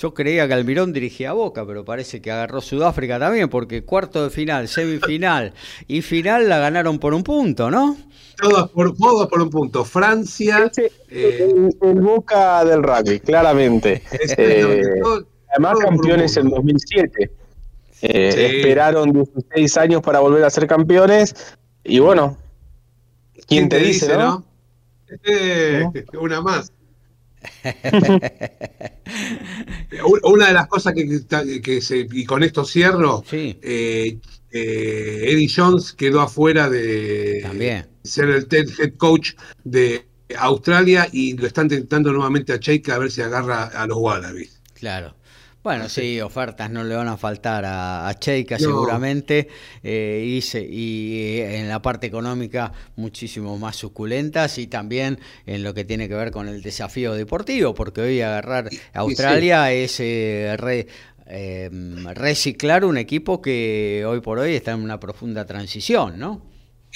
yo 0.00 0.14
creía 0.14 0.48
que 0.48 0.54
Almirón 0.54 0.94
dirigía 0.94 1.30
a 1.30 1.32
Boca, 1.34 1.66
pero 1.66 1.84
parece 1.84 2.22
que 2.22 2.30
agarró 2.30 2.62
Sudáfrica 2.62 3.18
también, 3.18 3.50
porque 3.50 3.84
cuarto 3.84 4.24
de 4.24 4.30
final, 4.30 4.66
semifinal 4.66 5.52
y 5.86 6.00
final 6.00 6.48
la 6.48 6.58
ganaron 6.58 6.98
por 6.98 7.12
un 7.12 7.22
punto, 7.22 7.70
¿no? 7.70 7.98
Todos 8.40 8.70
por, 8.70 8.96
por 8.96 9.42
un 9.42 9.50
punto. 9.50 9.84
Francia. 9.84 10.70
Eh, 11.10 11.70
el, 11.82 12.00
Boca 12.00 12.64
del 12.64 12.82
rugby, 12.82 13.20
claramente. 13.20 14.02
Eh, 14.38 14.82
además, 15.50 15.78
campeones 15.80 16.34
en 16.38 16.48
2007. 16.48 17.30
Eh, 18.02 18.56
esperaron 18.56 19.12
16 19.12 19.76
años 19.76 20.00
para 20.00 20.20
volver 20.20 20.42
a 20.44 20.48
ser 20.48 20.66
campeones. 20.66 21.34
Y 21.84 21.98
bueno, 21.98 22.38
¿quién, 23.46 23.68
te, 23.68 23.78
dice, 23.78 24.16
no? 24.16 24.44
Una 26.18 26.40
más. 26.40 26.72
Una 30.22 30.48
de 30.48 30.52
las 30.52 30.68
cosas 30.68 30.94
que, 30.94 31.80
se, 31.80 32.06
y 32.10 32.24
con 32.24 32.42
esto 32.42 32.64
cierro, 32.64 33.22
eh, 33.32 34.18
eh, 34.50 35.24
Eddie 35.26 35.50
Jones 35.54 35.92
quedó 35.92 36.20
afuera 36.20 36.68
de 36.68 37.84
ser 38.02 38.30
el 38.30 38.46
head 38.50 38.96
coach 38.96 39.32
de 39.64 40.06
Australia 40.38 41.08
y 41.12 41.36
lo 41.36 41.46
están 41.46 41.68
tentando 41.68 42.12
nuevamente 42.12 42.52
a 42.52 42.60
Cheika 42.60 42.94
a 42.94 42.98
ver 42.98 43.10
si 43.10 43.20
agarra 43.20 43.64
a 43.64 43.86
los 43.86 43.98
Wallabies. 43.98 44.60
Claro. 44.74 45.14
Bueno, 45.62 45.90
sí, 45.90 46.18
ofertas 46.22 46.70
no 46.70 46.82
le 46.84 46.94
van 46.94 47.08
a 47.08 47.18
faltar 47.18 47.64
a, 47.66 48.10
Cheika 48.18 48.58
seguramente 48.58 49.48
eh, 49.82 50.24
y, 50.24 50.56
y, 50.56 51.40
en 51.40 51.68
la 51.68 51.82
parte 51.82 52.06
económica 52.06 52.72
muchísimo 52.96 53.58
más 53.58 53.76
suculentas 53.76 54.56
y 54.56 54.68
también 54.68 55.18
en 55.44 55.62
lo 55.62 55.74
que 55.74 55.84
tiene 55.84 56.08
que 56.08 56.14
ver 56.14 56.30
con 56.30 56.48
el 56.48 56.62
desafío 56.62 57.12
deportivo, 57.12 57.74
porque 57.74 58.00
hoy 58.00 58.22
agarrar 58.22 58.70
a 58.94 59.00
Australia 59.00 59.70
es 59.70 60.00
eh, 60.00 60.86
em, 61.26 62.06
reciclar 62.06 62.86
un 62.86 62.96
equipo 62.96 63.42
que 63.42 64.04
hoy 64.08 64.20
por 64.20 64.38
hoy 64.38 64.54
está 64.54 64.72
en 64.72 64.80
una 64.80 64.98
profunda 64.98 65.44
transición, 65.44 66.18
¿no? 66.18 66.40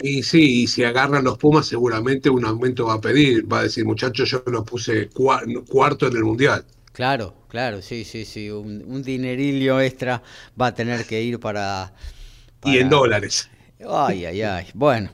Y 0.01 0.23
sí, 0.23 0.63
y 0.63 0.67
si 0.69 0.85
agarran 0.85 1.23
los 1.23 1.37
Pumas 1.37 1.67
seguramente 1.67 2.31
un 2.31 2.47
aumento 2.47 2.87
va 2.87 2.95
a 2.95 3.01
pedir, 3.01 3.51
va 3.51 3.61
a 3.61 3.63
decir 3.65 3.85
muchachos 3.85 4.31
yo 4.31 4.43
lo 4.47 4.65
puse 4.65 5.11
cuarto 5.11 6.07
en 6.07 6.17
el 6.17 6.25
Mundial. 6.25 6.65
Claro, 6.95 7.35
claro, 7.49 7.83
sí, 7.83 8.05
sí, 8.05 8.25
sí. 8.25 8.49
Un, 8.51 9.03
dinerillo 9.03 9.81
extra 9.81 10.23
va 10.59 10.69
a 10.69 10.75
tener 10.75 11.05
que 11.05 11.21
ir 11.21 11.41
para, 11.41 11.93
Y 12.65 12.79
en 12.79 12.89
dólares. 12.89 13.51
Ay, 13.85 14.25
ay, 14.27 14.43
ay. 14.43 14.67
Bueno. 14.75 15.11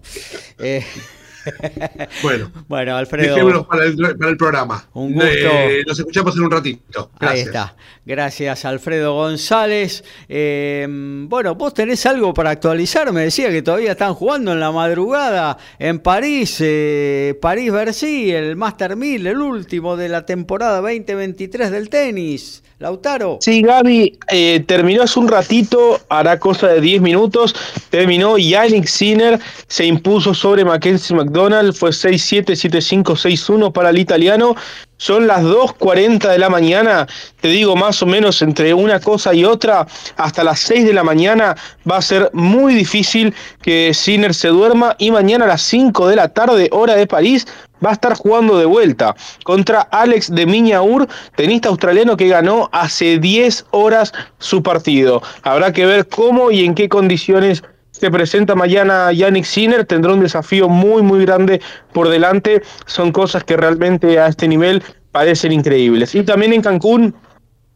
Eh, 0.58 0.84
bueno, 2.22 2.50
bueno, 2.68 2.96
Alfredo. 2.96 3.66
Para 3.66 3.84
el, 3.84 3.96
para 3.96 4.30
el 4.30 4.36
programa. 4.36 4.88
Un 4.94 5.12
gusto. 5.12 5.28
Eh, 5.28 5.84
nos 5.86 5.98
escuchamos 5.98 6.36
en 6.36 6.42
un 6.42 6.50
ratito. 6.50 7.10
Ahí 7.18 7.40
está. 7.40 7.74
Gracias, 8.04 8.64
Alfredo 8.64 9.14
González. 9.14 10.04
Eh, 10.28 10.86
bueno, 11.28 11.54
vos 11.54 11.74
tenés 11.74 12.04
algo 12.06 12.34
para 12.34 12.50
actualizar. 12.50 13.12
Me 13.12 13.22
decía 13.22 13.50
que 13.50 13.62
todavía 13.62 13.92
están 13.92 14.14
jugando 14.14 14.52
en 14.52 14.60
la 14.60 14.72
madrugada 14.72 15.58
en 15.78 15.98
París. 16.00 16.58
Eh, 16.60 17.38
París-Bercy, 17.40 18.32
el 18.32 18.56
Master 18.56 18.96
1000, 18.96 19.26
el 19.26 19.38
último 19.38 19.96
de 19.96 20.08
la 20.08 20.26
temporada 20.26 20.80
2023 20.80 21.70
del 21.70 21.88
tenis. 21.88 22.62
Lautaro. 22.80 23.36
Sí, 23.42 23.60
Gaby, 23.60 24.18
eh, 24.28 24.64
terminó 24.66 25.02
hace 25.02 25.20
un 25.20 25.28
ratito, 25.28 26.00
hará 26.08 26.40
cosa 26.40 26.68
de 26.68 26.80
10 26.80 27.02
minutos. 27.02 27.54
Terminó 27.90 28.38
Yannick 28.38 28.86
Sinner, 28.86 29.38
se 29.66 29.84
impuso 29.84 30.32
sobre 30.32 30.64
Mackenzie 30.64 31.14
McDonald 31.14 31.74
fue 31.74 31.90
6-7, 31.90 32.56
7-5, 32.56 33.02
6-1 33.04 33.70
para 33.72 33.90
el 33.90 33.98
italiano. 33.98 34.56
Son 34.96 35.26
las 35.26 35.42
2.40 35.42 36.30
de 36.30 36.38
la 36.38 36.48
mañana, 36.48 37.06
te 37.40 37.48
digo 37.48 37.76
más 37.76 38.02
o 38.02 38.06
menos 38.06 38.40
entre 38.40 38.72
una 38.72 38.98
cosa 39.00 39.34
y 39.34 39.44
otra, 39.44 39.86
hasta 40.16 40.44
las 40.44 40.60
6 40.60 40.86
de 40.86 40.92
la 40.94 41.04
mañana 41.04 41.56
va 41.90 41.98
a 41.98 42.02
ser 42.02 42.30
muy 42.32 42.74
difícil 42.74 43.34
que 43.62 43.92
Sinner 43.92 44.34
se 44.34 44.48
duerma 44.48 44.96
y 44.98 45.10
mañana 45.10 45.44
a 45.44 45.48
las 45.48 45.62
5 45.62 46.08
de 46.08 46.16
la 46.16 46.28
tarde, 46.28 46.68
hora 46.72 46.96
de 46.96 47.06
París, 47.06 47.46
va 47.84 47.90
a 47.90 47.94
estar 47.94 48.14
jugando 48.14 48.58
de 48.58 48.66
vuelta 48.66 49.14
contra 49.44 49.80
Alex 49.80 50.34
de 50.34 50.46
Miñaur, 50.46 51.08
tenista 51.36 51.68
australiano 51.68 52.16
que 52.16 52.28
ganó 52.28 52.68
hace 52.72 53.18
10 53.18 53.66
horas 53.70 54.12
su 54.38 54.62
partido. 54.62 55.22
Habrá 55.42 55.72
que 55.72 55.86
ver 55.86 56.08
cómo 56.08 56.50
y 56.50 56.64
en 56.64 56.74
qué 56.74 56.88
condiciones 56.88 57.62
se 57.90 58.10
presenta 58.10 58.54
mañana 58.54 59.12
Yannick 59.12 59.44
Sinner, 59.44 59.84
tendrá 59.84 60.12
un 60.12 60.20
desafío 60.20 60.68
muy 60.68 61.02
muy 61.02 61.24
grande 61.24 61.60
por 61.92 62.08
delante, 62.08 62.62
son 62.86 63.12
cosas 63.12 63.44
que 63.44 63.56
realmente 63.56 64.18
a 64.18 64.28
este 64.28 64.48
nivel 64.48 64.82
parecen 65.12 65.52
increíbles. 65.52 66.14
Y 66.14 66.22
también 66.22 66.52
en 66.52 66.62
Cancún 66.62 67.14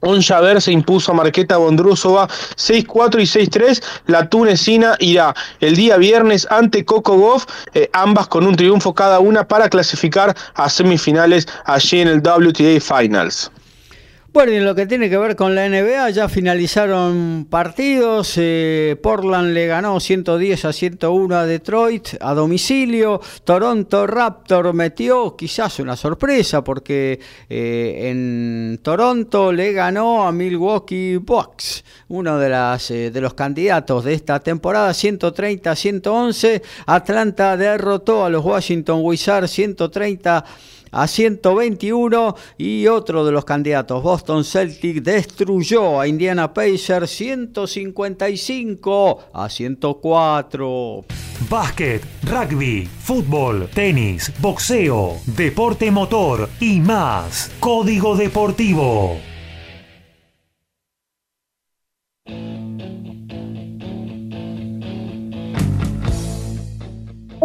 Onjaver 0.05 0.61
se 0.61 0.73
impuso 0.73 1.13
a 1.13 1.15
Marqueta 1.15 1.57
Bondrusova 1.57 2.29
6-4 2.29 3.21
y 3.21 3.47
6-3. 3.47 3.83
La 4.07 4.29
tunecina 4.29 4.97
irá 5.01 5.35
el 5.61 5.77
día 5.77 5.97
viernes 5.97 6.47
ante 6.51 6.85
Coco 6.85 7.17
Goff, 7.17 7.47
eh, 7.75 7.91
ambas 7.93 8.29
con 8.29 8.47
un 8.47 8.57
triunfo 8.57 8.95
cada 8.95 9.21
una 9.21 9.47
para 9.47 9.69
clasificar 9.69 10.37
a 10.55 10.69
semifinales 10.69 11.47
allí 11.65 12.01
en 12.01 12.09
el 12.09 12.19
WTA 12.21 12.81
Finals. 12.81 13.51
Bueno, 14.35 14.51
y 14.51 14.57
en 14.57 14.65
lo 14.65 14.75
que 14.75 14.87
tiene 14.87 15.09
que 15.09 15.17
ver 15.17 15.37
con 15.37 15.55
la 15.55 15.69
NBA, 15.69 16.11
ya 16.11 16.29
finalizaron 16.29 17.47
partidos. 17.49 18.33
Eh, 18.37 18.99
Portland 19.01 19.55
le 19.55 19.69
ganó 19.69 20.01
110 20.01 20.65
a 20.65 20.73
101 20.73 21.37
a 21.37 21.47
Detroit 21.47 22.09
a 22.21 22.35
domicilio. 22.35 23.21
Toronto 23.45 24.09
Raptor 24.09 24.75
metió 24.75 25.37
quizás 25.37 25.79
una 25.79 25.95
sorpresa 25.95 26.65
porque 26.65 27.21
eh, 27.49 28.09
en 28.11 28.81
Toronto 28.83 29.53
le 29.53 29.73
ganó 29.73 30.27
a 30.27 30.33
Milwaukee 30.33 31.19
Bucks, 31.19 31.85
uno 32.09 32.37
de, 32.37 32.77
eh, 32.89 33.11
de 33.13 33.21
los 33.21 33.35
candidatos 33.35 34.03
de 34.03 34.15
esta 34.15 34.41
temporada, 34.41 34.93
130 34.93 35.71
a 35.71 35.77
111. 35.77 36.63
Atlanta 36.87 37.57
derrotó 37.57 38.25
a 38.25 38.31
los 38.31 38.45
Washington 38.45 38.99
Wizards 39.01 39.53
130 39.53 40.45
a 40.95 41.07
121 41.07 42.35
y 42.57 42.87
otro 42.87 43.27
de 43.27 43.33
los 43.33 43.45
candidatos, 43.45 44.03
Boston 44.03 44.45
Celtic, 44.45 45.03
destruyó 45.03 46.01
a 46.01 46.07
Indiana 46.07 46.55
Pacers 46.55 47.11
155 47.11 49.25
a 49.35 49.49
104. 49.49 51.05
Básquet, 51.51 52.03
rugby, 52.23 52.87
fútbol, 52.87 53.69
tenis, 53.75 54.33
boxeo, 54.41 55.17
deporte 55.27 55.91
motor 55.91 56.49
y 56.61 56.79
más. 56.81 57.51
Código 57.59 58.17
Deportivo. 58.17 59.34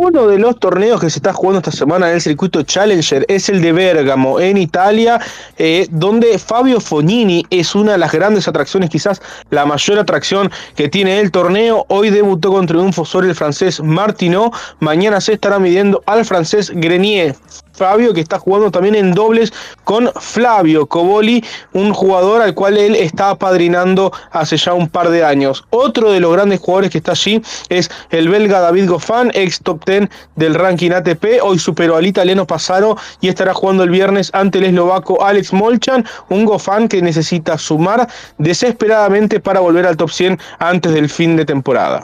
Uno 0.10 0.26
de 0.26 0.40
los 0.40 0.60
torneos 0.60 1.00
que 1.00 1.08
se 1.12 1.20
está 1.20 1.34
jugando 1.34 1.60
esta 1.60 1.72
semana 1.72 2.10
en 2.10 2.16
el 2.16 2.22
circuito 2.22 2.64
Challenger 2.64 3.28
es 3.28 3.48
el 3.48 3.62
de 3.62 3.72
Bergamo, 3.72 4.40
en 4.40 4.58
Italia, 4.58 5.22
eh, 5.60 5.86
donde 5.92 6.40
Fabio 6.40 6.82
Fognini 6.82 7.46
es 7.52 7.76
una 7.76 7.92
de 7.92 8.00
las 8.00 8.12
grandes 8.12 8.48
atracciones, 8.48 8.90
quizás 8.90 9.22
la 9.52 9.68
mayor 9.68 10.00
atracción 10.00 10.50
que 10.76 10.90
tiene 10.90 11.20
el 11.20 11.30
torneo. 11.30 11.86
Hoy 11.90 12.10
debutó 12.10 12.52
con 12.52 12.66
triunfo 12.66 13.06
sobre 13.06 13.30
el 13.30 13.36
francés 13.36 13.82
Martino, 13.84 14.52
mañana 14.80 15.22
se 15.22 15.34
estará 15.34 15.60
midiendo 15.60 16.02
al 16.08 16.26
francés 16.26 16.72
Grenier. 16.74 17.36
Fabio, 17.80 18.14
que 18.14 18.20
está 18.20 18.38
jugando 18.38 18.72
también 18.72 18.94
en 18.96 19.14
dobles 19.14 19.54
con 19.86 20.12
Flavio 20.20 20.86
Coboli, 20.86 21.44
un 21.72 21.94
jugador 21.94 22.42
al 22.42 22.54
cual 22.54 22.78
él 22.78 22.94
está 22.94 23.30
apadrinando 23.30 24.12
hace 24.32 24.58
ya 24.58 24.74
un 24.74 24.90
par 24.90 25.10
de 25.10 25.24
años. 25.24 25.64
Otro 25.70 26.12
de 26.12 26.20
los 26.20 26.34
grandes 26.34 26.60
jugadores 26.60 26.92
que 26.92 26.98
está 26.98 27.14
allí 27.14 27.42
es 27.70 27.90
el 28.10 28.28
belga 28.28 28.60
David 28.60 28.90
Goffin, 28.90 29.32
ex 29.34 29.62
top 29.62 29.86
10 29.86 30.10
del 30.36 30.56
ranking 30.56 30.92
ATP. 30.92 31.42
Hoy 31.42 31.58
superó 31.58 31.96
al 31.96 32.06
italiano 32.06 32.46
Pasaro 32.46 32.98
y 33.22 33.30
estará 33.30 33.54
jugando 33.54 33.84
el 33.84 33.92
viernes 33.92 34.30
ante 34.34 34.58
el 34.58 34.66
eslovaco 34.66 35.24
Alex 35.24 35.54
Molchan, 35.54 36.06
un 36.28 36.44
Goffin 36.44 36.90
que 36.90 37.02
necesita 37.02 37.58
sumar 37.58 38.10
desesperadamente 38.38 39.40
para 39.40 39.62
volver 39.62 39.86
al 39.86 39.96
top 39.96 40.12
100 40.12 40.38
antes 40.60 40.92
del 40.92 41.10
fin 41.10 41.38
de 41.38 41.46
temporada. 41.46 42.04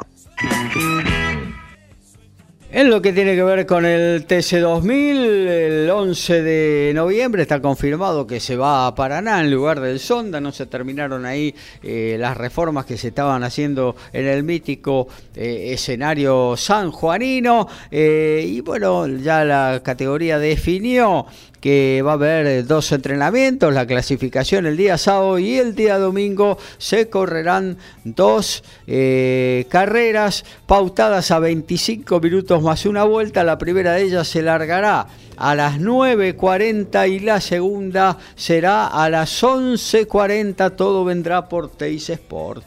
En 2.76 2.90
lo 2.90 3.02
que 3.02 3.14
tiene 3.14 3.36
que 3.36 3.44
ver 3.44 3.66
con 3.66 3.86
el 3.86 4.28
TC2000, 4.28 5.48
el 5.48 5.90
11 5.90 6.42
de 6.42 6.92
noviembre 6.94 7.44
está 7.44 7.62
confirmado 7.62 8.28
que 8.28 8.42
se 8.42 8.58
va 8.58 8.86
a 8.86 8.94
Paraná 8.94 9.40
en 9.40 9.50
lugar 9.50 9.80
del 9.80 9.98
Sonda. 9.98 10.42
No 10.42 10.52
se 10.52 10.66
terminaron 10.66 11.26
ahí 11.26 11.56
eh, 11.82 12.18
las 12.20 12.36
reformas 12.36 12.86
que 12.86 12.98
se 12.98 13.08
estaban 13.08 13.46
haciendo 13.46 13.96
en 14.12 14.28
el 14.28 14.44
mítico 14.44 15.08
eh, 15.34 15.70
escenario 15.72 16.58
sanjuanino. 16.58 17.66
Eh, 17.90 18.44
y 18.46 18.60
bueno, 18.60 19.08
ya 19.08 19.46
la 19.46 19.80
categoría 19.82 20.38
definió 20.38 21.28
que 21.66 22.04
va 22.04 22.12
a 22.12 22.14
haber 22.14 22.68
dos 22.68 22.92
entrenamientos, 22.92 23.74
la 23.74 23.88
clasificación 23.88 24.68
el 24.68 24.78
día 24.78 25.00
sábado 25.00 25.40
y 25.40 25.58
el 25.58 25.74
día 25.74 25.98
domingo 25.98 26.60
se 26.78 27.10
correrán 27.10 27.80
dos 28.04 28.64
eh, 28.86 29.66
carreras 29.68 30.46
pautadas 30.68 31.32
a 31.32 31.40
25 31.40 32.20
minutos 32.20 32.62
más 32.62 32.86
una 32.86 33.04
vuelta. 33.04 33.44
La 33.44 33.58
primera 33.58 33.94
de 33.94 34.04
ellas 34.04 34.28
se 34.28 34.44
largará 34.44 35.08
a 35.38 35.56
las 35.56 35.80
9.40 35.80 37.10
y 37.10 37.20
la 37.22 37.42
segunda 37.42 38.20
será 38.36 38.86
a 38.86 39.10
las 39.10 39.42
11.40. 39.42 40.76
Todo 40.76 41.04
vendrá 41.04 41.50
por 41.50 41.72
Teis 41.72 42.12
Sport. 42.12 42.64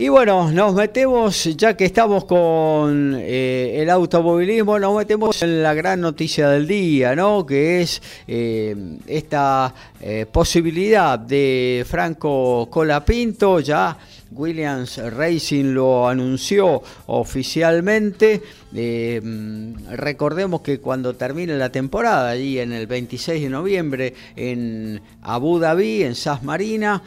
Y 0.00 0.08
bueno, 0.08 0.50
nos 0.50 0.74
metemos, 0.74 1.44
ya 1.58 1.76
que 1.76 1.84
estamos 1.84 2.24
con 2.24 3.14
eh, 3.18 3.82
el 3.82 3.90
automovilismo, 3.90 4.78
nos 4.78 4.96
metemos 4.96 5.42
en 5.42 5.62
la 5.62 5.74
gran 5.74 6.00
noticia 6.00 6.48
del 6.48 6.66
día, 6.66 7.14
¿no? 7.14 7.44
Que 7.44 7.82
es 7.82 8.00
eh, 8.26 8.74
esta 9.06 9.74
eh, 10.00 10.24
posibilidad 10.32 11.18
de 11.18 11.84
Franco 11.86 12.66
Colapinto, 12.70 13.60
ya 13.60 13.98
Williams 14.30 14.96
Racing 14.96 15.74
lo 15.74 16.08
anunció 16.08 16.82
oficialmente. 17.08 18.40
recordemos 19.90 20.62
que 20.62 20.80
cuando 20.80 21.14
termine 21.14 21.58
la 21.58 21.68
temporada, 21.68 22.30
allí 22.30 22.58
en 22.58 22.72
el 22.72 22.86
26 22.86 23.42
de 23.42 23.50
noviembre 23.50 24.14
en 24.34 24.98
Abu 25.20 25.58
Dhabi, 25.58 26.04
en 26.04 26.14
SAS 26.14 26.42
Marina, 26.42 27.02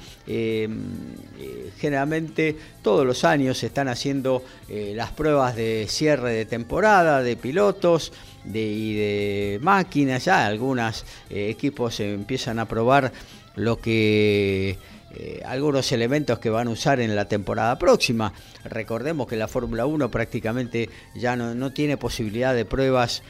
generalmente 1.83 2.55
todos 2.81 3.05
los 3.05 3.25
años 3.25 3.57
se 3.57 3.65
están 3.65 3.89
haciendo 3.89 4.41
eh, 4.69 4.93
las 4.95 5.11
pruebas 5.11 5.53
de 5.53 5.85
cierre 5.89 6.31
de 6.31 6.45
temporada 6.45 7.21
de 7.21 7.35
pilotos 7.35 8.13
y 8.45 8.95
de 8.95 9.59
máquinas. 9.61 10.23
Ya 10.23 10.45
algunos 10.45 11.03
eh, 11.29 11.49
equipos 11.49 11.99
empiezan 11.99 12.59
a 12.59 12.69
probar 12.69 13.11
lo 13.57 13.81
que 13.81 14.77
eh, 15.13 15.41
algunos 15.45 15.91
elementos 15.91 16.39
que 16.39 16.49
van 16.49 16.69
a 16.69 16.71
usar 16.71 17.01
en 17.01 17.17
la 17.17 17.25
temporada 17.25 17.77
próxima. 17.77 18.31
Recordemos 18.63 19.27
que 19.27 19.35
la 19.35 19.49
Fórmula 19.49 19.85
1 19.85 20.09
prácticamente 20.09 20.89
ya 21.15 21.35
no, 21.35 21.73
tiene 21.73 21.97
posibilidad 21.97 22.55
de 22.55 22.63
pruebas 22.63 23.23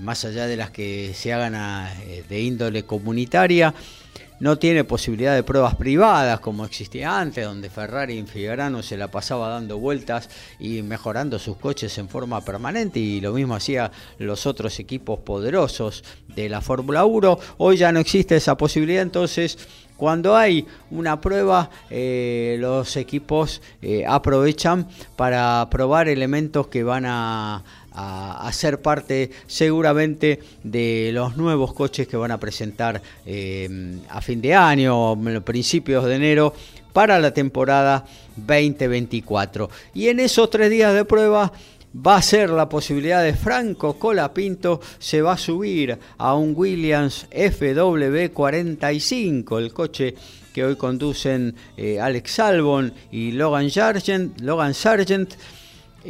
más 0.00 0.24
allá 0.24 0.46
de 0.46 0.56
las 0.56 0.70
que 0.70 1.12
se 1.14 1.32
hagan 1.32 1.54
de 2.28 2.40
índole 2.40 2.82
comunitaria 2.84 3.72
no 4.40 4.58
tiene 4.58 4.84
posibilidad 4.84 5.34
de 5.34 5.42
pruebas 5.42 5.74
privadas 5.74 6.40
como 6.40 6.64
existía 6.64 7.18
antes, 7.18 7.44
donde 7.44 7.70
Ferrari 7.70 8.18
en 8.18 8.26
Fiorano 8.26 8.82
se 8.82 8.96
la 8.96 9.10
pasaba 9.10 9.48
dando 9.48 9.78
vueltas 9.78 10.28
y 10.58 10.82
mejorando 10.82 11.38
sus 11.38 11.56
coches 11.56 11.96
en 11.98 12.08
forma 12.08 12.40
permanente 12.40 13.00
y 13.00 13.20
lo 13.20 13.32
mismo 13.32 13.54
hacía 13.54 13.90
los 14.18 14.46
otros 14.46 14.78
equipos 14.78 15.20
poderosos 15.20 16.04
de 16.28 16.48
la 16.48 16.60
Fórmula 16.60 17.04
1. 17.04 17.38
Hoy 17.58 17.76
ya 17.76 17.92
no 17.92 18.00
existe 18.00 18.36
esa 18.36 18.56
posibilidad, 18.56 19.02
entonces 19.02 19.58
cuando 19.98 20.36
hay 20.36 20.64
una 20.92 21.20
prueba, 21.20 21.70
eh, 21.90 22.56
los 22.60 22.96
equipos 22.96 23.60
eh, 23.82 24.04
aprovechan 24.06 24.86
para 25.16 25.66
probar 25.72 26.08
elementos 26.08 26.68
que 26.68 26.84
van 26.84 27.04
a, 27.04 27.64
a, 27.98 28.50
ser 28.52 28.80
parte 28.80 29.30
seguramente 29.46 30.38
de 30.62 31.10
los 31.12 31.36
nuevos 31.36 31.74
coches 31.74 32.06
que 32.06 32.16
van 32.16 32.30
a 32.30 32.38
presentar 32.38 33.02
eh, 33.26 33.98
a 34.08 34.20
fin 34.20 34.40
de 34.40 34.54
año, 34.54 35.16
principios 35.44 36.04
de 36.04 36.14
enero, 36.14 36.54
para 36.92 37.18
la 37.18 37.34
temporada 37.34 38.06
2024. 38.36 39.68
Y 39.94 40.06
en 40.08 40.20
esos 40.20 40.48
tres 40.50 40.70
días 40.70 40.94
de 40.94 41.04
prueba 41.04 41.52
va 41.94 42.16
a 42.16 42.22
ser 42.22 42.50
la 42.50 42.68
posibilidad 42.68 43.22
de 43.22 43.32
Franco 43.34 43.98
Colapinto 43.98 44.80
se 44.98 45.22
va 45.22 45.32
a 45.32 45.38
subir 45.38 45.98
a 46.18 46.34
un 46.34 46.52
Williams 46.56 47.26
FW45, 47.30 49.58
el 49.58 49.72
coche 49.72 50.14
que 50.52 50.64
hoy 50.64 50.76
conducen 50.76 51.54
eh, 51.76 52.00
Alex 52.00 52.38
Albon 52.40 52.92
y 53.10 53.32
Logan 53.32 53.70
Sargent. 53.70 54.40
Logan 54.40 54.74
Sargent 54.74 55.34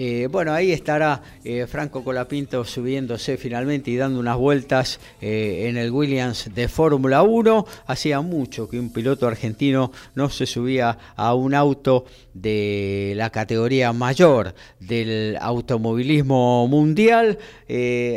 Eh, 0.01 0.28
bueno, 0.30 0.53
ahí 0.53 0.70
estará 0.70 1.20
eh, 1.42 1.66
Franco 1.66 2.05
Colapinto 2.05 2.64
subiéndose 2.64 3.36
finalmente 3.36 3.90
y 3.90 3.96
dando 3.96 4.20
unas 4.20 4.36
vueltas 4.36 5.01
eh, 5.20 5.66
en 5.68 5.76
el 5.76 5.90
Williams 5.90 6.55
de 6.55 6.68
Fórmula 6.68 7.24
1. 7.24 7.66
Hacía 7.88 8.20
mucho 8.20 8.68
que 8.68 8.78
un 8.78 8.92
piloto 8.92 9.26
argentino 9.26 9.90
no 10.14 10.30
se 10.30 10.46
subía 10.46 10.96
a 11.16 11.34
un 11.34 11.53
auto 11.53 12.05
de 12.32 13.14
la 13.16 13.30
categoría 13.30 13.92
mayor 13.92 14.55
del 14.78 15.36
automovilismo 15.40 16.68
mundial. 16.68 17.36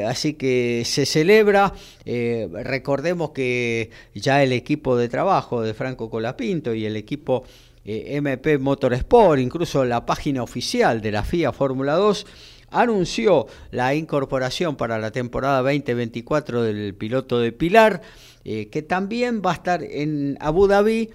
así 0.06 0.36
que 0.36 0.84
se 0.86 1.08
celebra. 1.08 1.74
recordemos 2.06 3.32
que 3.32 3.90
ya 4.14 4.44
el 4.44 4.54
equipo 4.54 4.96
de 4.98 5.10
trabajo 5.10 5.64
de 5.64 5.74
Franco 5.74 6.12
Colapinto 6.12 6.76
y 6.76 6.86
el 6.86 6.96
equipo 6.96 7.44
eh, 7.86 8.18
MP 8.18 8.58
Motorsport, 8.58 9.40
incluso 9.40 9.86
la 9.86 10.06
página 10.06 10.44
oficial 10.44 11.02
de 11.02 11.12
la 11.12 11.24
FIA 11.24 11.52
Fórmula 11.52 11.96
2, 11.96 12.26
anunció 12.72 13.48
la 13.72 13.94
incorporación 13.94 14.76
para 14.76 14.98
la 14.98 15.12
temporada 15.12 15.62
2024 15.62 16.64
del 16.64 16.96
piloto 16.96 17.40
de 17.40 17.52
Pilar, 17.52 18.02
eh, 18.44 18.70
que 18.70 18.82
también 18.82 19.42
va 19.46 19.52
a 19.52 19.56
estar 19.56 19.84
en 19.84 20.38
Abu 20.40 20.68
Dhabi 20.68 21.10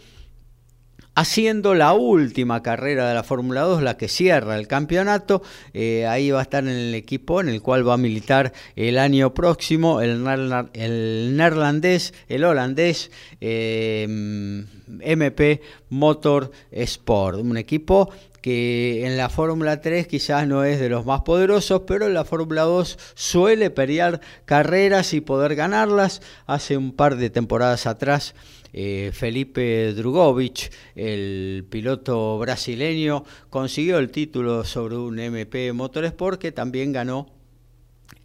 haciendo 1.16 1.74
la 1.74 1.94
última 1.94 2.62
carrera 2.62 3.08
de 3.08 3.14
la 3.14 3.24
Fórmula 3.24 3.62
2, 3.62 3.82
la 3.82 3.96
que 3.96 4.06
cierra 4.06 4.56
el 4.56 4.68
campeonato. 4.68 5.42
Eh, 5.72 6.06
ahí 6.06 6.30
va 6.30 6.40
a 6.40 6.42
estar 6.42 6.62
en 6.62 6.70
el 6.70 6.94
equipo 6.94 7.40
en 7.40 7.48
el 7.48 7.62
cual 7.62 7.88
va 7.88 7.94
a 7.94 7.96
militar 7.96 8.52
el 8.76 8.98
año 8.98 9.34
próximo 9.34 10.02
el, 10.02 10.22
neerlandés, 10.22 12.12
el 12.28 12.44
holandés 12.44 13.10
MP 13.40 15.52
eh, 15.52 15.60
Motor 15.88 16.52
Sport, 16.70 17.38
un 17.38 17.56
equipo 17.56 18.10
que 18.46 19.04
en 19.04 19.16
la 19.16 19.28
Fórmula 19.28 19.80
3 19.80 20.06
quizás 20.06 20.46
no 20.46 20.62
es 20.62 20.78
de 20.78 20.88
los 20.88 21.04
más 21.04 21.22
poderosos, 21.22 21.82
pero 21.84 22.06
en 22.06 22.14
la 22.14 22.24
Fórmula 22.24 22.62
2 22.62 22.96
suele 23.14 23.70
pelear 23.70 24.20
carreras 24.44 25.14
y 25.14 25.20
poder 25.20 25.56
ganarlas. 25.56 26.22
Hace 26.46 26.76
un 26.76 26.92
par 26.92 27.16
de 27.16 27.30
temporadas 27.30 27.88
atrás 27.88 28.36
eh, 28.72 29.10
Felipe 29.12 29.92
Drugovic, 29.94 30.70
el 30.94 31.66
piloto 31.68 32.38
brasileño, 32.38 33.24
consiguió 33.50 33.98
el 33.98 34.10
título 34.10 34.64
sobre 34.64 34.96
un 34.96 35.18
MP 35.18 35.72
Motorsport 35.72 36.40
que 36.40 36.52
también 36.52 36.92
ganó 36.92 37.36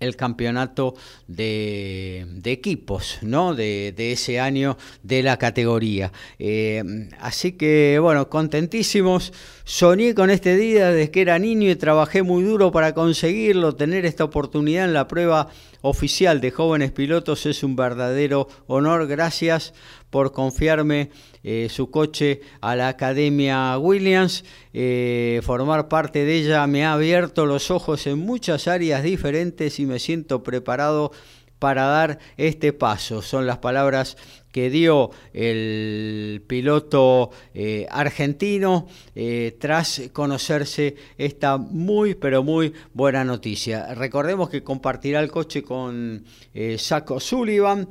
el 0.01 0.15
campeonato 0.15 0.95
de, 1.27 2.25
equipos 2.43 3.19
¿no? 3.21 3.55
De, 3.55 3.93
ese 3.97 4.39
año 4.39 4.77
de 5.03 5.23
la 5.23 5.37
categoría. 5.37 6.11
Eh, 6.39 6.83
así 7.19 7.53
que 7.53 7.99
bueno, 7.99 8.29
contentísimos. 8.29 9.31
Soñé 9.73 10.13
con 10.13 10.29
este 10.29 10.57
día 10.57 10.89
desde 10.89 11.11
que 11.11 11.21
era 11.21 11.39
niño 11.39 11.69
y 11.69 11.77
trabajé 11.77 12.23
muy 12.23 12.43
duro 12.43 12.73
para 12.73 12.93
conseguirlo. 12.93 13.73
Tener 13.73 14.05
esta 14.05 14.25
oportunidad 14.25 14.83
en 14.83 14.91
la 14.91 15.07
prueba 15.07 15.47
oficial 15.79 16.41
de 16.41 16.51
jóvenes 16.51 16.91
pilotos 16.91 17.45
es 17.45 17.63
un 17.63 17.77
verdadero 17.77 18.49
honor. 18.67 19.07
Gracias 19.07 19.73
por 20.09 20.33
confiarme 20.33 21.09
eh, 21.45 21.69
su 21.71 21.89
coche 21.89 22.41
a 22.59 22.75
la 22.75 22.89
Academia 22.89 23.77
Williams. 23.77 24.43
Eh, 24.73 25.39
formar 25.41 25.87
parte 25.87 26.25
de 26.25 26.35
ella 26.35 26.67
me 26.67 26.83
ha 26.83 26.91
abierto 26.91 27.45
los 27.45 27.71
ojos 27.71 28.05
en 28.07 28.19
muchas 28.19 28.67
áreas 28.67 29.03
diferentes 29.03 29.79
y 29.79 29.85
me 29.85 29.99
siento 29.99 30.43
preparado 30.43 31.13
para 31.61 31.85
dar 31.85 32.17
este 32.37 32.73
paso. 32.73 33.21
Son 33.21 33.45
las 33.45 33.59
palabras 33.59 34.17
que 34.51 34.71
dio 34.71 35.11
el 35.31 36.43
piloto 36.47 37.29
eh, 37.53 37.85
argentino 37.91 38.87
eh, 39.13 39.55
tras 39.59 40.01
conocerse 40.11 40.95
esta 41.19 41.57
muy 41.57 42.15
pero 42.15 42.41
muy 42.41 42.73
buena 42.95 43.23
noticia. 43.23 43.93
Recordemos 43.93 44.49
que 44.49 44.63
compartirá 44.63 45.19
el 45.19 45.29
coche 45.29 45.61
con 45.61 46.25
eh, 46.55 46.79
Saco 46.79 47.19
Sullivan, 47.19 47.87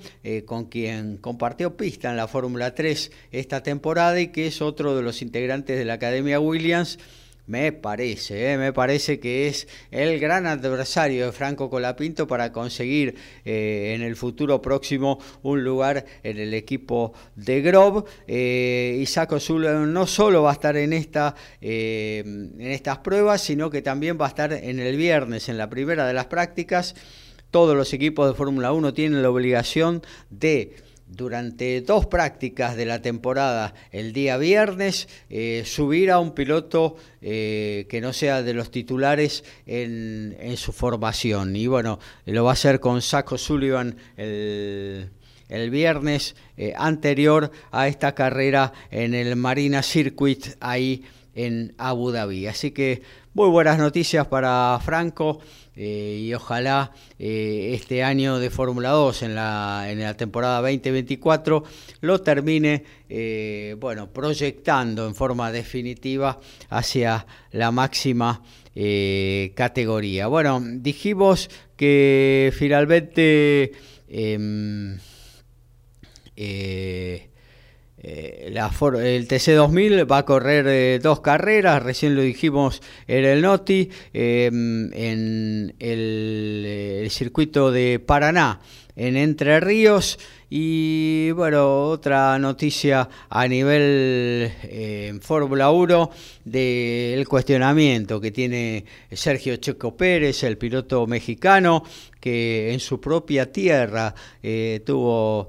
con 0.46 0.64
quien 0.64 1.18
compartió 1.18 1.76
pista 1.76 2.10
en 2.10 2.16
la 2.16 2.26
Fórmula 2.26 2.74
3 2.74 3.12
esta 3.30 3.62
temporada 3.62 4.20
y 4.20 4.32
que 4.32 4.48
es 4.48 4.60
otro 4.60 4.96
de 4.96 5.02
los 5.02 5.22
integrantes 5.22 5.78
de 5.78 5.84
la 5.84 5.94
Academia 5.94 6.40
Williams 6.40 6.98
me 7.46 7.72
parece, 7.72 8.52
¿eh? 8.52 8.58
me 8.58 8.72
parece 8.72 9.18
que 9.18 9.48
es 9.48 9.66
el 9.90 10.20
gran 10.20 10.46
adversario 10.46 11.26
de 11.26 11.32
Franco 11.32 11.68
Colapinto 11.68 12.26
para 12.26 12.52
conseguir 12.52 13.16
eh, 13.44 13.92
en 13.94 14.02
el 14.02 14.16
futuro 14.16 14.62
próximo 14.62 15.18
un 15.42 15.64
lugar 15.64 16.04
en 16.22 16.38
el 16.38 16.54
equipo 16.54 17.12
de 17.34 17.60
Grob. 17.62 18.06
Eh, 18.26 18.98
Isaac 19.00 19.32
no 19.32 20.06
solo 20.06 20.42
va 20.42 20.50
a 20.50 20.54
estar 20.54 20.76
en, 20.76 20.92
eh, 20.92 22.22
en 22.24 22.70
estas 22.70 22.98
pruebas, 22.98 23.40
sino 23.40 23.70
que 23.70 23.82
también 23.82 24.18
va 24.20 24.26
a 24.26 24.28
estar 24.28 24.52
en 24.52 24.78
el 24.78 24.96
viernes, 24.96 25.48
en 25.48 25.58
la 25.58 25.68
primera 25.68 26.06
de 26.06 26.14
las 26.14 26.26
prácticas. 26.26 26.94
Todos 27.50 27.76
los 27.76 27.92
equipos 27.92 28.28
de 28.28 28.34
Fórmula 28.34 28.72
1 28.72 28.94
tienen 28.94 29.22
la 29.22 29.30
obligación 29.30 30.02
de 30.30 30.76
durante 31.10 31.80
dos 31.80 32.06
prácticas 32.06 32.76
de 32.76 32.86
la 32.86 33.02
temporada 33.02 33.74
el 33.90 34.12
día 34.12 34.36
viernes 34.36 35.08
eh, 35.28 35.64
subir 35.66 36.10
a 36.10 36.20
un 36.20 36.32
piloto 36.32 36.96
eh, 37.20 37.86
que 37.88 38.00
no 38.00 38.12
sea 38.12 38.42
de 38.42 38.54
los 38.54 38.70
titulares 38.70 39.44
en, 39.66 40.36
su 40.56 40.72
formación. 40.72 41.56
Y 41.56 41.66
bueno, 41.66 41.98
lo 42.26 42.44
va 42.44 42.50
a 42.50 42.52
hacer 42.54 42.80
con 42.80 43.02
Saco 43.02 43.38
Sullivan 43.38 43.96
el, 44.16 45.10
viernes 45.70 46.36
eh, 46.56 46.72
anterior 46.76 47.50
a 47.70 47.88
esta 47.88 48.14
carrera 48.14 48.72
en 48.90 49.14
el 49.14 49.36
Marina 49.36 49.82
Circuit 49.82 50.46
ahí 50.60 51.04
en 51.34 51.74
Abu 51.78 52.10
Dhabi. 52.10 52.46
Así 52.46 52.70
que 52.70 53.02
muy 53.34 53.48
buenas 53.48 53.78
noticias 53.78 54.26
para 54.26 54.78
Franco. 54.84 55.40
Eh, 55.82 56.24
y 56.26 56.34
ojalá 56.34 56.92
eh, 57.18 57.70
este 57.74 58.02
año 58.02 58.38
de 58.38 58.50
Fórmula 58.50 58.90
2 58.90 59.22
en 59.22 59.34
la, 59.34 59.86
en 59.88 60.00
la 60.00 60.14
temporada 60.14 60.60
2024 60.60 61.64
lo 62.02 62.20
termine 62.20 62.84
eh, 63.08 63.76
bueno, 63.78 64.10
proyectando 64.10 65.06
en 65.06 65.14
forma 65.14 65.50
definitiva 65.50 66.38
hacia 66.68 67.26
la 67.52 67.70
máxima 67.70 68.42
categoría. 69.54 70.26
Bueno, 70.26 70.62
dijimos 70.62 71.50
que 71.76 72.52
finalmente 72.56 73.72
em, 74.08 74.98
eh, 78.02 78.46
el 78.46 79.28
TC2000 79.28 80.10
va 80.10 80.18
a 80.18 80.24
correr 80.24 80.66
eh, 80.68 80.98
dos 81.02 81.20
carreras, 81.20 81.82
recién 81.82 82.14
lo 82.14 82.22
dijimos 82.22 82.80
en 83.06 83.24
el 83.26 83.42
Noti, 83.42 83.90
em, 84.14 84.90
en 84.94 85.74
el, 85.78 87.06
circuito 87.10 87.70
de 87.70 87.98
Paraná, 87.98 88.60
en 88.96 89.16
Entre 89.16 89.60
Ríos. 89.60 90.18
Y 90.48 91.30
bueno, 91.32 91.84
otra 91.84 92.38
noticia 92.38 93.08
a 93.28 93.46
nivel 93.46 94.50
eh, 94.64 95.18
Fórmula 95.20 95.70
1 95.70 96.10
del 96.44 97.28
cuestionamiento 97.28 98.20
que 98.20 98.30
tiene 98.32 98.84
Sergio 99.12 99.56
Checo 99.56 99.96
Pérez, 99.96 100.42
el 100.42 100.58
piloto 100.58 101.06
mexicano, 101.06 101.84
que 102.18 102.72
en 102.72 102.80
su 102.80 103.00
propia 103.00 103.52
tierra 103.52 104.12
tuvo 104.84 105.48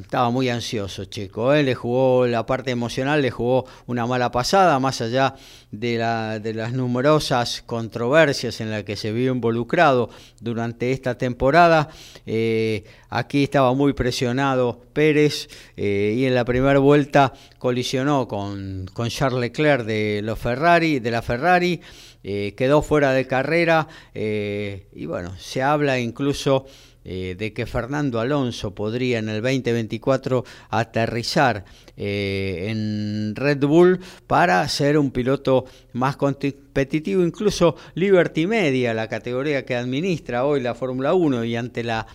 estaba 0.00 0.30
muy 0.30 0.48
ansioso 0.48 1.06
Checo, 1.06 1.52
¿eh? 1.52 1.62
le 1.64 1.74
jugó 1.74 2.26
la 2.26 2.46
parte 2.46 2.70
emocional, 2.70 3.20
le 3.20 3.32
jugó 3.32 3.66
una 3.86 4.06
mala 4.06 4.30
pasada, 4.30 4.78
más 4.78 5.00
allá 5.00 5.34
de, 5.72 5.98
la, 5.98 6.38
de 6.38 6.54
las 6.54 6.72
numerosas 6.72 7.62
controversias 7.66 8.60
en 8.60 8.70
las 8.70 8.84
que 8.84 8.94
se 8.94 9.10
vio 9.10 9.32
involucrado 9.32 10.08
durante 10.40 10.92
esta 10.92 11.18
temporada. 11.18 11.88
Eh, 12.26 12.84
aquí 13.10 13.42
estaba 13.42 13.74
muy 13.74 13.92
presionado 13.92 14.82
Pérez 14.92 15.48
eh, 15.76 16.14
y 16.16 16.26
en 16.26 16.34
la 16.34 16.44
primera 16.44 16.78
vuelta 16.78 17.32
colisionó 17.58 18.28
con, 18.28 18.86
con 18.92 19.08
Charles 19.08 19.40
Leclerc 19.40 19.84
de, 19.84 20.20
los 20.22 20.38
Ferrari, 20.38 21.00
de 21.00 21.10
la 21.10 21.22
Ferrari. 21.22 21.80
quedó 22.22 22.82
fuera 22.82 23.12
de 23.12 23.26
carrera 23.26 23.86
y 24.14 25.06
bueno, 25.06 25.34
se 25.38 25.62
habla 25.62 25.98
incluso 25.98 26.66
eh, 27.08 27.36
de 27.38 27.52
que 27.52 27.66
Fernando 27.66 28.18
Alonso 28.18 28.74
podría 28.74 29.20
en 29.20 29.28
el 29.28 29.40
2024 29.40 30.44
aterrizar 30.70 31.64
eh, 31.96 32.66
en 32.68 33.36
Red 33.36 33.64
Bull 33.64 34.00
para 34.26 34.68
ser 34.68 34.98
un 34.98 35.12
piloto 35.12 35.66
más 35.92 36.16
competitivo, 36.16 37.22
incluso 37.22 37.76
Liberty 37.94 38.48
Media, 38.48 38.92
la 38.92 39.06
categoría 39.06 39.64
que 39.64 39.76
administra 39.76 40.44
hoy 40.44 40.60
la 40.60 40.74
Fórmula 40.74 41.14
1 41.14 41.44
y 41.44 41.54
ante 41.54 41.84
la 41.84 42.08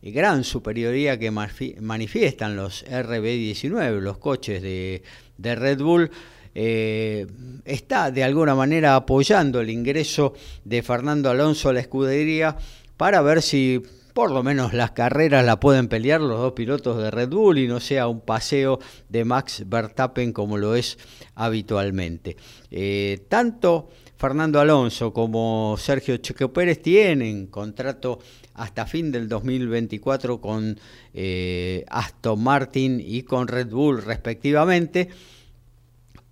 gran 0.00 0.44
superioridad 0.44 1.18
que 1.18 1.30
manifiestan 1.30 2.56
los 2.56 2.86
RB19, 2.86 4.00
los 4.00 4.16
coches 4.16 4.62
de, 4.62 5.02
Red 5.36 5.82
Bull, 5.82 6.10
eh, 6.54 7.26
está 7.66 8.10
de 8.10 8.24
alguna 8.24 8.54
manera 8.54 8.96
apoyando 8.96 9.60
el 9.60 9.68
ingreso 9.68 10.32
de 10.64 10.82
Fernando 10.82 11.28
Alonso 11.28 11.68
a 11.68 11.74
la 11.74 11.80
escudería 11.80 12.56
para 12.96 13.20
ver 13.20 13.42
si 13.42 13.82
por 14.18 14.32
lo 14.32 14.42
menos 14.42 14.72
las 14.72 14.90
carreras 14.90 15.46
la 15.46 15.60
pueden 15.60 15.86
pelear 15.86 16.20
los 16.20 16.40
dos 16.40 16.52
pilotos 16.52 17.00
de 17.00 17.08
Red 17.08 17.28
Bull 17.28 17.56
y 17.58 17.68
no 17.68 17.78
sea 17.78 18.08
un 18.08 18.20
paseo 18.20 18.80
de 19.08 19.24
Max 19.24 19.62
Verstappen 19.64 20.32
como 20.32 20.58
lo 20.58 20.74
es 20.74 20.98
habitualmente. 21.36 22.36
Eh, 22.68 23.26
tanto 23.28 23.90
Fernando 24.16 24.58
Alonso 24.58 25.12
como 25.12 25.76
Sergio 25.78 26.16
Checo 26.16 26.52
Pérez 26.52 26.82
tienen 26.82 27.46
contrato 27.46 28.18
hasta 28.54 28.86
fin 28.86 29.12
del 29.12 29.28
2024 29.28 30.40
con 30.40 30.80
eh, 31.14 31.84
Aston 31.88 32.42
Martin 32.42 33.00
y 33.00 33.22
con 33.22 33.46
Red 33.46 33.68
Bull 33.68 34.02
respectivamente. 34.02 35.10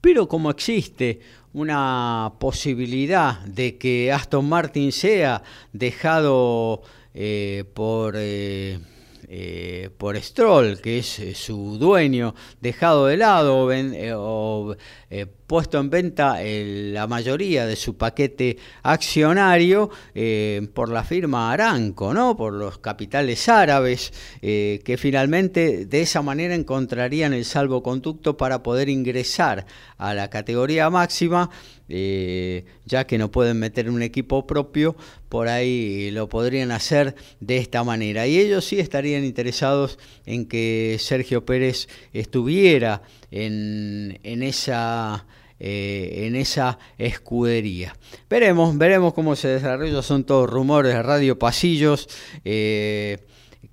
Pero 0.01 0.27
como 0.27 0.51
existe 0.51 1.21
una 1.53 2.33
posibilidad 2.41 3.45
de 3.45 3.79
que 3.79 4.11
Aston 4.11 4.49
Martin 4.49 4.91
sea 4.91 5.45
dejado 5.73 6.83
eh, 7.17 7.65
por... 7.75 8.15
Eh, 8.17 8.79
eh, 9.29 9.91
por 9.99 10.17
Stroll, 10.23 10.81
que 10.81 10.99
es 10.99 11.21
su 11.35 11.79
dueño, 11.79 12.37
dejado 12.61 13.07
de 13.07 13.17
lado 13.17 13.69
o, 14.17 14.77
puesto 15.47 15.79
en 15.79 15.91
venta 15.91 16.39
la 16.43 17.07
mayoría 17.07 17.67
de 17.67 17.77
su 17.77 17.97
paquete 17.97 18.57
accionario 18.83 19.91
eh, 20.15 20.69
por 20.75 20.91
la 20.91 21.05
firma 21.05 21.53
Aranco, 21.53 22.13
¿no? 22.13 22.37
por 22.37 22.53
los 22.53 22.79
capitales 22.79 23.49
árabes, 23.49 24.13
eh, 24.43 24.81
que 24.85 24.97
finalmente 24.97 25.87
de 25.87 26.01
esa 26.03 26.23
manera 26.23 26.55
encontrarían 26.55 27.33
el 27.33 27.45
salvoconducto 27.45 28.37
para 28.37 28.63
poder 28.63 28.89
ingresar 28.89 29.67
a 29.99 30.15
la 30.15 30.29
categoría 30.29 30.91
máxima, 30.91 31.51
eh, 31.89 32.65
ya 32.85 33.07
que 33.07 33.17
no 33.17 33.31
pueden 33.31 33.59
meter 33.59 33.89
un 33.89 34.03
equipo 34.03 34.47
propio, 34.47 34.97
por 35.29 35.49
ahí 35.49 36.11
lo 36.11 36.29
podrían 36.29 36.73
hacer 36.73 37.15
de 37.41 37.59
esta 37.59 37.85
manera. 37.85 38.27
Y 38.27 38.39
ellos 38.39 38.65
sí 38.65 38.81
estarían 38.81 39.25
interesados 39.25 39.99
en 40.25 40.47
que 40.47 40.97
Sergio 40.99 41.45
Pérez 41.45 41.89
estuviera 42.13 43.03
en, 43.31 44.19
en 44.23 44.43
esa 44.43 45.27
eh, 45.59 46.27
en 46.27 46.37
esa 46.37 46.79
escudería. 46.99 47.97
Veremos, 48.29 48.77
veremos 48.77 49.15
cómo 49.15 49.35
se 49.37 49.49
desarrolla, 49.49 50.03
son 50.03 50.25
todos 50.25 50.51
rumores 50.51 50.93
de 50.93 51.03
radio 51.03 51.39
pasillos 51.39 52.11
eh, 52.45 53.25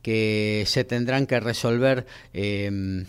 que 0.02 0.64
se 0.66 0.86
tendrán 0.86 1.28
que 1.28 1.42
resolver. 1.42 2.06
Em, 2.32 3.04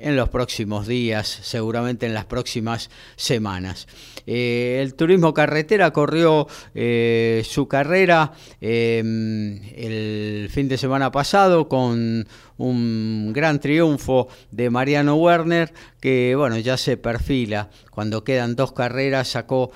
en 0.00 0.16
los 0.16 0.28
próximos 0.28 0.86
días, 0.86 1.28
seguramente 1.42 2.06
en 2.06 2.14
las 2.14 2.24
próximas 2.24 2.90
semanas. 3.16 3.86
Eh, 4.26 4.78
el 4.82 4.94
turismo 4.94 5.34
carretera 5.34 5.92
corrió 5.92 6.46
su 7.44 7.68
carrera 7.68 8.32
em, 8.60 9.60
el 9.74 10.48
fin 10.50 10.68
de 10.68 10.78
semana 10.78 11.10
pasado 11.10 11.68
con 11.68 12.26
un 12.60 13.32
gran 13.32 13.58
triunfo 13.58 14.28
de 14.50 14.70
Mariano 14.70 15.16
Werner, 15.16 15.72
que 16.00 16.34
bueno, 16.36 16.58
ya 16.58 16.76
se 16.76 16.96
perfila. 16.96 17.70
Cuando 17.90 18.22
quedan 18.22 18.54
dos 18.54 18.72
carreras 18.72 19.28
sacó 19.28 19.72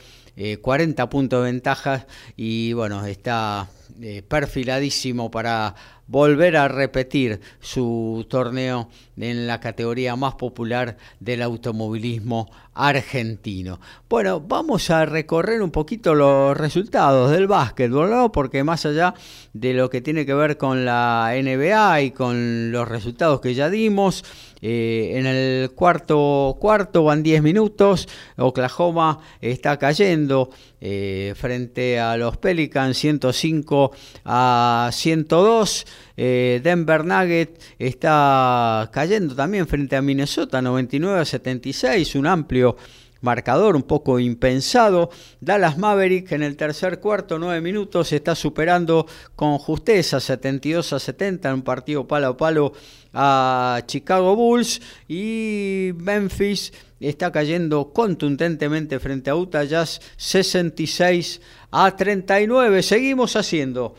40 0.61 1.03
eh, 1.03 1.07
puntos 1.07 1.41
de 1.41 1.53
ventaja 1.53 2.07
y 2.37 2.73
bueno, 2.73 3.07
está 3.07 3.69
eh, 4.01 4.23
perfiladísimo 4.27 5.31
para 5.31 5.75
volver 6.07 6.57
a 6.57 6.69
repetir 6.69 7.41
su 7.61 8.27
torneo 8.29 8.89
en 9.17 9.47
la 9.47 9.61
categoría 9.61 10.17
más 10.17 10.35
popular 10.35 10.97
del 11.21 11.43
automovilismo 11.43 12.51
argentino. 12.75 13.81
Bueno, 14.09 14.41
vamos 14.41 14.91
a 14.91 15.07
recorrer 15.07 15.63
un 15.63 15.71
poquito 15.71 16.15
los 16.15 16.57
resultados 16.57 17.31
del 17.31 17.47
básquetbol, 17.47 18.31
porque 18.33 18.65
más 18.65 18.85
allá 18.87 19.15
de 19.53 19.75
lo 19.75 19.91
que 19.91 20.01
tiene 20.01 20.27
que 20.27 20.35
ver 20.35 20.59
con 20.59 20.85
la 20.85 21.33
NBA 21.35 22.03
y 22.03 22.11
con 22.11 22.73
los 22.73 22.89
resultados 22.89 23.41
que 23.41 23.55
ya 23.55 23.71
dimos, 23.71 24.25
eh, 24.67 25.19
en 25.19 25.27
el 25.27 25.73
cuarto 25.73 26.57
cuarto 26.59 27.05
van 27.05 27.23
10 27.23 27.43
minutos, 27.43 28.09
Oklahoma 28.39 29.19
está 29.39 29.79
cayendo 29.79 30.49
eh, 30.81 31.35
frente 31.37 32.01
a 32.01 32.17
los 32.17 32.39
Pelicans 32.39 32.97
105 32.97 33.93
a 34.25 34.89
102. 34.91 35.87
Eh, 36.17 36.63
Denver 36.65 37.05
Nugget 37.05 37.61
está 37.79 38.89
cayendo 38.91 39.35
también 39.35 39.67
frente 39.67 39.97
a 39.97 40.01
Minnesota 40.01 40.63
99 40.63 41.21
a 41.21 41.25
76, 41.27 42.15
un 42.15 42.27
amplio 42.27 42.79
marcador 43.21 43.75
un 43.75 43.83
poco 43.83 44.21
impensado. 44.21 45.11
Dallas 45.41 45.77
Maverick 45.77 46.31
en 46.33 46.43
el 46.43 46.57
tercer 46.57 47.01
cuarto, 47.01 47.39
nueve 47.39 47.61
minutos, 47.61 48.13
está 48.13 48.35
superando 48.35 49.07
con 49.35 49.59
justeza 49.59 50.21
72 50.21 50.93
a 50.93 50.99
70 50.99 51.49
en 51.49 51.55
un 51.57 51.63
partido 51.63 52.07
palo 52.07 52.29
a 52.29 52.37
palo 52.37 52.73
a 53.15 53.83
Chicago 53.87 54.35
Bulls 54.35 54.83
y 55.09 55.93
Memphis 55.97 56.73
está 57.01 57.31
cayendo 57.31 57.93
contundentemente 57.93 58.99
frente 58.99 59.31
a 59.31 59.37
Utah 59.37 59.65
Jazz 59.65 60.01
66 60.17 61.41
a 61.71 61.97
39. 61.97 62.83
Seguimos 62.83 63.37
haciendo 63.37 63.95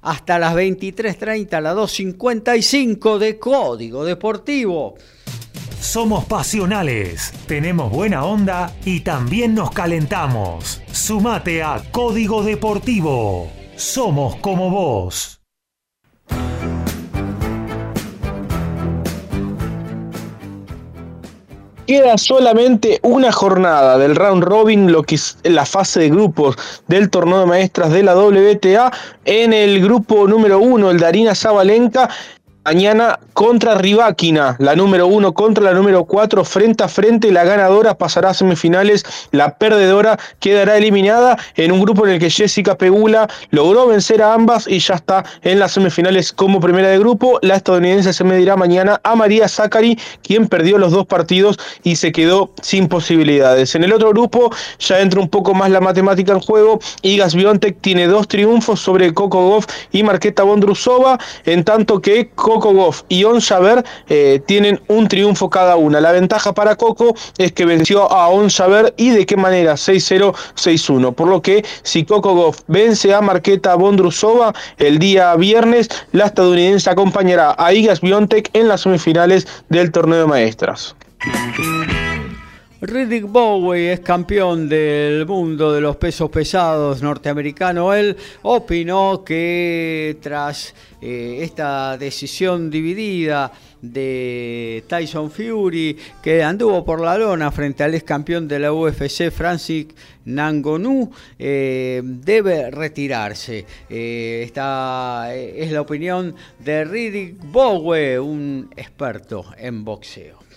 hasta 0.00 0.38
las 0.38 0.54
23.30, 0.54 1.60
las 1.60 1.76
2.55 1.76 3.18
de 3.18 3.38
Código 3.38 4.04
Deportivo. 4.04 4.96
Somos 5.80 6.24
pasionales, 6.24 7.32
tenemos 7.46 7.90
buena 7.90 8.24
onda 8.24 8.74
y 8.84 9.00
también 9.00 9.54
nos 9.54 9.70
calentamos. 9.70 10.82
Sumate 10.92 11.62
a 11.62 11.82
Código 11.90 12.42
Deportivo. 12.42 13.50
Somos 13.76 14.36
como 14.36 14.70
vos. 14.70 15.40
Queda 21.88 22.18
solamente 22.18 23.00
una 23.00 23.32
jornada 23.32 23.96
del 23.96 24.14
round 24.14 24.44
robin, 24.44 24.92
lo 24.92 25.02
que 25.04 25.14
es 25.14 25.38
la 25.44 25.64
fase 25.64 26.00
de 26.00 26.10
grupos 26.10 26.54
del 26.86 27.08
torneo 27.08 27.40
de 27.40 27.46
maestras 27.46 27.90
de 27.90 28.02
la 28.02 28.14
WTA. 28.14 28.92
En 29.24 29.54
el 29.54 29.80
grupo 29.80 30.28
número 30.28 30.58
uno, 30.58 30.90
el 30.90 31.00
Darina 31.00 31.34
Zabalenka 31.34 32.10
Mañana 32.68 33.18
contra 33.32 33.76
Riváquina, 33.76 34.54
la 34.58 34.76
número 34.76 35.06
uno 35.06 35.32
contra 35.32 35.64
la 35.64 35.72
número 35.72 36.04
cuatro, 36.04 36.44
frente 36.44 36.84
a 36.84 36.88
frente. 36.88 37.32
La 37.32 37.42
ganadora 37.42 37.96
pasará 37.96 38.28
a 38.28 38.34
semifinales, 38.34 39.06
la 39.30 39.56
perdedora 39.56 40.18
quedará 40.38 40.76
eliminada 40.76 41.38
en 41.56 41.72
un 41.72 41.80
grupo 41.80 42.06
en 42.06 42.12
el 42.12 42.18
que 42.18 42.28
Jessica 42.28 42.76
Pegula 42.76 43.26
logró 43.48 43.86
vencer 43.86 44.20
a 44.20 44.34
ambas 44.34 44.68
y 44.68 44.80
ya 44.80 44.96
está 44.96 45.24
en 45.40 45.60
las 45.60 45.72
semifinales 45.72 46.30
como 46.30 46.60
primera 46.60 46.88
de 46.88 46.98
grupo. 46.98 47.38
La 47.40 47.56
estadounidense 47.56 48.12
se 48.12 48.22
medirá 48.22 48.54
mañana 48.54 49.00
a 49.02 49.14
María 49.14 49.48
Zachary, 49.48 49.98
quien 50.22 50.46
perdió 50.46 50.76
los 50.76 50.92
dos 50.92 51.06
partidos 51.06 51.58
y 51.84 51.96
se 51.96 52.12
quedó 52.12 52.50
sin 52.60 52.86
posibilidades. 52.86 53.74
En 53.76 53.84
el 53.84 53.94
otro 53.94 54.10
grupo 54.10 54.50
ya 54.78 55.00
entra 55.00 55.20
un 55.20 55.30
poco 55.30 55.54
más 55.54 55.70
la 55.70 55.80
matemática 55.80 56.32
en 56.32 56.40
juego. 56.40 56.80
Igas 57.00 57.34
Biontech 57.34 57.80
tiene 57.80 58.08
dos 58.08 58.28
triunfos 58.28 58.78
sobre 58.78 59.14
Coco 59.14 59.48
Goff 59.48 59.64
y 59.90 60.02
Marqueta 60.02 60.42
Bondrusova, 60.42 61.18
en 61.46 61.64
tanto 61.64 62.02
que 62.02 62.28
Coco 62.34 62.57
Goff 62.60 63.02
y 63.08 63.24
On 63.24 63.38
eh, 64.08 64.40
tienen 64.46 64.80
un 64.88 65.08
triunfo 65.08 65.48
cada 65.50 65.76
una. 65.76 66.00
La 66.00 66.12
ventaja 66.12 66.52
para 66.52 66.76
Coco 66.76 67.14
es 67.38 67.52
que 67.52 67.64
venció 67.64 68.10
a 68.10 68.28
On 68.28 68.48
y 68.96 69.10
de 69.10 69.26
qué 69.26 69.36
manera 69.36 69.74
6-0, 69.74 70.34
6-1. 70.54 71.14
Por 71.14 71.28
lo 71.28 71.42
que 71.42 71.64
si 71.82 72.04
Coco 72.04 72.34
Goff 72.34 72.60
vence 72.66 73.14
a 73.14 73.20
Marqueta 73.20 73.74
Bondrusova 73.74 74.52
el 74.78 74.98
día 74.98 75.34
viernes, 75.36 75.88
la 76.12 76.26
estadounidense 76.26 76.90
acompañará 76.90 77.54
a 77.58 77.72
Igas 77.72 78.00
Biontech 78.00 78.50
en 78.52 78.68
las 78.68 78.82
semifinales 78.82 79.46
del 79.68 79.90
torneo 79.90 80.20
de 80.20 80.26
maestras. 80.26 80.96
Riddick 82.80 83.24
Bowie 83.24 83.92
es 83.92 84.00
campeón 84.00 84.68
del 84.68 85.26
mundo 85.26 85.72
de 85.72 85.80
los 85.80 85.96
pesos 85.96 86.30
pesados 86.30 87.02
norteamericano. 87.02 87.92
Él 87.92 88.16
opinó 88.42 89.24
que 89.24 90.16
tras 90.22 90.76
eh, 91.02 91.40
esta 91.42 91.98
decisión 91.98 92.70
dividida 92.70 93.50
de 93.82 94.84
Tyson 94.86 95.28
Fury, 95.28 95.98
que 96.22 96.44
anduvo 96.44 96.84
por 96.84 97.00
la 97.00 97.18
lona 97.18 97.50
frente 97.50 97.82
al 97.82 97.96
ex 97.96 98.04
campeón 98.04 98.46
de 98.46 98.60
la 98.60 98.72
UFC, 98.72 99.32
Francis 99.32 99.88
Nangonu, 100.26 101.10
eh, 101.36 102.00
debe 102.04 102.70
retirarse. 102.70 103.66
Eh, 103.90 104.42
esta 104.44 105.34
es 105.34 105.72
la 105.72 105.80
opinión 105.80 106.32
de 106.60 106.84
Riddick 106.84 107.38
Bowie, 107.42 108.20
un 108.20 108.70
experto 108.76 109.46
en 109.58 109.84
boxeo. 109.84 110.47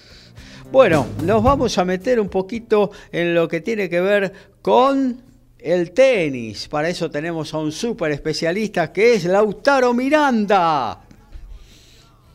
Bueno, 0.71 1.05
nos 1.25 1.43
vamos 1.43 1.77
a 1.77 1.83
meter 1.83 2.17
un 2.17 2.29
poquito 2.29 2.91
en 3.11 3.35
lo 3.35 3.49
que 3.49 3.59
tiene 3.59 3.89
que 3.89 3.99
ver 3.99 4.31
con 4.61 5.21
el 5.59 5.91
tenis. 5.91 6.69
Para 6.69 6.87
eso 6.87 7.11
tenemos 7.11 7.53
a 7.53 7.57
un 7.57 7.73
súper 7.73 8.13
especialista 8.13 8.93
que 8.93 9.15
es 9.15 9.25
Lautaro 9.25 9.93
Miranda. 9.93 10.97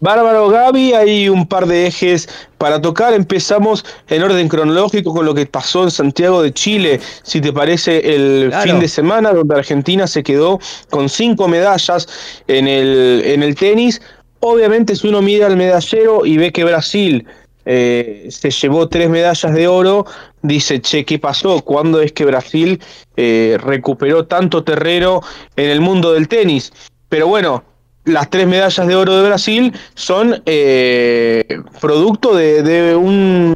Bárbaro 0.01 0.51
Gaby, 0.51 0.93
hay 0.93 1.31
un 1.31 1.49
par 1.49 1.67
de 1.67 1.87
ejes 1.87 2.29
para 2.59 2.79
tocar. 2.83 3.15
Empezamos 3.15 3.87
en 4.07 4.23
orden 4.23 4.49
cronológico 4.49 5.15
con 5.15 5.25
lo 5.25 5.35
que 5.35 5.47
pasó 5.47 5.85
en 5.85 5.91
Santiago 5.91 6.43
de 6.43 6.53
Chile, 6.53 7.01
si 7.23 7.41
te 7.41 7.55
parece, 7.55 8.15
el 8.15 8.53
fin 8.63 8.79
de 8.79 8.89
semana, 8.89 9.33
donde 9.33 9.55
Argentina 9.55 10.07
se 10.07 10.23
quedó 10.23 10.61
con 10.91 11.09
cinco 11.09 11.49
medallas 11.49 12.07
en 12.47 12.69
el, 12.69 13.23
en 13.25 13.43
el 13.43 13.55
tenis. 13.55 14.03
Obviamente, 14.41 14.95
si 14.95 15.09
uno 15.09 15.23
mira 15.23 15.47
al 15.47 15.57
medallero 15.57 16.27
y 16.27 16.37
ve 16.37 16.53
que 16.53 16.65
Brasil 16.65 17.27
eh, 17.67 18.29
se 18.31 18.51
llevó 18.51 18.89
tres 18.89 19.11
medallas 19.11 19.53
de 19.53 19.67
oro, 19.69 20.07
dice, 20.43 20.81
che, 20.81 21.05
¿qué 21.05 21.19
pasó? 21.19 21.61
¿Cuándo 21.63 22.01
es 22.01 22.13
que 22.13 22.25
Brasil 22.25 22.81
eh, 23.17 23.59
recuperó 23.61 24.27
tanto 24.27 24.63
terreno 24.63 25.21
en 25.57 25.71
el 25.71 25.81
mundo 25.81 26.13
del 26.13 26.29
tenis? 26.29 26.73
Pero 27.09 27.27
bueno, 27.27 27.65
las 28.05 28.31
tres 28.31 28.47
medallas 28.47 28.87
de 28.87 28.95
oro 28.95 29.17
de 29.17 29.27
Brasil 29.27 29.73
son 29.95 30.43
eh, 30.47 31.45
producto 31.81 32.35
de, 32.35 32.95
un 32.95 33.55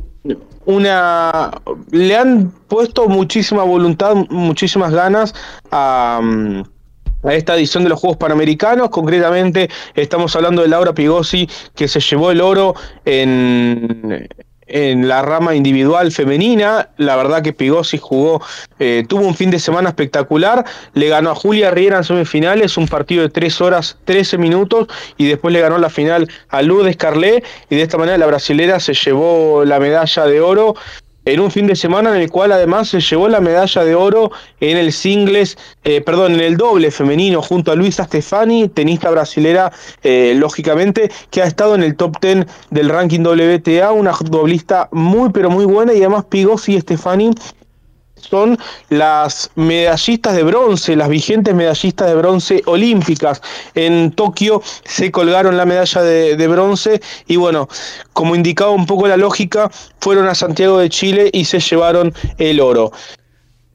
una 0.67 1.51
le 1.91 2.17
han 2.17 2.53
puesto 2.69 3.09
muchísima 3.09 3.63
voluntad, 3.63 4.15
muchísimas 4.29 4.93
ganas 4.93 5.35
a, 5.71 6.21
a 7.23 7.35
esta 7.35 7.55
edición 7.55 7.85
de 7.85 7.91
los 7.91 8.01
Juegos 8.01 8.18
Panamericanos. 8.18 8.91
Concretamente 8.91 9.68
estamos 9.95 10.35
hablando 10.37 10.62
de 10.62 10.68
Laura 10.68 10.95
Pigosi, 10.95 11.49
que 11.75 11.89
se 11.89 12.01
llevó 12.01 12.31
el 12.31 12.41
oro 12.41 12.75
en, 13.05 14.29
en 14.71 15.09
la 15.09 15.23
rama 15.23 15.55
individual 15.55 16.12
femenina. 16.12 16.89
La 16.97 17.16
verdad 17.16 17.43
que 17.43 17.53
Pigosi 17.53 17.99
jugó, 17.99 18.43
eh, 18.79 19.05
tuvo 19.09 19.27
un 19.27 19.35
fin 19.35 19.51
de 19.51 19.59
semana 19.59 19.91
espectacular. 19.91 20.64
Le 20.95 21.09
ganó 21.09 21.31
a 21.31 21.35
Julia 21.35 21.71
Riera 21.71 21.99
en 21.99 22.05
semifinales, 22.05 22.77
un 22.77 22.89
partido 22.89 23.23
de 23.23 23.29
3 23.29 23.61
horas 23.61 23.99
13 24.05 24.39
minutos, 24.39 24.89
y 25.16 25.27
después 25.27 25.53
le 25.53 25.61
ganó 25.61 25.79
la 25.79 25.91
final 25.91 26.29
a 26.49 26.62
Lourdes 26.62 26.97
Carlet. 26.97 27.45
Y 27.68 27.77
de 27.77 27.83
esta 27.83 27.99
manera 27.99 28.16
la 28.18 28.27
brasilera 28.27 28.81
se 28.81 28.95
llevó 28.95 29.64
la 29.64 29.79
medalla 29.79 30.27
de 30.27 30.41
oro 30.41 30.75
en 31.25 31.41
un 31.41 31.51
fin 31.51 31.66
de 31.66 31.77
semana 31.77 32.14
en 32.14 32.23
el 32.23 32.31
cual 32.31 32.53
además 32.53 32.89
se 32.89 33.01
llevó 33.01 33.29
la 33.29 33.41
medalla 33.41 33.85
de 33.85 33.95
oro 33.95 34.31
en 34.61 34.77
el 34.77 34.93
singles, 34.93 35.59
eh, 35.85 36.01
perdón, 36.01 36.35
en 36.35 36.41
el 36.41 36.57
doble 36.57 36.91
femenino 36.91 37.43
junto 37.43 37.73
a 37.73 37.75
Luisa 37.75 38.05
Stefani, 38.05 38.68
tenista 38.68 39.11
brasilera, 39.11 39.73
eh, 40.03 40.35
lógicamente, 40.37 41.11
que 41.31 41.43
ha 41.43 41.47
estado 41.47 41.75
en 41.75 41.83
el 41.83 41.97
top 41.97 42.16
10 42.21 42.47
del 42.71 42.89
ranking 42.89 43.21
WTA, 43.21 43.93
una 43.93 44.12
doblista 44.25 44.89
muy 44.93 45.31
pero 45.31 45.51
muy 45.51 45.64
buena 45.64 45.93
y 45.93 45.99
además 45.99 46.25
Pigosi 46.29 46.75
y 46.75 46.81
Stefani 46.81 47.31
son 48.21 48.59
las 48.89 49.51
medallistas 49.55 50.35
de 50.35 50.43
bronce, 50.43 50.97
las 50.97 51.09
vigentes 51.09 51.55
medallistas 51.55 52.09
de 52.09 52.14
bronce 52.14 52.62
olímpicas. 52.66 53.43
En 53.75 54.12
Tokio 54.12 54.62
se 54.85 55.11
colgaron 55.11 55.57
la 55.57 55.66
medalla 55.66 56.03
de, 56.03 56.49
bronce 56.49 57.01
y 57.27 57.37
bueno, 57.37 57.68
como 58.12 58.35
indicaba 58.35 58.71
un 58.71 58.87
poco 58.87 59.07
la 59.09 59.16
lógica, 59.16 59.71
fueron 60.01 60.29
a 60.29 60.35
Santiago 60.35 60.79
de 60.79 60.89
Chile 60.89 61.31
y 61.33 61.45
se 61.45 61.61
llevaron 61.61 62.14
el 62.39 62.61
oro. 62.61 62.93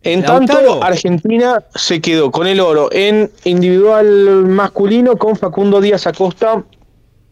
En 0.03 0.23
tanto, 0.23 0.83
Argentina 0.83 1.63
se 1.73 1.99
quedó 1.99 2.29
con 2.29 2.45
el 2.45 2.59
oro 2.59 2.89
en 2.91 3.31
individual 3.43 4.45
masculino 4.45 5.17
con 5.17 5.35
Facundo 5.35 5.81
Díaz 5.81 6.05
Acosta 6.05 6.63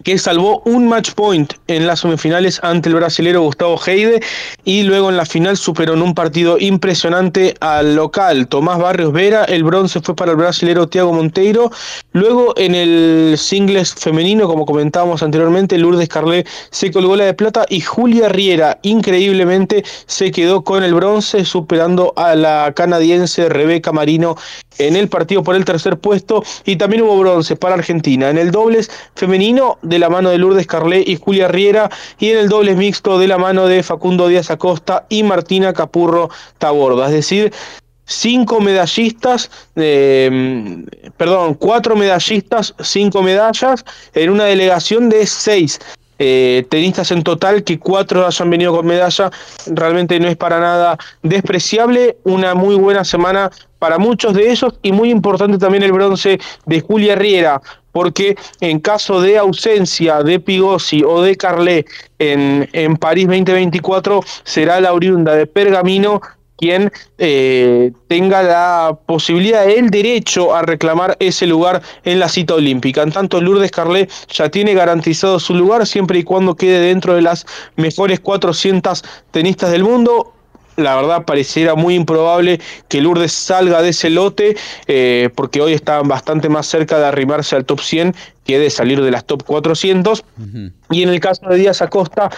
que 0.04 0.18
salvó 0.18 0.62
un 0.66 0.88
match 0.88 1.12
point 1.14 1.54
en 1.68 1.88
las 1.88 2.02
semifinales 2.02 2.60
ante 2.64 2.90
el 2.90 2.96
brasilero 2.96 3.42
Gustavo 3.42 3.80
Heide 3.86 4.22
y 4.66 4.84
luego 4.84 5.10
en 5.10 5.18
la 5.18 5.26
final 5.26 5.58
superó 5.58 5.94
en 5.94 6.02
un 6.02 6.14
partido 6.14 6.58
impresionante 6.60 7.56
al 7.60 7.96
local 7.96 8.48
Tomás 8.48 8.80
Barrios 8.80 9.14
Vera, 9.14 9.46
el 9.46 9.64
bronce 9.64 10.02
fue 10.02 10.16
para 10.16 10.32
el 10.32 10.38
brasilero 10.38 10.88
Thiago 10.88 11.14
Monteiro, 11.14 11.72
luego 12.12 12.54
en 12.58 12.76
el 12.76 13.36
singles 13.38 13.94
femenino, 13.94 14.48
como 14.48 14.66
comentábamos 14.66 15.24
anteriormente, 15.24 15.78
Lourdes 15.78 16.10
Carlet 16.10 16.48
se 16.70 16.92
colgó 16.92 17.16
la 17.16 17.26
de 17.26 17.34
plata 17.34 17.66
y 17.70 17.82
Julia 17.82 18.30
Riera 18.30 18.80
increíblemente 18.84 19.84
se 20.06 20.32
quedó 20.32 20.64
con 20.64 20.84
el 20.84 20.94
bronce 20.94 21.46
superando 21.46 22.14
a 22.16 22.36
la 22.36 22.74
canadiense 22.76 23.50
Rebeca 23.50 23.92
Marino 23.92 24.36
en 24.78 24.96
el 24.96 25.08
partido 25.08 25.44
por 25.44 25.56
el 25.56 25.66
tercer 25.66 25.98
puesto 25.98 26.44
y 26.66 26.76
también 26.76 27.04
hubo 27.04 27.18
bronce 27.18 27.56
para 27.56 27.76
Argentina 27.76 28.30
en 28.30 28.38
el 28.38 28.52
dobles 28.52 28.92
femenino 29.16 29.78
de 29.82 30.00
la 30.00 30.10
mano 30.10 30.30
de 30.30 30.38
Lourdes 30.38 30.68
Carlet 30.68 31.08
y 31.08 31.18
Julia 31.18 31.48
Riera 31.48 31.90
y 32.20 32.30
en 32.30 32.38
el 32.38 32.50
dobles 32.50 32.78
mixto 32.78 33.20
de 33.20 33.28
la 33.28 33.38
mano 33.38 33.68
de 33.68 33.84
Facundo 33.84 34.28
Díaz 34.28 34.52
Acosta 34.52 35.06
y 35.10 35.24
Martina 35.24 35.74
Capurro 35.74 36.30
Taborda, 36.58 37.08
es 37.08 37.14
decir, 37.14 37.54
cinco 38.06 38.60
medallistas, 38.60 39.50
eh, 39.76 40.84
perdón, 41.18 41.56
cuatro 41.56 41.96
medallistas, 41.96 42.74
cinco 42.82 43.22
medallas 43.22 43.86
en 44.14 44.30
una 44.30 44.46
delegación 44.46 45.10
de 45.10 45.26
seis. 45.26 45.80
Eh, 46.20 46.66
tenistas 46.70 47.12
en 47.12 47.24
total, 47.24 47.64
que 47.64 47.80
cuatro 47.80 48.26
hayan 48.26 48.50
venido 48.50 48.72
con 48.74 48.86
medalla, 48.86 49.32
realmente 49.66 50.20
no 50.20 50.28
es 50.28 50.38
para 50.38 50.60
nada 50.60 50.98
despreciable. 51.24 52.18
Una 52.24 52.54
muy 52.54 52.76
buena 52.76 53.04
semana 53.04 53.52
para 53.84 53.98
muchos 53.98 54.34
de 54.34 54.50
ellos 54.50 54.74
y 54.82 54.94
muy 54.94 55.10
importante 55.10 55.58
también 55.58 55.84
el 55.84 55.92
bronce 55.92 56.40
de 56.66 56.80
Julia 56.80 57.16
Riera, 57.16 57.62
porque 57.92 58.38
en 58.62 58.80
caso 58.80 59.20
de 59.20 59.38
ausencia 59.38 60.24
de 60.24 60.40
Pigosi 60.40 61.04
o 61.04 61.22
de 61.22 61.36
Carlet 61.36 61.86
en, 62.18 62.70
en 62.72 62.96
París 62.96 63.28
2024, 63.28 64.22
será 64.46 64.80
la 64.80 64.94
oriunda 64.94 65.36
de 65.36 65.48
Pergamino 65.48 66.22
quien 66.56 66.94
eh, 67.18 67.92
tenga 68.08 68.42
la 68.42 68.98
posibilidad, 69.06 69.70
el 69.70 69.90
derecho 69.90 70.56
a 70.56 70.62
reclamar 70.62 71.18
ese 71.20 71.46
lugar 71.46 71.82
en 72.06 72.20
la 72.20 72.30
cita 72.30 72.54
olímpica. 72.54 73.02
En 73.02 73.12
tanto, 73.12 73.42
Lourdes 73.42 73.72
Carlet 73.72 74.10
ya 74.30 74.48
tiene 74.48 74.74
garantizado 74.76 75.42
su 75.42 75.56
lugar 75.56 75.86
siempre 75.86 76.20
y 76.20 76.24
cuando 76.24 76.56
quede 76.56 76.80
dentro 76.80 77.16
de 77.16 77.22
las 77.22 77.46
mejores 77.76 78.22
400 78.22 79.04
tenistas 79.32 79.72
del 79.72 79.84
mundo 79.84 80.32
la 80.76 80.96
verdad 80.96 81.26
pareciera 81.26 81.76
muy 81.76 81.96
improbable 81.96 82.60
que 82.88 83.02
Lourdes 83.02 83.32
salga 83.32 83.82
de 83.82 83.90
ese 83.90 84.10
lote, 84.10 84.56
eh, 84.88 85.30
porque 85.36 85.62
hoy 85.62 85.74
está 85.74 86.02
bastante 86.02 86.50
más 86.50 86.68
cerca 86.68 87.00
de 87.00 87.06
arrimarse 87.06 87.56
al 87.56 87.66
top 87.66 87.82
100 87.82 88.16
que 88.46 88.60
de 88.60 88.70
salir 88.70 89.02
de 89.02 89.12
las 89.12 89.26
top 89.26 89.44
400. 89.44 90.24
Y 90.90 91.04
en 91.04 91.10
el 91.10 91.20
caso 91.20 91.48
de 91.48 91.58
Díaz 91.58 91.82
Acosta, 91.82 92.30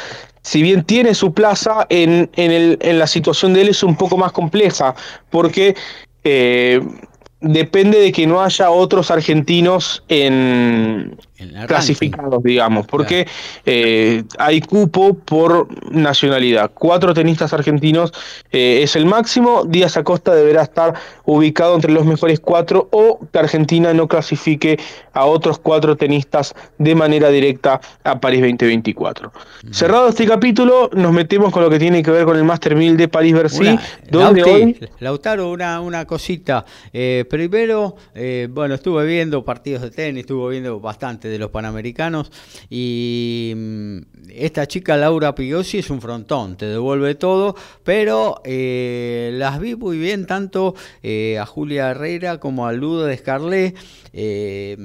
si 0.42 0.62
bien 0.62 0.84
tiene 0.84 1.16
su 1.16 1.34
plaza, 1.34 1.88
en, 1.90 2.30
en, 2.36 2.52
el, 2.52 2.78
en 2.82 3.00
la 3.00 3.08
situación 3.08 3.54
de 3.54 3.62
él 3.62 3.70
es 3.70 3.84
un 3.84 3.96
poco 3.96 4.18
más 4.18 4.32
compleja, 4.32 4.96
porque... 5.30 5.76
Eh, 6.24 6.82
depende 7.42 8.00
de 8.00 8.12
que 8.12 8.26
no 8.26 8.42
haya 8.42 8.72
otros 8.72 9.12
argentinos 9.12 10.04
en, 10.08 11.16
clasificados, 11.68 12.42
digamos, 12.44 12.88
porque 12.88 13.28
eh, 13.66 14.24
hay 14.38 14.62
cupo 14.62 15.16
por 15.16 15.68
nacionalidad. 15.92 16.72
Cuatro 16.74 17.14
tenistas 17.14 17.54
argentinos 17.54 18.14
eh, 18.52 18.80
es 18.84 18.96
el 18.96 19.06
máximo. 19.06 19.66
Díaz 19.66 19.98
Acosta 19.98 20.34
deberá 20.34 20.64
estar 20.64 20.94
ubicado 21.26 21.76
entre 21.76 21.92
los 21.92 22.06
mejores 22.06 22.40
cuatro 22.40 22.88
o 22.92 23.20
que 23.32 23.40
Argentina 23.40 23.94
no 23.94 24.08
clasifique 24.08 24.80
a 25.14 25.26
otros 25.26 25.60
cuatro 25.60 25.96
tenistas 25.96 26.54
de 26.78 26.96
manera 26.96 27.30
directa 27.30 27.82
a 28.04 28.20
París 28.20 28.42
2024. 28.42 29.32
Cerrado 29.72 30.10
este 30.10 30.26
capítulo, 30.26 30.90
nos 30.94 31.12
metemos 31.12 31.52
con 31.52 31.64
lo 31.64 31.70
que 31.70 31.80
tiene 31.80 32.04
que 32.04 32.12
ver 32.12 32.26
con 32.26 32.38
el 32.38 32.44
Master 32.44 32.76
1000 32.76 32.98
de 32.98 33.08
París-Bercy, 33.08 33.80
donde 34.10 34.44
hoy... 34.44 34.80
Lautaro, 35.00 35.52
una, 35.52 35.82
una 35.82 36.06
cosita. 36.06 36.66
Eh, 36.94 37.26
primero, 37.30 37.96
bueno, 38.50 38.76
estuve 38.76 39.06
viendo 39.06 39.44
partidos 39.44 39.82
de 39.82 39.92
tenis, 39.92 40.22
estuve 40.22 40.52
viendo 40.52 40.80
bastante 40.80 41.25
de 41.30 41.40
los 41.40 41.52
Panamericanos. 41.52 42.32
Y 42.70 43.54
mm, 43.56 43.98
esta 44.30 44.68
chica 44.68 44.98
Laura 44.98 45.36
Pigosi 45.36 45.80
es 45.80 45.90
un 45.90 46.02
frontón, 46.02 46.58
te 46.58 46.66
devuelve 46.66 47.16
todo, 47.16 47.56
pero 47.84 48.42
eh, 48.44 49.32
las 49.34 49.60
vi 49.60 49.76
muy 49.76 49.98
bien 49.98 50.26
tanto 50.26 50.76
eh, 51.04 51.38
a 51.40 51.46
Julia 51.46 51.92
Herrera 51.92 52.40
como 52.40 52.68
a 52.68 52.74
Ludo 52.74 53.06
Descarlé. 53.06 53.76
Eh, 54.14 54.78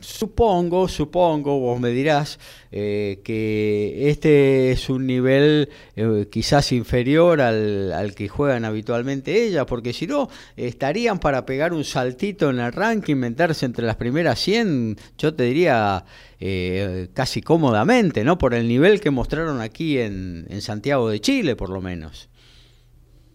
Supongo, 0.00 0.88
supongo, 0.88 1.60
vos 1.60 1.78
me 1.78 1.90
dirás 1.90 2.38
eh, 2.72 3.20
que 3.22 4.08
este 4.08 4.72
es 4.72 4.88
un 4.88 5.06
nivel 5.06 5.68
eh, 5.94 6.26
quizás 6.30 6.72
inferior 6.72 7.42
al, 7.42 8.14
que 8.16 8.26
juegan 8.26 8.64
habitualmente 8.64 9.44
ellas, 9.44 9.66
porque 9.66 9.92
si 9.92 10.06
no, 10.06 10.30
estarían 10.56 11.18
para 11.18 11.44
pegar 11.44 11.74
un 11.74 11.84
saltito 11.84 12.48
en 12.48 12.60
el 12.60 12.72
ranking, 12.72 13.16
meterse 13.16 13.66
entre 13.66 13.84
las 13.84 13.96
primeras 13.96 14.38
100, 14.40 14.96
yo 15.18 15.34
te 15.34 15.44
diría 15.44 16.04
eh, 16.40 17.08
casi 17.12 17.42
cómodamente, 17.42 18.24
¿no? 18.24 18.38
Por 18.38 18.54
el 18.54 18.68
nivel 18.68 19.00
que 19.00 19.10
mostraron 19.10 19.60
aquí 19.60 19.98
en, 19.98 20.46
en 20.48 20.62
Santiago 20.62 21.10
de 21.10 21.20
Chile, 21.20 21.56
por 21.56 21.68
lo 21.68 21.82
menos. 21.82 22.30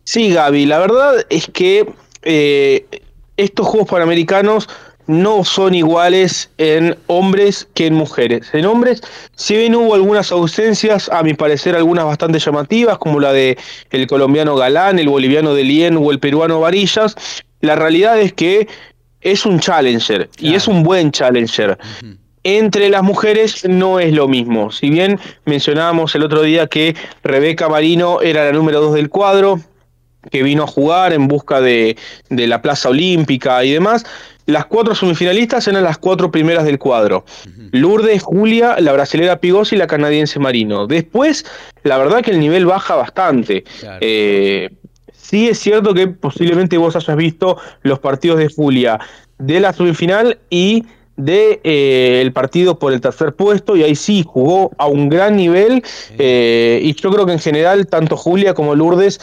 Sí, 0.04 0.30
Gaby, 0.30 0.66
la 0.66 0.80
verdad 0.80 1.26
es 1.30 1.48
que 1.48 1.94
estos 3.38 3.68
Juegos 3.68 3.90
Panamericanos 3.90 4.68
no 5.08 5.44
son 5.44 5.76
iguales 5.76 6.50
en 6.58 6.98
hombres 7.08 7.68
que 7.74 7.88
en 7.88 7.94
mujeres. 7.94 8.50
En 8.54 8.66
hombres, 8.66 9.02
si 9.36 9.56
bien 9.56 9.76
hubo 9.76 9.94
algunas 9.94 10.32
ausencias, 10.32 11.10
a 11.10 11.24
mi 11.24 11.34
parecer 11.34 11.76
algunas 11.76 12.06
bastante 12.06 12.40
llamativas, 12.40 12.98
como 12.98 13.20
la 13.20 13.34
de 13.34 13.58
el 13.92 14.08
colombiano 14.08 14.56
Galán, 14.56 15.00
el 15.00 15.10
boliviano 15.10 15.54
de 15.54 15.64
Lien 15.64 15.98
o 15.98 16.12
el 16.12 16.20
peruano 16.20 16.60
Varillas, 16.60 17.16
la 17.62 17.76
realidad 17.76 18.20
es 18.20 18.34
que 18.34 18.68
es 19.22 19.46
un 19.46 19.60
challenger 19.60 20.30
y 20.38 20.54
es 20.56 20.68
un 20.68 20.84
buen 20.84 21.12
challenger. 21.12 21.78
Entre 22.44 22.90
las 22.90 23.02
mujeres 23.02 23.66
no 23.68 24.00
es 24.00 24.14
lo 24.14 24.28
mismo. 24.28 24.72
Si 24.72 24.90
bien 24.90 25.20
mencionábamos 25.46 26.14
el 26.14 26.24
otro 26.24 26.44
día 26.44 26.68
que 26.68 26.96
Rebeca 27.24 27.68
Marino 27.68 28.22
era 28.22 28.46
la 28.46 28.52
número 28.52 28.82
dos 28.82 28.94
del 28.94 29.10
cuadro, 29.10 29.60
que 30.30 30.44
vino 30.44 30.64
a 30.64 30.68
jugar 30.68 31.14
en 31.14 31.28
busca 31.28 31.60
de, 31.62 31.98
de 32.30 32.48
la 32.48 32.62
plaza 32.62 32.90
olímpica 32.90 33.64
y 33.64 33.72
demás, 33.72 34.06
las 34.46 34.66
cuatro 34.66 34.94
semifinalistas 34.94 35.68
eran 35.68 35.84
las 35.84 35.98
cuatro 35.98 36.32
primeras 36.32 36.66
del 36.66 36.78
cuadro. 36.78 37.26
Lourdes, 37.72 38.22
Julia, 38.24 38.76
la 38.80 38.94
brasilera 38.94 39.40
Pigosi 39.40 39.76
y 39.76 39.80
la 39.80 39.88
canadiense 39.88 40.40
Marino. 40.40 40.88
Después, 40.88 41.46
la 41.84 41.98
verdad 41.98 42.22
que 42.22 42.32
el 42.32 42.40
nivel 42.40 42.66
baja 42.66 42.96
bastante. 42.96 43.64
Eh, 44.02 44.70
sí 45.14 45.50
es 45.50 45.60
cierto 45.60 45.94
que 45.94 46.08
posiblemente 46.08 46.78
vos 46.78 46.96
hayas 46.96 47.18
visto 47.18 47.58
los 47.82 48.00
partidos 48.00 48.40
de 48.40 48.50
Julia 48.50 49.00
de 49.38 49.60
la 49.60 49.74
semifinal 49.74 50.38
y 50.50 50.86
de 51.18 51.62
eh, 51.64 52.20
el 52.22 52.34
partido 52.34 52.78
por 52.78 52.94
el 52.94 53.02
tercer 53.02 53.34
puesto 53.34 53.76
y 53.76 53.84
ahí 53.84 53.96
sí 53.96 54.24
jugó 54.28 54.72
a 54.78 54.88
un 54.88 55.10
gran 55.10 55.38
nivel 55.38 55.82
eh, 56.18 56.80
y 56.84 56.94
yo 56.94 57.10
creo 57.10 57.26
que 57.26 57.32
en 57.32 57.40
general 57.40 57.88
tanto 57.88 58.18
Julia 58.18 58.54
como 58.54 58.76
Lourdes 58.76 59.20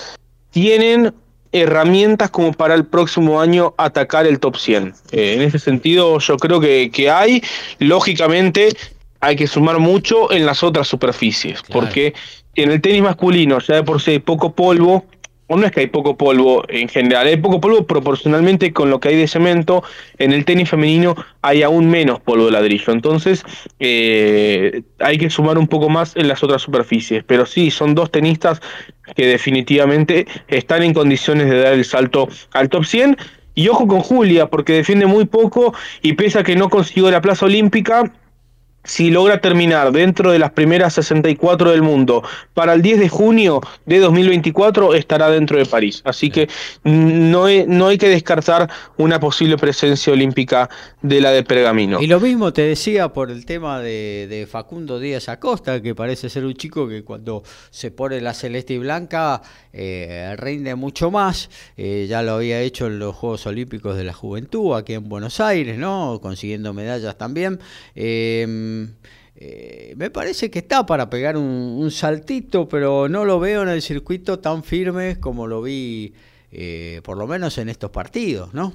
tienen 0.51 1.13
herramientas 1.53 2.31
como 2.31 2.53
para 2.53 2.75
el 2.75 2.85
próximo 2.85 3.41
año 3.41 3.75
atacar 3.77 4.27
el 4.27 4.41
top 4.41 4.57
100. 4.57 4.95
Eh, 5.13 5.35
en 5.35 5.43
ese 5.43 5.59
sentido 5.59 6.19
yo 6.19 6.37
creo 6.39 6.61
que, 6.61 6.91
que, 6.91 7.11
hay, 7.11 7.43
lógicamente 7.79 8.75
hay 9.21 9.37
que 9.37 9.47
sumar 9.47 9.79
mucho 9.79 10.33
en 10.33 10.47
las 10.47 10.63
otras 10.63 10.89
superficies, 10.89 11.63
porque 11.71 12.15
en 12.55 12.71
el 12.71 12.81
tenis 12.81 13.03
masculino 13.03 13.59
ya 13.61 13.77
de 13.77 13.83
por 13.83 14.01
sí 14.01 14.13
hay 14.13 14.19
poco 14.19 14.53
polvo, 14.53 15.05
no 15.49 15.67
es 15.67 15.73
que 15.73 15.81
hay 15.81 15.87
poco 15.87 16.17
polvo 16.17 16.65
en 16.69 16.89
general, 16.89 17.27
hay 17.27 17.37
poco 17.37 17.61
polvo 17.61 17.87
proporcionalmente 17.87 18.73
con 18.73 18.91
lo 18.91 19.01
que 19.01 19.09
hay 19.09 19.17
de 19.17 19.29
cemento, 19.29 19.83
en 20.19 20.33
el 20.33 20.45
tenis 20.45 20.71
femenino 20.71 21.15
hay 21.43 21.63
aún 21.63 21.91
menos 21.91 22.21
polvo 22.21 22.47
de 22.47 22.53
ladrillo, 22.53 22.93
entonces 22.93 23.45
eh, 23.79 24.83
hay 24.99 25.19
que 25.19 25.31
sumar 25.31 25.59
un 25.59 25.69
poco 25.69 25.89
más 25.89 26.17
en 26.17 26.29
las 26.29 26.43
otras 26.43 26.63
superficies, 26.63 27.25
pero 27.25 27.47
sí, 27.47 27.71
son 27.71 27.95
dos 27.95 28.11
tenistas 28.11 28.61
que 29.15 29.27
definitivamente 29.27 30.27
están 30.49 30.83
en 30.83 30.95
condiciones 30.95 31.51
de 31.51 31.61
dar 31.61 31.75
el 31.75 31.85
salto 31.85 32.29
al 32.53 32.69
top 32.69 32.85
100. 32.85 33.17
Y 33.55 33.69
ojo 33.69 33.87
con 33.87 34.01
Julia, 34.01 34.47
porque 34.47 34.73
defiende 34.73 35.05
muy 35.05 35.27
poco 35.27 35.75
y 36.01 36.15
pese 36.15 36.39
a 36.39 36.43
que 36.43 36.57
no 36.57 36.71
consiguió 36.71 37.11
la 37.11 37.21
plaza 37.21 37.45
olímpica, 37.45 38.11
si 38.85 39.11
logra 39.11 39.41
terminar 39.41 39.93
dentro 39.93 40.33
de 40.33 40.39
las 40.39 40.51
primeras 40.53 40.95
64 40.95 41.71
del 41.71 41.83
mundo 41.83 42.23
para 42.55 42.75
el 42.75 42.83
10 42.83 43.01
de 43.01 43.09
junio 43.09 43.61
de 43.87 43.99
2024 43.99 44.95
estará 44.95 45.31
dentro 45.31 45.59
de 45.59 45.67
París. 45.67 46.03
Así 46.05 46.31
que 46.31 46.49
no 46.85 47.47
no 47.67 47.89
hay 47.89 47.99
que 47.99 48.09
descartar 48.09 48.69
una 48.97 49.21
posible 49.21 49.57
presencia 49.57 50.13
olímpica 50.13 50.69
de 51.01 51.21
la 51.21 51.31
de 51.31 51.43
Pergamino. 51.43 52.01
Y 52.01 52.07
lo 52.07 52.21
mismo 52.21 52.53
te 52.53 52.63
decía 52.63 53.13
por 53.13 53.31
el 53.31 53.45
tema 53.45 53.81
de, 53.81 54.47
Facundo 54.51 54.99
Díaz 54.99 55.29
Acosta, 55.29 55.81
que 55.81 55.95
parece 55.95 56.29
ser 56.29 56.45
un 56.45 56.55
chico 56.55 56.89
que 56.89 57.05
cuando 57.05 57.43
se 57.71 57.91
pone 57.91 58.21
la 58.21 58.35
celeste 58.35 58.75
y 58.75 58.79
blanca 58.79 59.43
eh, 59.73 60.35
rinde 60.39 60.75
mucho 60.75 61.11
más. 61.11 61.51
Eh, 61.77 62.07
ya 62.09 62.23
lo 62.23 62.33
había 62.33 62.61
hecho 62.61 62.87
en 62.87 62.99
los 62.99 63.15
Juegos 63.15 63.47
Olímpicos 63.47 63.97
de 63.97 64.05
la 64.05 64.13
Juventud 64.13 64.75
aquí 64.75 64.95
en 64.95 65.09
Buenos 65.09 65.41
Aires, 65.41 65.79
¿no? 65.79 66.19
consiguiendo 66.23 66.73
medallas 66.73 67.17
también. 67.17 67.59
Eh, 67.95 68.47
eh, 69.37 69.95
me 69.97 70.11
parece 70.11 70.51
que 70.51 70.61
está 70.61 70.87
para 70.87 71.11
pegar 71.11 71.37
un, 71.37 71.91
saltito, 71.91 72.69
pero 72.69 73.09
no 73.09 73.25
lo 73.25 73.41
veo 73.41 73.63
en 73.63 73.69
el 73.69 73.83
circuito 73.83 74.39
tan 74.39 74.63
firme 74.63 75.19
como 75.19 75.47
lo 75.47 75.63
vi, 75.63 76.15
eh, 76.51 77.01
por 77.03 77.17
lo 77.17 77.27
menos 77.27 77.59
en 77.59 77.69
estos 77.69 77.91
partidos, 77.91 78.53
¿no? 78.55 78.73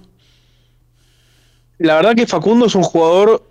La 1.77 1.95
verdad 1.95 2.15
que 2.15 2.25
Facundo 2.25 2.65
es 2.65 2.75
un 2.75 2.83
jugador 2.83 3.47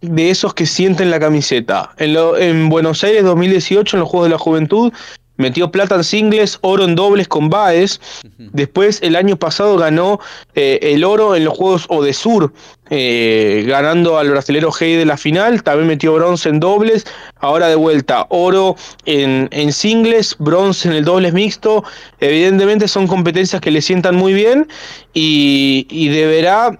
de 0.00 0.30
esos 0.30 0.54
que 0.54 0.64
sienten 0.64 1.10
la 1.10 1.20
camiseta. 1.20 1.94
En, 1.98 2.16
en 2.38 2.68
Buenos 2.70 3.04
Aires 3.04 3.24
2018, 3.24 3.96
en 3.96 4.00
los 4.00 4.08
Juegos 4.08 4.28
de 4.28 4.32
la 4.32 4.38
Juventud, 4.38 4.92
metió 5.38 5.70
plata 5.70 5.94
en 5.94 6.04
singles, 6.04 6.58
oro 6.60 6.84
en 6.84 6.94
dobles 6.94 7.26
con 7.26 7.48
Baez. 7.48 8.00
Después, 8.36 9.00
el 9.02 9.16
año 9.16 9.36
pasado 9.36 9.78
ganó 9.78 10.20
eh, 10.54 10.78
el 10.82 11.04
oro 11.04 11.34
en 11.34 11.44
los 11.44 11.56
Juegos 11.56 11.86
Odesur, 11.88 12.52
eh, 12.90 13.64
ganando 13.66 14.18
al 14.18 14.30
brasilero 14.30 14.70
Hey 14.78 14.96
de 14.96 15.06
la 15.06 15.16
final. 15.16 15.62
También 15.62 15.88
metió 15.88 16.12
bronce 16.14 16.50
en 16.50 16.60
dobles. 16.60 17.06
Ahora 17.36 17.68
de 17.68 17.76
vuelta, 17.76 18.26
oro 18.28 18.76
en, 19.06 19.48
en 19.52 19.72
singles, 19.72 20.36
bronce 20.38 20.88
en 20.88 20.94
el 20.94 21.04
dobles 21.04 21.32
mixto. 21.32 21.84
Evidentemente 22.20 22.86
son 22.86 23.06
competencias 23.06 23.62
que 23.62 23.70
le 23.70 23.80
sientan 23.80 24.16
muy 24.16 24.34
bien 24.34 24.68
y, 25.14 25.86
y 25.88 26.08
deberá 26.08 26.78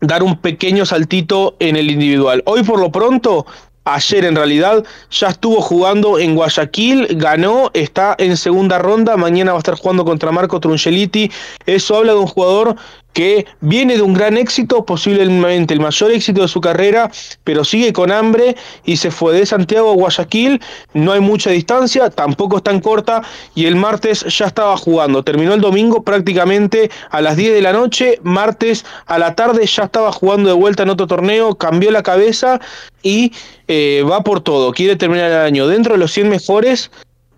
dar 0.00 0.22
un 0.22 0.38
pequeño 0.38 0.86
saltito 0.86 1.56
en 1.58 1.76
el 1.76 1.90
individual. 1.90 2.42
Hoy 2.46 2.62
por 2.62 2.80
lo 2.80 2.90
pronto 2.90 3.44
ayer 3.84 4.24
en 4.24 4.36
realidad, 4.36 4.84
ya 5.10 5.28
estuvo 5.28 5.60
jugando 5.60 6.18
en 6.18 6.34
Guayaquil, 6.34 7.08
ganó, 7.12 7.70
está 7.74 8.14
en 8.18 8.36
segunda 8.36 8.78
ronda, 8.78 9.16
mañana 9.16 9.52
va 9.52 9.58
a 9.58 9.60
estar 9.60 9.74
jugando 9.74 10.04
contra 10.04 10.30
Marco 10.32 10.60
Trungeliti. 10.60 11.30
Eso 11.66 11.96
habla 11.96 12.12
de 12.12 12.18
un 12.18 12.26
jugador 12.26 12.76
que 13.12 13.46
viene 13.60 13.96
de 13.96 14.02
un 14.02 14.14
gran 14.14 14.36
éxito, 14.36 14.84
posiblemente 14.84 15.74
el 15.74 15.80
mayor 15.80 16.10
éxito 16.10 16.42
de 16.42 16.48
su 16.48 16.60
carrera, 16.60 17.10
pero 17.44 17.64
sigue 17.64 17.92
con 17.92 18.10
hambre 18.10 18.56
y 18.84 18.96
se 18.96 19.10
fue 19.10 19.34
de 19.34 19.46
Santiago 19.46 19.90
a 19.90 19.94
Guayaquil, 19.94 20.60
no 20.94 21.12
hay 21.12 21.20
mucha 21.20 21.50
distancia, 21.50 22.10
tampoco 22.10 22.58
es 22.58 22.62
tan 22.62 22.80
corta 22.80 23.22
y 23.54 23.66
el 23.66 23.76
martes 23.76 24.24
ya 24.26 24.46
estaba 24.46 24.76
jugando, 24.76 25.22
terminó 25.22 25.54
el 25.54 25.60
domingo 25.60 26.02
prácticamente 26.02 26.90
a 27.10 27.20
las 27.20 27.36
10 27.36 27.54
de 27.54 27.62
la 27.62 27.72
noche, 27.72 28.18
martes 28.22 28.84
a 29.06 29.18
la 29.18 29.34
tarde 29.34 29.66
ya 29.66 29.84
estaba 29.84 30.12
jugando 30.12 30.48
de 30.48 30.54
vuelta 30.54 30.82
en 30.82 30.90
otro 30.90 31.06
torneo, 31.06 31.54
cambió 31.54 31.90
la 31.90 32.02
cabeza 32.02 32.60
y 33.02 33.32
eh, 33.68 34.04
va 34.08 34.22
por 34.22 34.40
todo, 34.40 34.72
quiere 34.72 34.96
terminar 34.96 35.30
el 35.30 35.38
año. 35.38 35.66
Dentro 35.66 35.94
de 35.94 35.98
los 35.98 36.12
100 36.12 36.28
mejores 36.28 36.90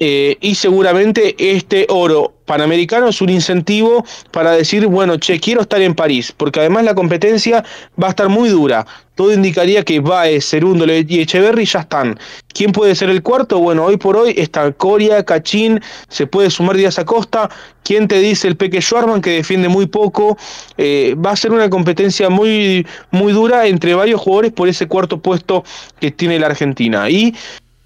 eh, 0.04 0.36
y 0.40 0.56
seguramente 0.56 1.36
este 1.38 1.86
oro 1.88 2.34
panamericano 2.44 3.06
es 3.06 3.20
un 3.22 3.30
incentivo 3.30 4.04
para 4.32 4.50
decir, 4.50 4.88
bueno, 4.88 5.16
che, 5.16 5.38
quiero 5.38 5.60
estar 5.60 5.80
en 5.80 5.94
París, 5.94 6.34
porque 6.36 6.58
además 6.58 6.82
la 6.82 6.96
competencia 6.96 7.64
va 8.02 8.08
a 8.08 8.10
estar 8.10 8.28
muy 8.28 8.48
dura. 8.48 8.84
Todo 9.14 9.32
indicaría 9.32 9.84
que 9.84 10.00
Baez, 10.00 10.48
Cerundo 10.48 10.86
y 10.86 11.20
Echeverry 11.20 11.66
ya 11.66 11.80
están. 11.80 12.18
¿Quién 12.52 12.72
puede 12.72 12.96
ser 12.96 13.10
el 13.10 13.22
cuarto? 13.22 13.60
Bueno, 13.60 13.84
hoy 13.84 13.96
por 13.96 14.16
hoy 14.16 14.34
está 14.36 14.72
Coria, 14.72 15.22
Cachín, 15.24 15.80
se 16.08 16.26
puede 16.26 16.50
sumar 16.50 16.76
Díaz 16.76 16.98
Acosta. 16.98 17.48
¿Quién 17.84 18.08
te 18.08 18.18
dice 18.18 18.48
el 18.48 18.56
Peque 18.56 18.80
Schwarman, 18.80 19.20
que 19.20 19.30
defiende 19.30 19.68
muy 19.68 19.86
poco? 19.86 20.36
Eh, 20.78 21.14
va 21.14 21.30
a 21.30 21.36
ser 21.36 21.52
una 21.52 21.70
competencia 21.70 22.28
muy, 22.28 22.84
muy 23.12 23.32
dura 23.32 23.68
entre 23.68 23.94
varios 23.94 24.20
jugadores 24.20 24.52
por 24.52 24.68
ese 24.68 24.88
cuarto 24.88 25.20
puesto 25.20 25.62
que 26.00 26.10
tiene 26.10 26.40
la 26.40 26.46
Argentina. 26.46 27.08
Y 27.08 27.34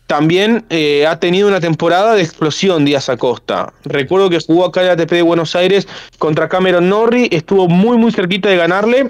también 0.06 0.64
eh, 0.70 1.06
ha 1.06 1.18
tenido 1.18 1.48
una 1.48 1.60
temporada 1.60 2.14
de 2.14 2.22
explosión 2.22 2.84
Díaz 2.84 3.08
Acosta. 3.08 3.72
Recuerdo 3.84 4.30
que 4.30 4.40
jugó 4.40 4.66
acá 4.66 4.80
en 4.80 4.86
la 4.88 4.92
ATP 4.92 5.10
de 5.10 5.22
Buenos 5.22 5.56
Aires 5.56 5.88
contra 6.18 6.48
Cameron 6.48 6.88
Norrie, 6.88 7.28
estuvo 7.32 7.68
muy 7.68 7.98
muy 7.98 8.12
cerquita 8.12 8.48
de 8.48 8.56
ganarle 8.56 9.08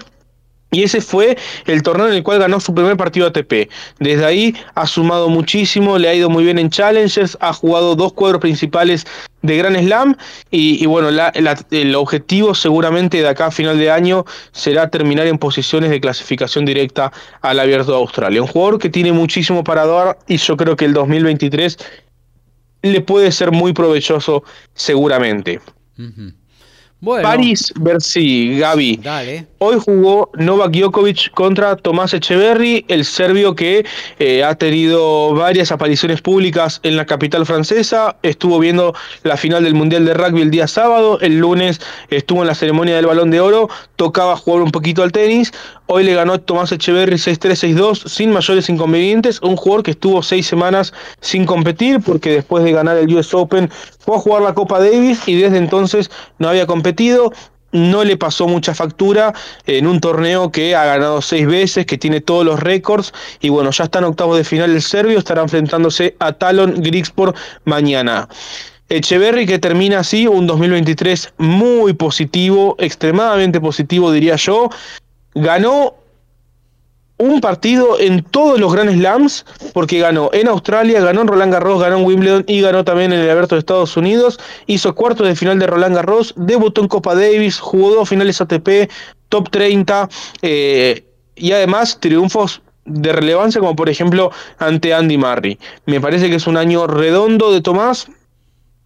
y 0.73 0.83
ese 0.83 1.01
fue 1.01 1.39
el 1.67 1.83
torneo 1.83 2.09
en 2.09 2.15
el 2.15 2.23
cual 2.23 2.41
ganó 2.41 2.59
su 2.61 2.75
primer 2.75 2.97
partido 2.97 3.27
ATP. 3.29 3.71
Desde 3.99 4.25
ahí 4.25 4.55
ha 4.75 4.87
sumado 4.87 5.29
muchísimo, 5.29 5.97
le 5.97 6.09
ha 6.09 6.15
ido 6.15 6.29
muy 6.29 6.45
bien 6.45 6.59
en 6.59 6.71
Challengers, 6.71 7.39
ha 7.41 7.53
jugado 7.53 7.95
dos 7.95 8.13
cuadros 8.13 8.41
principales 8.41 9.07
de 9.43 9.57
Gran 9.57 9.77
Slam 9.77 10.17
y, 10.51 10.85
bueno, 10.87 11.09
el 11.09 11.95
objetivo 11.95 12.55
seguramente 12.55 13.23
de 13.23 13.29
acá 13.29 13.47
a 13.47 13.51
final 13.53 13.79
de 13.79 13.91
año 13.93 14.25
será 14.51 14.91
terminar 14.91 15.29
en 15.29 15.39
posiciones 15.39 15.91
de 15.91 16.01
clasificación 16.01 16.65
directa 16.65 17.13
al 17.43 17.61
Abierto 17.61 17.93
de 17.93 17.99
Australia. 17.99 18.43
Un 18.43 18.49
jugador 18.49 18.79
que 18.81 18.91
tiene 18.91 19.13
muchísimo 19.13 19.63
para 19.63 19.87
dar 19.87 20.19
y 20.27 20.37
yo 20.37 20.57
creo 20.57 20.75
que 20.75 20.85
el 20.85 20.95
2023 20.95 21.79
le 22.83 23.01
puede 23.03 23.31
ser 23.31 23.53
muy 23.53 23.73
provechoso 23.73 24.43
seguramente. 24.75 25.61
París 27.05 27.73
Bercy, 27.77 28.59
Gaby. 28.59 29.01
Hoy 29.59 29.77
jugó 29.85 30.31
Novak 30.35 30.73
Djokovic 30.73 31.31
contra 31.33 31.77
Tomás 31.77 32.15
Echeverry, 32.15 32.87
el 32.89 33.05
serbio 33.05 33.55
que 33.55 33.85
eh, 34.19 34.43
ha 34.43 34.55
tenido 34.55 35.35
varias 35.35 35.71
apariciones 35.73 36.23
públicas 36.23 36.81
en 36.83 36.97
la 36.97 37.05
capital 37.05 37.45
francesa. 37.45 38.17
Estuvo 38.23 38.59
viendo 38.59 38.95
la 39.25 39.37
final 39.37 39.63
del 39.65 39.75
Mundial 39.75 40.07
de 40.07 40.15
Rugby 40.15 40.41
el 40.41 40.51
día 40.51 40.67
sábado. 40.67 41.21
El 41.21 41.39
lunes 41.39 41.81
estuvo 42.09 42.41
en 42.41 42.49
la 42.49 42.55
ceremonia 42.55 42.97
del 42.97 43.07
Balón 43.07 43.31
de 43.31 43.41
Oro. 43.41 43.69
Tocaba 43.97 44.37
jugar 44.37 44.63
un 44.63 44.71
poquito 44.71 45.03
al 45.03 45.13
tenis. 45.13 45.53
Hoy 45.89 46.03
le 46.03 46.15
ganó 46.15 46.41
Tomás 46.41 46.73
Echeverry 46.73 47.15
6-3, 47.15 47.77
6-2 47.77 48.09
sin 48.09 48.33
mayores 48.33 48.69
inconvenientes. 48.69 49.41
Un 49.41 49.57
jugador 49.57 49.85
que 49.85 49.93
estuvo 49.93 50.21
seis 50.21 50.47
semanas 50.47 50.93
sin 51.21 51.47
competir 51.47 52.01
porque 52.01 52.31
después 52.31 52.65
de 52.65 52.73
ganar 52.73 52.97
el 52.97 53.15
US 53.15 53.33
Open 53.35 53.71
fue 54.01 54.17
a 54.17 54.19
jugar 54.19 54.43
la 54.43 54.53
Copa 54.53 54.81
Davis 54.81 55.21
y 55.29 55.37
desde 55.37 55.59
entonces 55.59 56.11
no 56.39 56.49
había 56.49 56.67
competido. 56.67 57.33
No 57.71 58.03
le 58.03 58.17
pasó 58.17 58.49
mucha 58.49 58.75
factura 58.75 59.33
en 59.67 59.87
un 59.87 60.01
torneo 60.01 60.51
que 60.51 60.75
ha 60.75 60.85
ganado 60.85 61.23
seis 61.23 61.47
veces, 61.47 61.87
que 61.87 61.99
tiene 61.99 62.21
todos 62.21 62.45
los 62.45 62.59
récords. 62.59 63.13
Y 63.41 63.51
bueno, 63.51 63.71
ya 63.71 63.85
está 63.85 64.01
en 64.01 64.07
octavos 64.07 64.37
de 64.37 64.45
final 64.45 64.71
el 64.71 64.83
serbio, 64.83 65.19
estará 65.19 65.43
enfrentándose 65.43 66.17
a 66.19 66.33
Talon 66.33 66.83
Grigsport 66.83 67.37
mañana. 67.65 68.29
Echeverry 68.89 69.47
que 69.47 69.59
termina 69.59 70.01
así 70.01 70.27
un 70.27 70.47
2023 70.47 71.35
muy 71.39 71.93
positivo, 71.93 72.77
extremadamente 72.79 73.61
positivo 73.61 74.11
diría 74.11 74.37
yo. 74.37 74.71
Ganó 75.37 75.95
un 77.19 77.41
partido 77.41 78.01
en 78.01 78.23
todos 78.25 78.59
los 78.59 78.73
Grand 78.73 78.91
Slams, 78.91 79.47
porque 79.73 79.99
ganó 80.01 80.31
en 80.33 80.49
Australia, 80.49 81.01
ganó 81.01 81.23
en 81.23 81.29
Roland 81.29 81.53
Garros, 81.53 81.81
ganó 81.81 81.99
en 81.99 82.05
Wimbledon 82.05 82.45
y 82.47 82.61
ganó 82.61 82.85
también 82.85 83.13
en 83.13 83.21
el 83.21 83.31
Abierto 83.31 83.55
de 83.55 83.61
Estados 83.61 83.97
Unidos. 83.97 84.39
Hizo 84.67 84.95
cuartos 84.95 85.27
de 85.27 85.37
final 85.37 85.59
de 85.59 85.67
Roland 85.67 85.95
Garros, 85.95 86.35
debutó 86.37 86.81
en 86.81 86.89
Copa 86.89 87.15
Davis, 87.15 87.59
jugó 87.59 87.95
dos 87.95 88.09
finales 88.09 88.41
ATP, 88.41 88.91
top 89.29 89.51
30 89.51 90.09
y 90.43 91.53
además 91.53 91.99
triunfos 92.01 92.63
de 92.85 93.13
relevancia 93.13 93.61
como 93.61 93.75
por 93.77 93.89
ejemplo 93.89 94.31
ante 94.59 94.95
Andy 94.95 95.19
Murray. 95.19 95.59
Me 95.87 96.01
parece 96.01 96.31
que 96.31 96.37
es 96.37 96.47
un 96.47 96.57
año 96.57 96.87
redondo 96.87 97.53
de 97.53 97.61
Tomás, 97.61 98.09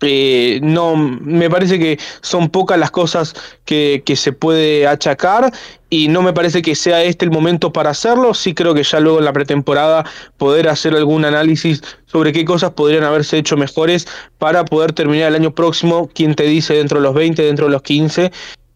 eh, 0.02 0.60
no, 0.62 0.96
me 0.96 1.50
parece 1.50 1.78
que 1.78 1.98
son 2.22 2.48
pocas 2.48 2.78
las 2.78 2.90
cosas 2.90 3.34
que, 3.64 4.02
que, 4.04 4.16
se 4.16 4.32
puede 4.32 4.86
achacar 4.86 5.52
y 5.90 6.08
no 6.08 6.22
me 6.22 6.32
parece 6.32 6.62
que 6.62 6.74
sea 6.74 7.02
este 7.02 7.24
el 7.24 7.30
momento 7.30 7.72
para 7.72 7.90
hacerlo. 7.90 8.32
Sí 8.34 8.54
creo 8.54 8.74
que 8.74 8.82
ya 8.82 9.00
luego 9.00 9.18
en 9.18 9.24
la 9.26 9.32
pretemporada 9.32 10.04
poder 10.38 10.68
hacer 10.68 10.94
algún 10.94 11.24
análisis 11.24 11.82
sobre 12.06 12.32
qué 12.32 12.44
cosas 12.44 12.70
podrían 12.70 13.04
haberse 13.04 13.38
hecho 13.38 13.56
mejores 13.56 14.06
para 14.38 14.64
poder 14.64 14.92
terminar 14.92 15.28
el 15.28 15.34
año 15.34 15.54
próximo, 15.54 16.08
quien 16.08 16.34
te 16.34 16.44
dice 16.44 16.74
dentro 16.74 16.98
de 16.98 17.04
los 17.04 17.14
20, 17.14 17.42
dentro 17.42 17.66
de 17.66 17.72
los 17.72 17.82
15 17.82 18.30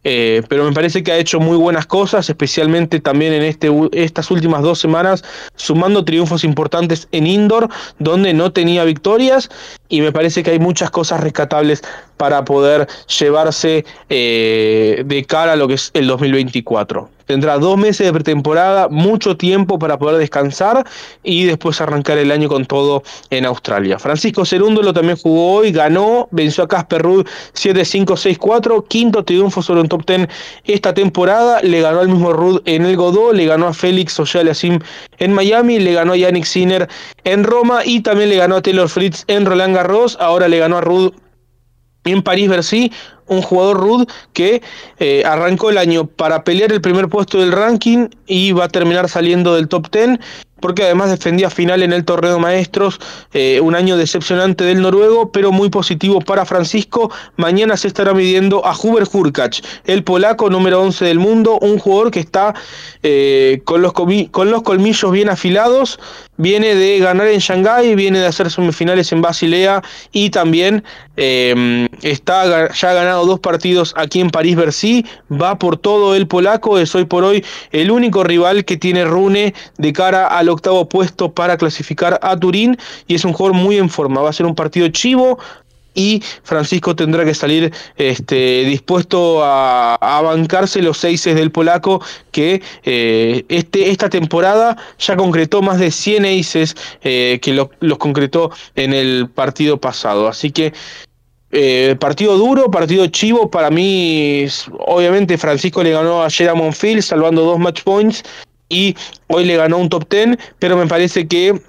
eh, 0.04 0.42
pero 0.48 0.64
me 0.64 0.72
parece 0.72 1.02
que 1.02 1.12
ha 1.12 1.16
hecho 1.16 1.40
muy 1.40 1.56
buenas 1.56 1.86
cosas, 1.86 2.28
especialmente 2.28 3.00
también 3.00 3.32
en 3.32 3.42
este, 3.42 3.70
estas 3.92 4.30
últimas 4.30 4.62
dos 4.62 4.78
semanas, 4.78 5.24
sumando 5.56 6.04
triunfos 6.04 6.44
importantes 6.44 7.08
en 7.12 7.26
indoor, 7.26 7.70
donde 7.98 8.34
no 8.34 8.52
tenía 8.52 8.84
victorias, 8.84 9.48
y 9.88 10.00
me 10.00 10.12
parece 10.12 10.42
que 10.42 10.50
hay 10.50 10.58
muchas 10.58 10.90
cosas 10.90 11.20
rescatables 11.20 11.82
para 12.16 12.44
poder 12.44 12.86
llevarse 13.18 13.84
eh, 14.08 15.02
de 15.04 15.24
cara 15.24 15.52
a 15.52 15.56
lo 15.56 15.68
que 15.68 15.74
es 15.74 15.90
el 15.94 16.06
2024. 16.06 17.10
Tendrá 17.26 17.58
dos 17.58 17.78
meses 17.78 18.06
de 18.06 18.12
pretemporada, 18.12 18.88
mucho 18.88 19.36
tiempo 19.36 19.78
para 19.78 19.98
poder 19.98 20.18
descansar 20.18 20.84
y 21.22 21.44
después 21.44 21.80
arrancar 21.80 22.18
el 22.18 22.30
año 22.30 22.48
con 22.48 22.66
todo 22.66 23.02
en 23.30 23.46
Australia. 23.46 23.98
Francisco 23.98 24.44
Cerúndolo 24.44 24.92
también 24.92 25.16
jugó 25.16 25.54
hoy, 25.54 25.72
ganó, 25.72 26.28
venció 26.32 26.64
a 26.64 26.68
Casper 26.68 27.00
Ruud 27.00 27.26
7-5-6-4, 27.54 28.86
quinto 28.88 29.24
triunfo 29.24 29.62
sobre 29.62 29.80
un 29.80 29.88
top 29.88 30.04
10 30.06 30.28
esta 30.64 30.92
temporada, 30.92 31.62
le 31.62 31.80
ganó 31.80 32.00
al 32.00 32.08
mismo 32.08 32.32
Ruud 32.34 32.60
en 32.66 32.84
el 32.84 32.96
Godó, 32.96 33.32
le 33.32 33.46
ganó 33.46 33.68
a 33.68 33.72
Félix 33.72 34.20
Sim 34.52 34.78
en 35.18 35.32
Miami, 35.32 35.78
le 35.78 35.94
ganó 35.94 36.12
a 36.12 36.16
Yannick 36.16 36.44
Sinner 36.44 36.88
en 37.24 37.44
Roma 37.44 37.80
y 37.86 38.00
también 38.00 38.28
le 38.28 38.36
ganó 38.36 38.56
a 38.56 38.62
Taylor 38.62 38.88
Fritz 38.90 39.24
en 39.28 39.46
Roland 39.46 39.74
Garros, 39.74 39.83
ahora 40.18 40.48
le 40.48 40.58
ganó 40.58 40.78
a 40.78 40.80
Ruud 40.80 41.12
en 42.04 42.22
París-Bercy, 42.22 42.92
un 43.26 43.42
jugador 43.42 43.78
Rud 43.78 44.08
que 44.32 44.62
eh, 44.98 45.22
arrancó 45.24 45.70
el 45.70 45.78
año 45.78 46.06
para 46.06 46.44
pelear 46.44 46.72
el 46.72 46.80
primer 46.80 47.08
puesto 47.08 47.38
del 47.38 47.52
ranking 47.52 48.08
y 48.26 48.52
va 48.52 48.64
a 48.64 48.68
terminar 48.68 49.08
saliendo 49.08 49.54
del 49.54 49.68
top 49.68 49.90
10 49.90 50.18
porque 50.64 50.84
además 50.84 51.10
defendía 51.10 51.50
final 51.50 51.82
en 51.82 51.92
el 51.92 52.06
torneo 52.06 52.38
maestros, 52.38 52.98
eh, 53.34 53.60
un 53.60 53.74
año 53.74 53.98
decepcionante 53.98 54.64
del 54.64 54.80
noruego, 54.80 55.30
pero 55.30 55.52
muy 55.52 55.68
positivo 55.68 56.20
para 56.22 56.46
Francisco. 56.46 57.10
Mañana 57.36 57.76
se 57.76 57.88
estará 57.88 58.14
midiendo 58.14 58.64
a 58.64 58.74
Huber 58.74 59.04
Hurkacz, 59.12 59.60
el 59.84 60.04
polaco 60.04 60.48
número 60.48 60.80
11 60.80 61.04
del 61.04 61.18
mundo, 61.18 61.58
un 61.60 61.78
jugador 61.78 62.10
que 62.10 62.20
está 62.20 62.54
eh, 63.02 63.60
con, 63.66 63.82
los 63.82 63.92
con 63.92 64.50
los 64.50 64.62
colmillos 64.62 65.12
bien 65.12 65.28
afilados, 65.28 66.00
viene 66.36 66.74
de 66.74 66.98
ganar 66.98 67.28
en 67.28 67.38
Shanghái, 67.38 67.94
viene 67.94 68.20
de 68.20 68.26
hacer 68.26 68.50
semifinales 68.50 69.12
en 69.12 69.22
Basilea 69.22 69.82
y 70.12 70.30
también 70.30 70.82
eh, 71.16 71.86
está 72.02 72.72
ya 72.72 72.90
ha 72.90 72.94
ganado 72.94 73.26
dos 73.26 73.40
partidos 73.40 73.94
aquí 73.96 74.20
en 74.20 74.30
París-Bercy, 74.30 75.04
va 75.30 75.58
por 75.58 75.76
todo 75.76 76.14
el 76.14 76.26
polaco, 76.26 76.78
es 76.78 76.94
hoy 76.94 77.04
por 77.04 77.24
hoy 77.24 77.44
el 77.72 77.90
único 77.90 78.24
rival 78.24 78.64
que 78.64 78.76
tiene 78.76 79.04
Rune 79.04 79.54
de 79.76 79.92
cara 79.92 80.26
a 80.26 80.42
los 80.42 80.54
octavo 80.54 80.88
puesto 80.88 81.32
para 81.32 81.56
clasificar 81.56 82.18
a 82.22 82.38
Turín 82.38 82.78
y 83.06 83.14
es 83.14 83.24
un 83.24 83.32
jugador 83.32 83.56
muy 83.56 83.76
en 83.76 83.90
forma. 83.90 84.22
Va 84.22 84.30
a 84.30 84.32
ser 84.32 84.46
un 84.46 84.54
partido 84.54 84.88
chivo, 84.88 85.38
y 85.94 86.22
Francisco 86.42 86.94
tendrá 86.94 87.24
que 87.24 87.34
salir 87.34 87.72
este, 87.96 88.64
dispuesto 88.64 89.40
a, 89.42 89.98
bancarse 90.24 90.80
los 90.80 90.98
seises 90.98 91.34
del 91.34 91.50
polaco 91.50 92.02
que 92.30 92.62
eh, 92.84 93.44
este, 93.48 93.90
esta 93.90 94.08
temporada 94.08 94.76
ya 94.98 95.16
concretó 95.16 95.60
más 95.62 95.78
de 95.78 95.90
100 95.90 96.24
aces 96.24 96.76
eh, 97.02 97.38
que 97.42 97.52
los 97.52 97.98
concretó 97.98 98.50
en 98.74 98.92
el 98.92 99.28
partido 99.28 99.80
pasado. 99.80 100.28
Así 100.28 100.50
que 100.50 100.72
eh, 101.56 101.94
partido 102.00 102.36
duro, 102.36 102.70
partido 102.70 103.06
chivo, 103.06 103.50
para 103.50 103.70
mí 103.70 104.46
obviamente 104.86 105.38
Francisco 105.38 105.82
le 105.84 105.92
ganó 105.92 106.22
a 106.22 106.30
Gerard 106.30 106.56
Monfils 106.56 107.06
salvando 107.06 107.42
dos 107.42 107.58
match 107.58 107.82
points 107.82 108.24
y 108.68 108.96
hoy 109.28 109.44
le 109.44 109.56
ganó 109.56 109.78
un 109.78 109.88
top 109.88 110.08
10, 110.08 110.36
pero 110.58 110.76
me 110.76 110.86
parece 110.86 111.28
que 111.28 111.60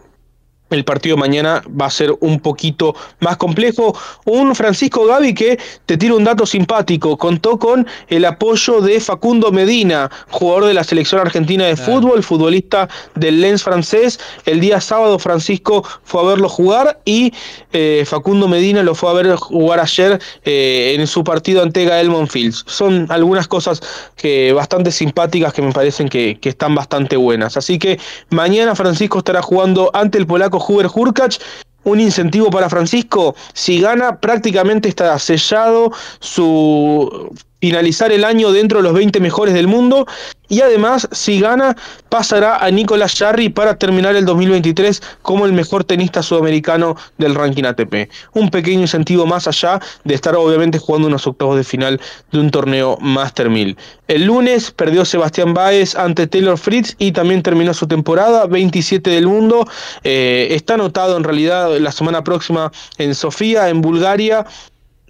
el 0.71 0.83
partido 0.83 1.15
mañana 1.17 1.63
va 1.69 1.85
a 1.85 1.91
ser 1.91 2.13
un 2.21 2.39
poquito 2.39 2.95
más 3.19 3.37
complejo. 3.37 3.95
Un 4.25 4.55
Francisco 4.55 5.05
Gavi 5.05 5.33
que 5.33 5.59
te 5.85 5.97
tira 5.97 6.15
un 6.15 6.23
dato 6.23 6.45
simpático, 6.45 7.17
contó 7.17 7.59
con 7.59 7.85
el 8.07 8.25
apoyo 8.25 8.81
de 8.81 8.99
Facundo 8.99 9.51
Medina, 9.51 10.09
jugador 10.29 10.65
de 10.65 10.73
la 10.73 10.83
selección 10.83 11.21
argentina 11.21 11.65
de 11.65 11.75
fútbol, 11.75 12.23
futbolista 12.23 12.89
del 13.15 13.41
Lens 13.41 13.63
francés. 13.63 14.19
El 14.45 14.59
día 14.59 14.81
sábado 14.81 15.19
Francisco 15.19 15.83
fue 16.03 16.21
a 16.21 16.25
verlo 16.25 16.49
jugar 16.49 16.99
y 17.05 17.31
eh, 17.71 18.03
Facundo 18.05 18.47
Medina 18.47 18.81
lo 18.83 18.95
fue 18.95 19.09
a 19.11 19.13
ver 19.13 19.35
jugar 19.35 19.79
ayer 19.79 20.19
eh, 20.43 20.95
en 20.97 21.05
su 21.07 21.23
partido 21.23 21.61
ante 21.61 21.85
Gael 21.85 22.09
Monfils. 22.09 22.63
Son 22.67 23.05
algunas 23.09 23.47
cosas 23.47 23.81
que 24.15 24.53
bastante 24.53 24.91
simpáticas 24.91 25.53
que 25.53 25.61
me 25.61 25.71
parecen 25.71 26.09
que, 26.09 26.39
que 26.39 26.49
están 26.49 26.73
bastante 26.73 27.17
buenas. 27.17 27.57
Así 27.57 27.77
que 27.77 27.99
mañana 28.29 28.75
Francisco 28.75 29.19
estará 29.19 29.41
jugando 29.41 29.91
ante 29.93 30.17
el 30.17 30.25
polaco 30.25 30.54
Huber 30.59 30.87
Hurkacz. 30.93 31.39
Un 31.83 31.99
incentivo 31.99 32.49
para 32.49 32.67
Francisco, 32.67 33.35
si 33.53 33.79
gana 33.79 34.19
prácticamente 34.19 34.89
está 34.89 35.19
sellado 35.19 35.91
su 36.19 37.29
finalizar 37.59 38.11
el 38.11 38.23
año 38.23 38.51
dentro 38.51 38.79
de 38.79 38.83
los 38.83 38.93
20 38.93 39.19
mejores 39.19 39.53
del 39.53 39.67
mundo 39.67 40.05
y 40.49 40.61
además 40.61 41.07
si 41.11 41.39
gana 41.39 41.75
pasará 42.09 42.57
a 42.57 42.69
Nicolás 42.69 43.15
Jarry 43.17 43.49
para 43.49 43.77
terminar 43.77 44.15
el 44.15 44.25
2023 44.25 45.01
como 45.21 45.45
el 45.45 45.53
mejor 45.53 45.83
tenista 45.83 46.21
sudamericano 46.21 46.95
del 47.17 47.33
ranking 47.33 47.63
ATP. 47.63 48.09
Un 48.33 48.51
pequeño 48.51 48.81
incentivo 48.81 49.25
más 49.25 49.47
allá 49.47 49.79
de 50.03 50.13
estar 50.13 50.35
obviamente 50.35 50.77
jugando 50.77 51.07
unos 51.07 51.25
octavos 51.25 51.57
de 51.57 51.63
final 51.63 51.99
de 52.31 52.39
un 52.39 52.51
torneo 52.51 52.97
Master 53.01 53.49
1000. 53.49 53.75
El 54.07 54.25
lunes 54.25 54.71
perdió 54.71 55.03
Sebastián 55.03 55.53
Baez 55.53 55.95
ante 55.95 56.27
Taylor 56.27 56.57
Fritz 56.57 56.95
y 56.99 57.11
también 57.11 57.41
terminó 57.41 57.73
su 57.73 57.87
temporada 57.87 58.45
27 58.45 59.09
del 59.09 59.27
mundo. 59.27 59.67
Eh, 60.03 60.49
está 60.51 60.75
anotado 60.75 61.17
en 61.17 61.23
realidad 61.23 61.75
la 61.79 61.91
semana 61.91 62.23
próxima 62.23 62.71
en 62.97 63.15
Sofía, 63.15 63.69
en 63.69 63.81
Bulgaria. 63.81 64.45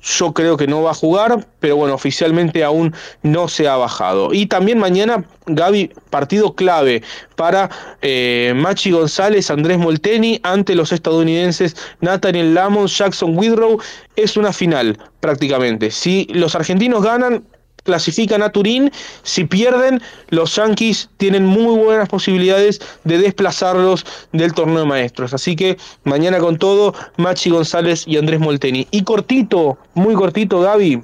Yo 0.06 0.34
creo 0.34 0.56
que 0.56 0.68
no 0.68 0.84
va 0.84 0.92
a 0.92 0.94
jugar, 0.94 1.48
pero 1.60 1.78
bueno, 1.78 1.96
oficialmente 1.96 2.64
aún 2.64 2.94
no 3.24 3.48
se 3.48 3.68
ha 3.68 3.76
bajado. 3.76 4.34
Y 4.34 4.46
también 4.46 4.78
mañana, 4.78 5.26
Gaby, 5.48 5.92
partido 6.12 6.54
clave 6.54 7.02
para 7.36 7.72
eh, 8.04 8.54
Machi 8.56 8.92
González, 8.92 9.50
Andrés 9.50 9.80
Molteni 9.80 10.40
ante 10.44 10.76
los 10.76 10.92
estadounidenses 10.92 11.76
Nathaniel 12.02 12.54
Lamont, 12.54 12.88
Jackson 12.88 13.36
Widrow. 13.36 13.80
Es 14.16 14.38
una 14.38 14.54
final 14.54 15.00
prácticamente. 15.22 15.90
Si 15.90 16.28
los 16.30 16.54
argentinos 16.54 17.04
ganan, 17.04 17.44
clasifican 17.86 18.44
a 18.44 18.50
Turín. 18.50 18.92
Si 19.24 19.46
pierden, 19.46 20.02
los 20.30 20.56
Yankees 20.56 21.10
tienen 21.16 21.46
muy 21.46 21.78
buenas 21.78 22.10
posibilidades 22.10 22.82
de 23.06 23.20
desplazarlos 23.20 24.06
del 24.34 24.54
torneo 24.54 24.80
de 24.80 24.86
maestros. 24.86 25.34
Así 25.34 25.56
que 25.56 25.78
mañana 26.04 26.40
con 26.40 26.58
todo, 26.58 26.94
Machi 27.16 27.50
González 27.50 28.04
y 28.06 28.18
Andrés 28.18 28.42
Molteni. 28.42 28.88
Y 28.92 29.04
cortito, 29.04 29.78
muy 29.94 30.16
cortito, 30.16 30.60
Gaby. 30.60 31.02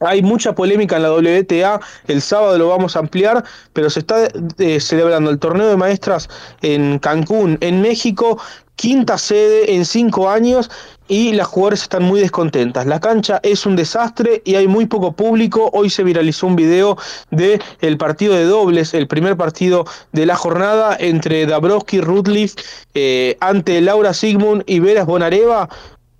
Hay 0.00 0.22
mucha 0.22 0.54
polémica 0.54 0.96
en 0.96 1.02
la 1.02 1.12
WTA, 1.12 1.80
el 2.06 2.22
sábado 2.22 2.56
lo 2.56 2.68
vamos 2.68 2.94
a 2.94 3.00
ampliar, 3.00 3.44
pero 3.72 3.90
se 3.90 3.98
está 3.98 4.28
eh, 4.58 4.78
celebrando 4.78 5.28
el 5.28 5.40
torneo 5.40 5.68
de 5.68 5.76
maestras 5.76 6.28
en 6.62 7.00
Cancún, 7.00 7.58
en 7.60 7.82
México, 7.82 8.40
quinta 8.76 9.18
sede 9.18 9.74
en 9.74 9.84
cinco 9.84 10.30
años 10.30 10.70
y 11.08 11.32
las 11.32 11.46
jugadoras 11.48 11.82
están 11.82 12.04
muy 12.04 12.20
descontentas. 12.20 12.86
La 12.86 13.00
cancha 13.00 13.40
es 13.42 13.66
un 13.66 13.74
desastre 13.74 14.42
y 14.44 14.54
hay 14.54 14.68
muy 14.68 14.86
poco 14.86 15.12
público. 15.12 15.70
Hoy 15.72 15.90
se 15.90 16.04
viralizó 16.04 16.46
un 16.46 16.56
video 16.56 16.96
de 17.30 17.60
el 17.80 17.96
partido 17.96 18.34
de 18.34 18.44
dobles, 18.44 18.94
el 18.94 19.08
primer 19.08 19.36
partido 19.36 19.86
de 20.12 20.26
la 20.26 20.36
jornada 20.36 20.96
entre 21.00 21.46
Dabrowski, 21.46 22.00
Rutliff 22.00 22.54
eh, 22.94 23.36
ante 23.40 23.80
Laura 23.80 24.12
Sigmund 24.12 24.62
y 24.66 24.80
Veras 24.80 25.06
Bonareva 25.06 25.68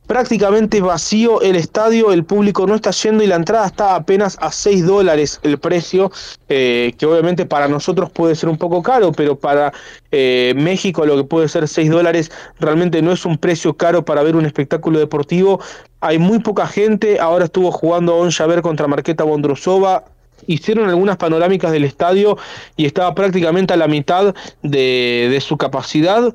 prácticamente 0.08 0.80
vacío 0.80 1.42
el 1.42 1.54
estadio, 1.54 2.12
el 2.12 2.24
público 2.24 2.66
no 2.66 2.74
está 2.74 2.90
yendo 2.90 3.22
y 3.22 3.26
la 3.26 3.36
entrada 3.36 3.66
está 3.66 3.94
apenas 3.94 4.38
a 4.40 4.50
6 4.50 4.86
dólares 4.86 5.38
el 5.42 5.58
precio, 5.58 6.10
eh, 6.48 6.94
que 6.98 7.04
obviamente 7.04 7.44
para 7.44 7.68
nosotros 7.68 8.10
puede 8.10 8.34
ser 8.34 8.48
un 8.48 8.56
poco 8.56 8.82
caro, 8.82 9.12
pero 9.12 9.38
para 9.38 9.70
eh, 10.10 10.54
México 10.56 11.04
lo 11.04 11.14
que 11.16 11.24
puede 11.24 11.46
ser 11.48 11.68
6 11.68 11.90
dólares 11.90 12.32
realmente 12.58 13.02
no 13.02 13.12
es 13.12 13.26
un 13.26 13.36
precio 13.36 13.74
caro 13.76 14.04
para 14.04 14.22
ver 14.22 14.34
un 14.34 14.46
espectáculo 14.46 14.98
deportivo. 14.98 15.60
Hay 16.00 16.18
muy 16.18 16.38
poca 16.38 16.66
gente, 16.66 17.20
ahora 17.20 17.44
estuvo 17.44 17.70
jugando 17.70 18.16
On 18.16 18.30
Javer 18.30 18.62
contra 18.62 18.86
Marqueta 18.86 19.24
Bondrosova, 19.24 20.04
hicieron 20.46 20.88
algunas 20.88 21.18
panorámicas 21.18 21.70
del 21.70 21.84
estadio 21.84 22.38
y 22.76 22.86
estaba 22.86 23.14
prácticamente 23.14 23.74
a 23.74 23.76
la 23.76 23.88
mitad 23.88 24.34
de, 24.62 25.28
de 25.30 25.40
su 25.42 25.58
capacidad 25.58 26.34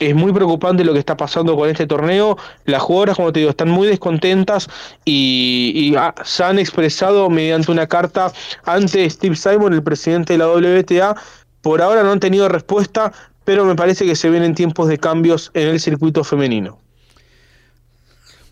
es 0.00 0.14
muy 0.14 0.32
preocupante 0.32 0.82
lo 0.82 0.92
que 0.92 0.98
está 0.98 1.16
pasando 1.16 1.54
con 1.56 1.68
este 1.68 1.86
torneo. 1.86 2.36
Las 2.64 2.82
jugadoras, 2.82 3.16
como 3.16 3.32
te 3.32 3.40
digo, 3.40 3.50
están 3.50 3.70
muy 3.70 3.86
descontentas 3.86 4.68
y, 5.04 5.94
se 6.24 6.42
han 6.42 6.58
expresado 6.58 7.30
mediante 7.30 7.70
una 7.70 7.86
carta 7.86 8.32
ante 8.64 9.08
Steve 9.08 9.36
Simon, 9.36 9.74
el 9.74 9.82
presidente 9.82 10.32
de 10.32 10.38
la 10.38 10.48
WTA. 10.48 11.14
Por 11.60 11.82
ahora 11.82 12.02
no 12.02 12.12
han 12.12 12.20
tenido 12.20 12.48
respuesta, 12.48 13.12
pero 13.44 13.64
me 13.64 13.76
parece 13.76 14.06
que 14.06 14.16
se 14.16 14.30
vienen 14.30 14.54
tiempos 14.54 14.88
de 14.88 14.98
cambios 14.98 15.50
en 15.54 15.68
el 15.68 15.78
circuito 15.78 16.24
femenino. 16.24 16.78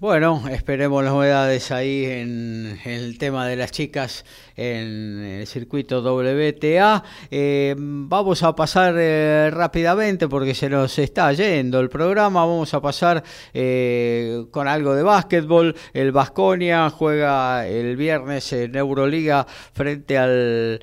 Bueno, 0.01 0.45
esperemos 0.49 1.03
las 1.03 1.13
novedades 1.13 1.73
ahí 1.73 2.05
en, 2.05 2.79
el 2.85 3.19
tema 3.19 3.49
de 3.49 3.57
las 3.57 3.73
chicas 3.73 4.25
en 4.55 5.25
el 5.25 5.47
circuito 5.49 6.03
WTA. 6.03 7.03
Eh, 7.33 7.75
vamos 7.77 8.45
a 8.45 8.55
pasar 8.55 8.95
eh, 8.97 9.51
rápidamente 9.53 10.29
porque 10.29 10.55
se 10.55 10.69
nos 10.69 10.97
está 11.01 11.33
yendo 11.33 11.81
el 11.81 11.89
programa. 11.89 12.47
Vamos 12.47 12.75
a 12.75 12.81
pasar 12.81 13.25
eh, 13.53 14.45
con 14.53 14.69
algo 14.69 14.95
de 14.95 15.03
básquetbol. 15.03 15.75
El 15.93 16.13
Vasconia 16.13 16.91
juega 16.91 17.67
el 17.67 17.97
viernes 17.97 18.53
en 18.53 18.77
Euroliga 18.77 19.49
frente 19.73 20.17
al 20.17 20.81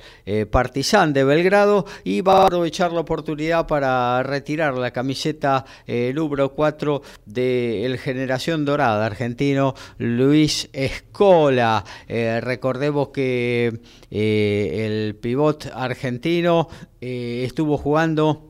Partizan 0.50 1.14
de 1.14 1.24
Belgrado 1.24 1.86
y 2.04 2.20
va 2.20 2.42
a 2.42 2.46
aprovechar 2.48 2.92
la 2.92 3.00
oportunidad 3.00 3.66
para 3.66 4.22
retirar 4.22 4.74
la 4.74 4.90
camiseta 4.90 5.64
número 5.86 6.50
4 6.50 7.00
de 7.24 7.98
Generación 8.02 8.66
Dorada 8.66 9.05
argentino 9.06 9.74
Luis 9.98 10.68
Escola. 10.72 11.84
Eh, 12.08 12.40
recordemos 12.42 13.08
que 13.08 13.80
eh, 14.10 14.86
el 14.86 15.16
pivot 15.16 15.70
argentino 15.74 16.68
eh, 17.00 17.42
estuvo 17.44 17.78
jugando 17.78 18.45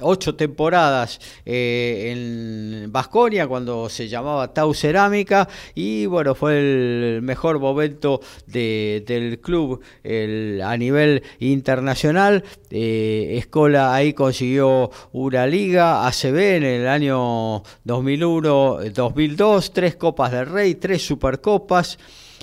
ocho 0.00 0.34
temporadas 0.34 1.20
eh, 1.44 2.12
en 2.12 2.92
Vasconia 2.92 3.46
cuando 3.46 3.88
se 3.88 4.08
llamaba 4.08 4.52
Tau 4.52 4.74
Cerámica 4.74 5.48
y 5.74 6.06
bueno 6.06 6.34
fue 6.34 6.58
el 6.58 7.22
mejor 7.22 7.58
momento 7.58 8.20
del 8.46 9.38
club 9.40 9.80
a 10.04 10.76
nivel 10.76 11.22
internacional. 11.38 12.44
Eh, 12.70 13.36
Escola 13.38 13.94
ahí 13.94 14.12
consiguió 14.12 14.90
una 15.12 15.46
liga 15.46 16.06
ACB 16.06 16.56
en 16.56 16.62
el 16.64 16.88
año 16.88 17.62
2001 17.84 18.78
2002 18.94 19.72
tres 19.72 19.96
copas 19.96 20.32
del 20.32 20.46
rey 20.46 20.74
tres 20.74 21.06
supercopas 21.06 21.98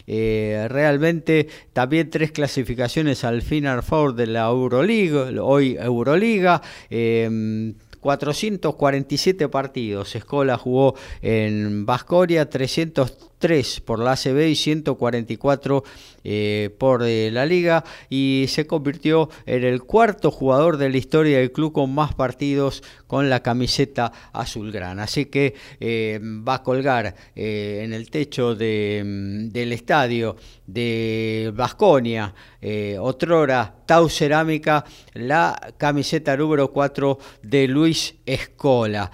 eh, 0.07 0.67
realmente 0.69 1.47
también 1.71 2.09
tres 2.09 2.31
clasificaciones 2.31 3.23
al 3.23 3.41
Final 3.41 3.83
Four 3.83 4.15
de 4.15 4.27
la 4.27 4.47
Euroliga, 4.47 5.29
hoy 5.41 5.77
Euroliga. 5.79 6.61
Em, 6.89 7.69
eh, 7.69 7.73
447 8.03 9.47
partidos. 9.47 10.15
Escola 10.15 10.57
jugó 10.57 10.93
en 11.21 11.85
Vascoria, 11.85 12.49
300 12.49 13.31
por 13.85 13.99
la 13.99 14.13
ACB 14.13 14.47
y 14.47 14.55
144 14.55 15.83
eh, 16.23 16.73
por 16.77 17.03
eh, 17.03 17.29
la 17.31 17.45
liga 17.45 17.83
y 18.09 18.45
se 18.47 18.65
convirtió 18.65 19.29
en 19.45 19.65
el 19.65 19.83
cuarto 19.83 20.31
jugador 20.31 20.77
de 20.77 20.89
la 20.89 20.97
historia 20.97 21.39
del 21.39 21.51
club 21.51 21.73
con 21.73 21.93
más 21.93 22.13
partidos 22.13 22.83
con 23.07 23.29
la 23.29 23.41
camiseta 23.41 24.11
azulgrana. 24.31 25.03
Así 25.03 25.25
que 25.25 25.55
eh, 25.79 26.19
va 26.23 26.55
a 26.55 26.63
colgar 26.63 27.15
eh, 27.35 27.81
en 27.83 27.93
el 27.93 28.09
techo 28.09 28.55
de, 28.55 29.03
mm, 29.05 29.49
del 29.49 29.73
estadio 29.73 30.37
de 30.65 31.51
Vasconia 31.53 32.33
otrora 32.99 33.75
Tau 33.85 34.09
Cerámica, 34.09 34.85
la 35.13 35.73
camiseta 35.77 36.37
número 36.37 36.71
4 36.71 37.17
de 37.41 37.67
Luis 37.67 38.15
Escola. 38.25 39.11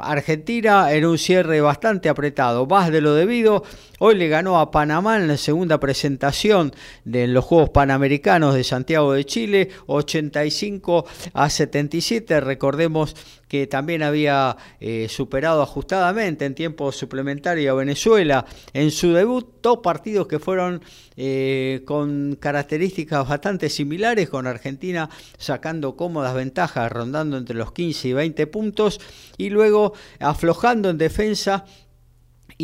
Argentina 0.00 0.92
en 0.92 1.06
un 1.06 1.18
cierre 1.18 1.60
bastante 1.60 2.08
apretado, 2.08 2.66
más 2.66 2.90
de 2.90 3.00
lo 3.00 3.14
debido. 3.14 3.62
Hoy 3.98 4.16
le 4.16 4.28
ganó 4.28 4.58
a 4.58 4.70
Panamá 4.70 5.16
en 5.16 5.28
la 5.28 5.36
segunda 5.36 5.78
presentación 5.78 6.72
de 7.04 7.28
los 7.28 7.44
Juegos 7.44 7.70
Panamericanos 7.70 8.54
de 8.54 8.64
Santiago 8.64 9.12
de 9.12 9.24
Chile, 9.24 9.68
85 9.86 11.06
a 11.34 11.50
77. 11.50 12.40
Recordemos 12.40 13.14
que 13.52 13.66
también 13.66 14.02
había 14.02 14.56
eh, 14.80 15.08
superado 15.10 15.60
ajustadamente 15.60 16.46
en 16.46 16.54
tiempo 16.54 16.90
suplementario 16.90 17.70
a 17.70 17.74
Venezuela 17.74 18.46
en 18.72 18.90
su 18.90 19.12
debut, 19.12 19.46
dos 19.60 19.80
partidos 19.82 20.26
que 20.26 20.38
fueron 20.38 20.80
eh, 21.18 21.82
con 21.84 22.36
características 22.40 23.28
bastante 23.28 23.68
similares, 23.68 24.30
con 24.30 24.46
Argentina 24.46 25.10
sacando 25.36 25.96
cómodas 25.96 26.34
ventajas, 26.34 26.90
rondando 26.90 27.36
entre 27.36 27.54
los 27.54 27.72
15 27.72 28.08
y 28.08 28.12
20 28.14 28.46
puntos, 28.46 28.98
y 29.36 29.50
luego 29.50 29.92
aflojando 30.18 30.88
en 30.88 30.96
defensa 30.96 31.66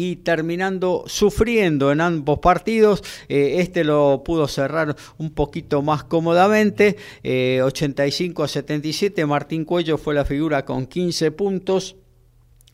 y 0.00 0.14
terminando 0.14 1.02
sufriendo 1.08 1.90
en 1.90 2.00
ambos 2.00 2.38
partidos. 2.38 3.02
Eh, 3.28 3.56
este 3.58 3.82
lo 3.82 4.22
pudo 4.24 4.46
cerrar 4.46 4.94
un 5.18 5.30
poquito 5.30 5.82
más 5.82 6.04
cómodamente, 6.04 6.96
85 7.24 8.42
eh, 8.42 8.44
a 8.44 8.48
77. 8.48 9.26
Martín 9.26 9.64
Cuello 9.64 9.98
fue 9.98 10.14
la 10.14 10.24
figura 10.24 10.64
con 10.64 10.86
15 10.86 11.32
puntos. 11.32 11.96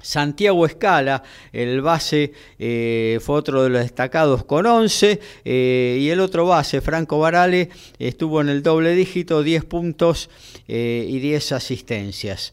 Santiago 0.02 0.66
Escala, 0.66 1.22
el 1.52 1.80
base, 1.80 2.32
eh, 2.58 3.18
fue 3.22 3.36
otro 3.36 3.62
de 3.62 3.70
los 3.70 3.82
destacados 3.82 4.44
con 4.44 4.66
11 4.66 5.20
eh, 5.44 5.98
y 6.00 6.10
el 6.10 6.20
otro 6.20 6.46
base, 6.46 6.80
Franco 6.80 7.18
Barale, 7.18 7.70
estuvo 7.98 8.40
en 8.40 8.48
el 8.50 8.62
doble 8.62 8.94
dígito, 8.94 9.42
10 9.42 9.64
puntos 9.64 10.28
eh, 10.68 11.06
y 11.08 11.18
10 11.20 11.52
asistencias. 11.52 12.52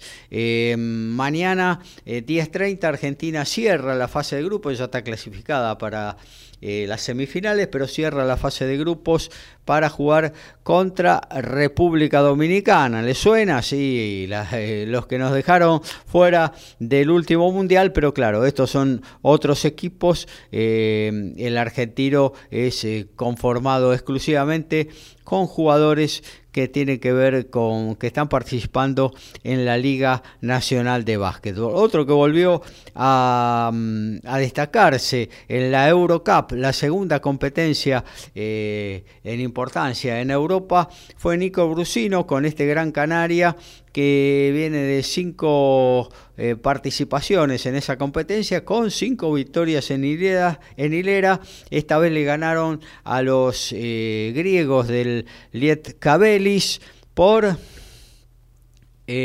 mañana, 0.78 1.82
10.30, 2.06 2.84
Argentina 2.86 3.44
cierra 3.46 3.96
la 3.96 4.08
fase 4.08 4.38
de 4.38 4.44
grupo, 4.44 4.72
ya 4.72 4.86
está 4.86 5.04
clasificada 5.04 5.78
para 5.78 6.18
las 6.62 7.02
semifinales, 7.02 7.68
pero 7.68 7.88
cierra 7.88 8.24
la 8.24 8.38
fase 8.38 8.66
de 8.68 8.78
grupos 8.78 9.32
para 9.66 9.90
jugar 9.90 10.34
contra 10.64 11.22
República 11.30 12.20
Dominicana. 12.20 13.02
¿Le 13.02 13.14
suena? 13.14 13.62
Sí, 13.62 14.28
eh, 14.54 14.86
los 14.88 15.08
que 15.08 15.18
nos 15.18 15.34
dejaron 15.34 15.82
fuera 16.06 16.54
del 16.80 17.10
último 17.10 17.52
mundial, 17.52 17.92
pero 17.92 18.14
claro, 18.14 18.46
estos 18.46 18.70
son 18.70 19.02
otros 19.22 19.66
equipos. 19.66 20.28
Eh, 20.52 21.34
el 21.38 21.58
argentino 21.58 22.34
es 22.50 22.86
conformado 23.16 23.94
exclusivamente 23.94 24.90
con 25.24 25.48
jugadores 25.48 26.24
que 26.52 26.68
tienen 26.68 27.00
que 27.00 27.14
ver 27.14 27.50
con 27.50 27.96
que 27.96 28.08
están 28.08 28.28
participando 28.28 29.14
en 29.44 29.66
la 29.66 29.78
Liga 29.78 30.22
Nacional 30.42 31.06
de 31.06 31.18
Básquetbol. 31.18 31.74
Otro 31.74 32.06
que 32.06 32.14
volvió 32.14 32.62
a, 32.96 33.72
mm, 33.74 34.18
destacarse 34.38 35.30
en 35.48 35.72
la 35.72 35.88
Eurocup, 35.88 36.52
la 36.52 36.74
segunda 36.74 37.22
competencia 37.22 38.04
eh, 38.36 39.06
en 39.24 39.40
importancia 39.52 40.22
en 40.22 40.32
Europa, 40.32 40.88
fue 41.18 41.38
Nico 41.38 41.70
Brusino 41.70 42.26
con 42.26 42.46
este 42.46 42.66
Gran 42.66 42.94
Canaria 42.94 43.58
que 43.92 44.52
viene 44.54 44.78
de 44.78 45.04
cinco 45.04 46.10
eh, 46.38 46.56
participaciones 46.56 47.66
en 47.66 47.76
esa 47.76 47.98
competencia 47.98 48.64
con 48.64 48.92
cinco 48.92 49.34
victorias 49.34 49.92
en 49.92 50.06
hilera, 50.06 50.62
en 50.78 50.94
hilera. 50.94 51.42
Esta 51.70 51.98
vez 51.98 52.14
le 52.14 52.24
ganaron 52.24 52.80
a 53.04 53.22
los 53.22 53.74
eh, 53.74 54.32
griegos 54.34 54.88
del 54.88 55.26
Liet 55.52 56.00
Kabelis 56.00 56.80
por 57.14 57.58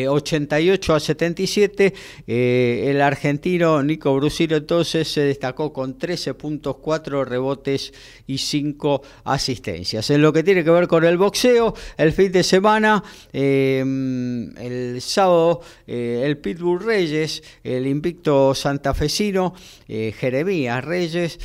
88 0.09 0.93
eh, 0.93 0.97
a 0.97 1.01
77. 1.01 1.95
Eh, 2.27 2.87
el 2.89 3.01
argentino 3.01 3.83
Nico 3.83 4.15
Brusino 4.15 4.57
entonces 4.57 5.09
se 5.09 5.23
destacó 5.23 5.73
con 5.73 5.99
13 5.99 6.35
puntos, 6.35 6.77
4 6.77 7.25
rebotes 7.25 7.93
y 8.27 8.39
5 8.39 9.03
asistencias. 9.25 10.11
En 10.11 10.23
lo 10.23 10.33
que 10.33 10.43
tiene 10.43 10.65
que 10.65 10.71
ver 10.71 10.89
con 10.89 11.05
el 11.05 11.17
boxeo, 11.17 11.75
el 11.97 12.13
fin 12.13 12.33
de 12.33 12.43
semana, 12.43 13.03
em, 13.33 14.57
el 14.57 15.01
sábado, 15.01 15.61
eh, 15.87 16.23
el 16.25 16.39
Pitbull 16.39 16.81
Reyes, 16.81 17.43
el 17.63 17.87
invicto 17.87 18.55
santafesino, 18.55 19.55
Jeremías 19.87 20.85
Reyes, 20.85 21.39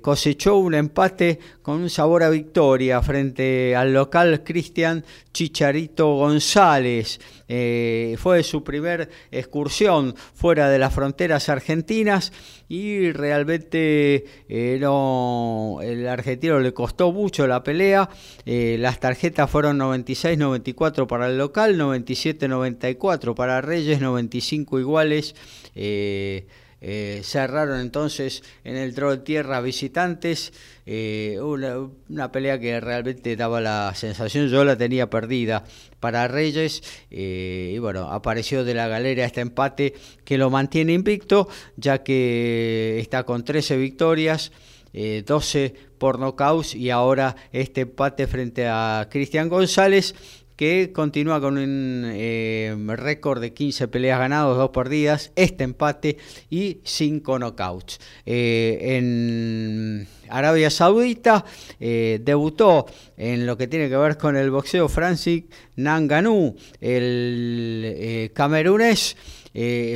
cosechó 0.00 0.56
un 0.56 0.74
empate 0.74 1.38
con 1.62 1.82
un 1.82 1.90
sabor 1.90 2.22
a 2.22 2.30
victoria 2.30 3.00
frente 3.02 3.76
al 3.76 3.92
local 3.92 4.42
Cristian 4.42 5.04
Chicharito 5.32 6.14
González. 6.16 7.20
Eh, 7.48 8.16
fue 8.18 8.42
su 8.42 8.64
primer 8.64 9.10
excursión 9.30 10.14
fuera 10.34 10.68
de 10.70 10.78
las 10.78 10.94
fronteras 10.94 11.48
argentinas 11.48 12.32
y 12.68 13.12
realmente 13.12 14.24
eh, 14.48 14.78
no, 14.80 15.78
el 15.82 16.08
argentino 16.08 16.58
le 16.60 16.72
costó 16.72 17.12
mucho 17.12 17.46
la 17.46 17.62
pelea. 17.62 18.08
Eh, 18.46 18.76
las 18.78 19.00
tarjetas 19.00 19.50
fueron 19.50 19.78
96-94 19.78 21.06
para 21.06 21.28
el 21.28 21.38
local, 21.38 21.78
97-94 21.78 23.34
para 23.34 23.60
Reyes, 23.60 24.00
95 24.00 24.80
iguales. 24.80 25.34
Cerraron 27.22 27.80
entonces 27.80 28.42
en 28.62 28.76
el 28.76 28.94
de 28.94 29.18
tierra 29.18 29.60
visitantes. 29.60 30.52
Eh, 30.86 31.38
una, 31.40 32.30
pelea 32.30 32.58
que 32.58 32.78
realmente 32.78 33.36
daba 33.36 33.62
la 33.62 33.94
sensación, 33.94 34.48
yo 34.48 34.64
la 34.64 34.76
tenía 34.76 35.08
perdida 35.08 35.64
para 36.00 36.28
Reyes. 36.28 36.82
Eh, 37.10 37.72
y 37.74 37.78
bueno, 37.78 38.10
apareció 38.10 38.64
de 38.64 38.74
la 38.74 38.88
galera 38.88 39.24
este 39.24 39.40
empate 39.40 39.94
que 40.24 40.36
lo 40.36 40.50
mantiene 40.50 40.92
invicto, 40.92 41.48
ya 41.76 42.02
que 42.02 42.98
está 43.00 43.24
con 43.24 43.44
13 43.44 43.76
victorias. 43.76 44.52
12 44.94 45.74
por 45.98 46.20
nocaus 46.20 46.72
y 46.76 46.90
ahora 46.90 47.34
este 47.50 47.80
empate 47.80 48.28
frente 48.28 48.68
a 48.68 49.08
Cristian 49.10 49.48
González 49.48 50.14
que 50.56 50.92
continúa 50.92 51.40
con 51.40 51.58
un 51.58 52.04
eh, 52.06 52.76
récord 52.88 53.40
de 53.40 53.52
15 53.52 53.88
peleas 53.88 54.18
ganadas, 54.18 54.56
2 54.56 54.70
perdidas, 54.70 55.32
este 55.34 55.64
empate 55.64 56.18
y 56.50 56.78
5 56.84 57.38
knockouts. 57.38 58.00
Eh, 58.24 58.96
en 58.96 60.06
Arabia 60.28 60.70
Saudita 60.70 61.44
eh, 61.80 62.20
debutó 62.22 62.86
en 63.16 63.46
lo 63.46 63.56
que 63.56 63.66
tiene 63.66 63.88
que 63.88 63.96
ver 63.96 64.16
con 64.16 64.36
el 64.36 64.50
boxeo 64.50 64.88
Francis 64.88 65.44
Nanganu, 65.76 66.54
el 66.80 68.30
camerunés. 68.34 69.16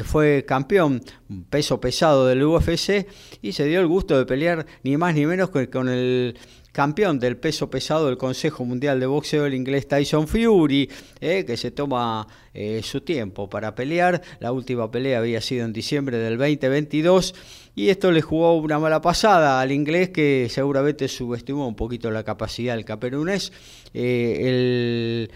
fue 0.05 0.45
campeón 0.47 1.03
peso 1.51 1.81
pesado 1.81 2.27
del 2.27 2.45
UFC 2.45 3.07
y 3.43 3.53
se 3.53 3.67
dio 3.67 3.81
el 3.81 3.89
gusto 3.89 4.17
de 4.17 4.25
pelear 4.25 4.67
ni 4.85 4.97
más 4.97 5.15
ni 5.15 5.27
menos 5.27 5.51
que 5.51 5.69
con 5.69 5.89
el 5.89 6.37
campeón 6.79 7.19
del 7.19 7.37
peso 7.37 7.69
pesado 7.69 8.07
del 8.07 8.17
Consejo 8.17 8.65
Mundial 8.65 9.01
de 9.01 9.07
Boxeo, 9.07 9.47
el 9.47 9.55
inglés 9.55 9.89
Tyson 9.89 10.29
Fury, 10.29 10.89
eh, 11.21 11.45
que 11.45 11.57
se 11.57 11.73
toma 11.73 12.25
eh, 12.55 12.83
su 12.85 13.01
tiempo 13.01 13.51
para 13.51 13.75
pelear. 13.75 14.23
La 14.39 14.53
última 14.53 14.89
pelea 14.89 15.19
había 15.19 15.41
sido 15.41 15.65
en 15.65 15.73
diciembre 15.73 16.19
del 16.19 16.39
2022 16.39 17.35
y 17.75 17.89
esto 17.89 18.13
le 18.13 18.23
jugó 18.23 18.55
una 18.59 18.79
mala 18.79 19.01
pasada 19.01 19.61
al 19.61 19.73
inglés 19.73 20.11
que 20.11 20.47
seguramente 20.49 21.09
subestimó 21.09 21.67
un 21.67 21.75
poquito 21.75 22.13
la 22.13 22.23
capacidad 22.23 22.77
del 22.77 22.85
caperunés. 22.85 23.53
Eh, 23.93 25.27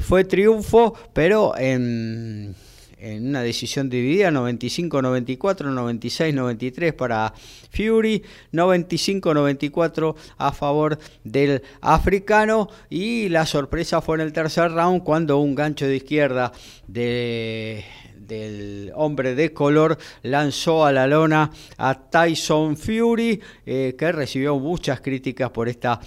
fue 0.00 0.24
triunfo, 0.24 0.94
pero 1.12 1.56
en 1.56 2.56
en 3.00 3.28
una 3.28 3.42
decisión 3.42 3.88
dividida, 3.88 4.30
95-94, 4.30 5.38
96-93 5.38 6.92
para 6.92 7.32
Fury, 7.70 8.22
95-94 8.52 10.14
a 10.36 10.52
favor 10.52 10.98
del 11.24 11.62
africano. 11.80 12.68
Y 12.90 13.28
la 13.28 13.46
sorpresa 13.46 14.00
fue 14.00 14.16
en 14.16 14.22
el 14.22 14.32
tercer 14.32 14.72
round 14.72 15.02
cuando 15.02 15.38
un 15.38 15.54
gancho 15.54 15.86
de 15.86 15.96
izquierda 15.96 16.52
de 16.86 17.84
del 18.28 18.92
hombre 18.94 19.34
de 19.34 19.52
color 19.52 19.96
lanzó 20.22 20.84
a 20.84 20.92
la 20.92 21.06
lona 21.06 21.50
a 21.78 22.10
Tyson 22.10 22.76
Fury, 22.76 23.40
eh, 23.64 23.96
que 23.98 24.12
recibió 24.12 24.58
muchas 24.58 25.00
críticas 25.00 25.50
por 25.50 25.68
esta 25.68 25.98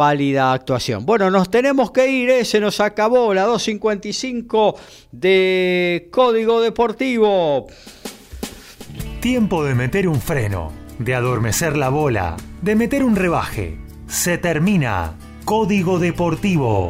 pálida 0.00 0.54
actuación. 0.54 1.04
Bueno, 1.04 1.30
nos 1.30 1.50
tenemos 1.50 1.90
que 1.90 2.08
ir, 2.08 2.30
¿eh? 2.30 2.46
se 2.46 2.58
nos 2.58 2.80
acabó 2.80 3.34
la 3.34 3.46
2.55 3.46 4.74
de 5.12 6.08
Código 6.10 6.62
Deportivo. 6.62 7.66
Tiempo 9.20 9.62
de 9.62 9.74
meter 9.74 10.08
un 10.08 10.18
freno, 10.18 10.72
de 10.98 11.14
adormecer 11.14 11.76
la 11.76 11.90
bola, 11.90 12.38
de 12.62 12.76
meter 12.76 13.04
un 13.04 13.14
rebaje. 13.14 13.76
Se 14.06 14.38
termina. 14.38 15.18
Código 15.44 15.98
Deportivo. 15.98 16.88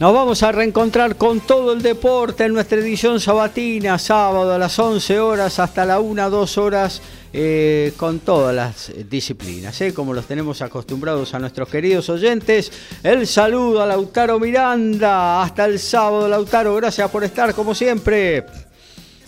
Nos 0.00 0.14
vamos 0.14 0.44
a 0.44 0.52
reencontrar 0.52 1.16
con 1.16 1.40
todo 1.40 1.72
el 1.72 1.82
deporte 1.82 2.44
en 2.44 2.52
nuestra 2.52 2.78
edición 2.78 3.18
sabatina, 3.18 3.98
sábado 3.98 4.52
a 4.52 4.56
las 4.58 4.78
11 4.78 5.18
horas 5.18 5.58
hasta 5.58 5.84
la 5.84 5.98
1, 5.98 6.30
2 6.30 6.58
horas, 6.58 7.02
eh, 7.32 7.92
con 7.96 8.20
todas 8.20 8.54
las 8.54 8.92
disciplinas, 9.10 9.80
¿eh? 9.80 9.92
como 9.92 10.14
los 10.14 10.26
tenemos 10.26 10.62
acostumbrados 10.62 11.34
a 11.34 11.40
nuestros 11.40 11.68
queridos 11.68 12.08
oyentes. 12.10 12.70
El 13.02 13.26
saludo 13.26 13.82
a 13.82 13.86
Lautaro 13.86 14.38
Miranda. 14.38 15.42
Hasta 15.42 15.64
el 15.64 15.80
sábado, 15.80 16.28
Lautaro. 16.28 16.76
Gracias 16.76 17.10
por 17.10 17.24
estar 17.24 17.52
como 17.52 17.74
siempre. 17.74 18.46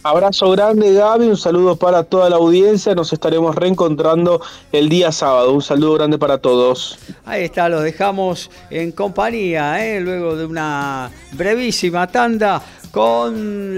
Abrazo 0.02 0.50
grande 0.50 0.94
Gaby, 0.94 1.26
un 1.26 1.36
saludo 1.36 1.76
para 1.76 2.04
toda 2.04 2.30
la 2.30 2.36
audiencia, 2.36 2.94
nos 2.94 3.12
estaremos 3.12 3.54
reencontrando 3.54 4.40
el 4.72 4.88
día 4.88 5.12
sábado, 5.12 5.52
un 5.52 5.60
saludo 5.60 5.92
grande 5.94 6.18
para 6.18 6.38
todos. 6.38 6.98
Ahí 7.26 7.44
está, 7.44 7.68
los 7.68 7.82
dejamos 7.82 8.50
en 8.70 8.92
compañía, 8.92 9.86
¿eh? 9.86 10.00
luego 10.00 10.36
de 10.36 10.46
una 10.46 11.10
brevísima 11.32 12.06
tanda 12.06 12.62
con 12.90 13.34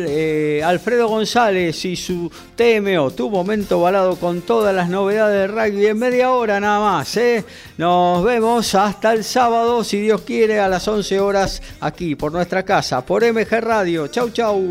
eh, 0.07 0.63
Alfredo 0.65 1.09
González 1.09 1.85
y 1.85 1.97
su 1.97 2.31
TMO, 2.55 3.11
tu 3.11 3.29
momento 3.29 3.81
balado 3.81 4.15
con 4.15 4.43
todas 4.43 4.73
las 4.73 4.89
novedades 4.89 5.37
de 5.37 5.47
rugby 5.49 5.87
en 5.87 5.99
media 5.99 6.31
hora 6.31 6.61
nada 6.61 6.79
más. 6.79 7.17
¿eh? 7.17 7.45
Nos 7.79 8.23
vemos 8.23 8.77
hasta 8.77 9.13
el 9.13 9.25
sábado, 9.25 9.83
si 9.83 9.99
Dios 9.99 10.21
quiere, 10.21 10.61
a 10.61 10.69
las 10.69 10.87
11 10.87 11.19
horas 11.19 11.61
aquí 11.81 12.15
por 12.15 12.31
nuestra 12.31 12.63
casa, 12.63 13.05
por 13.05 13.25
MG 13.25 13.61
Radio. 13.61 14.07
Chau, 14.07 14.31
chau. 14.31 14.63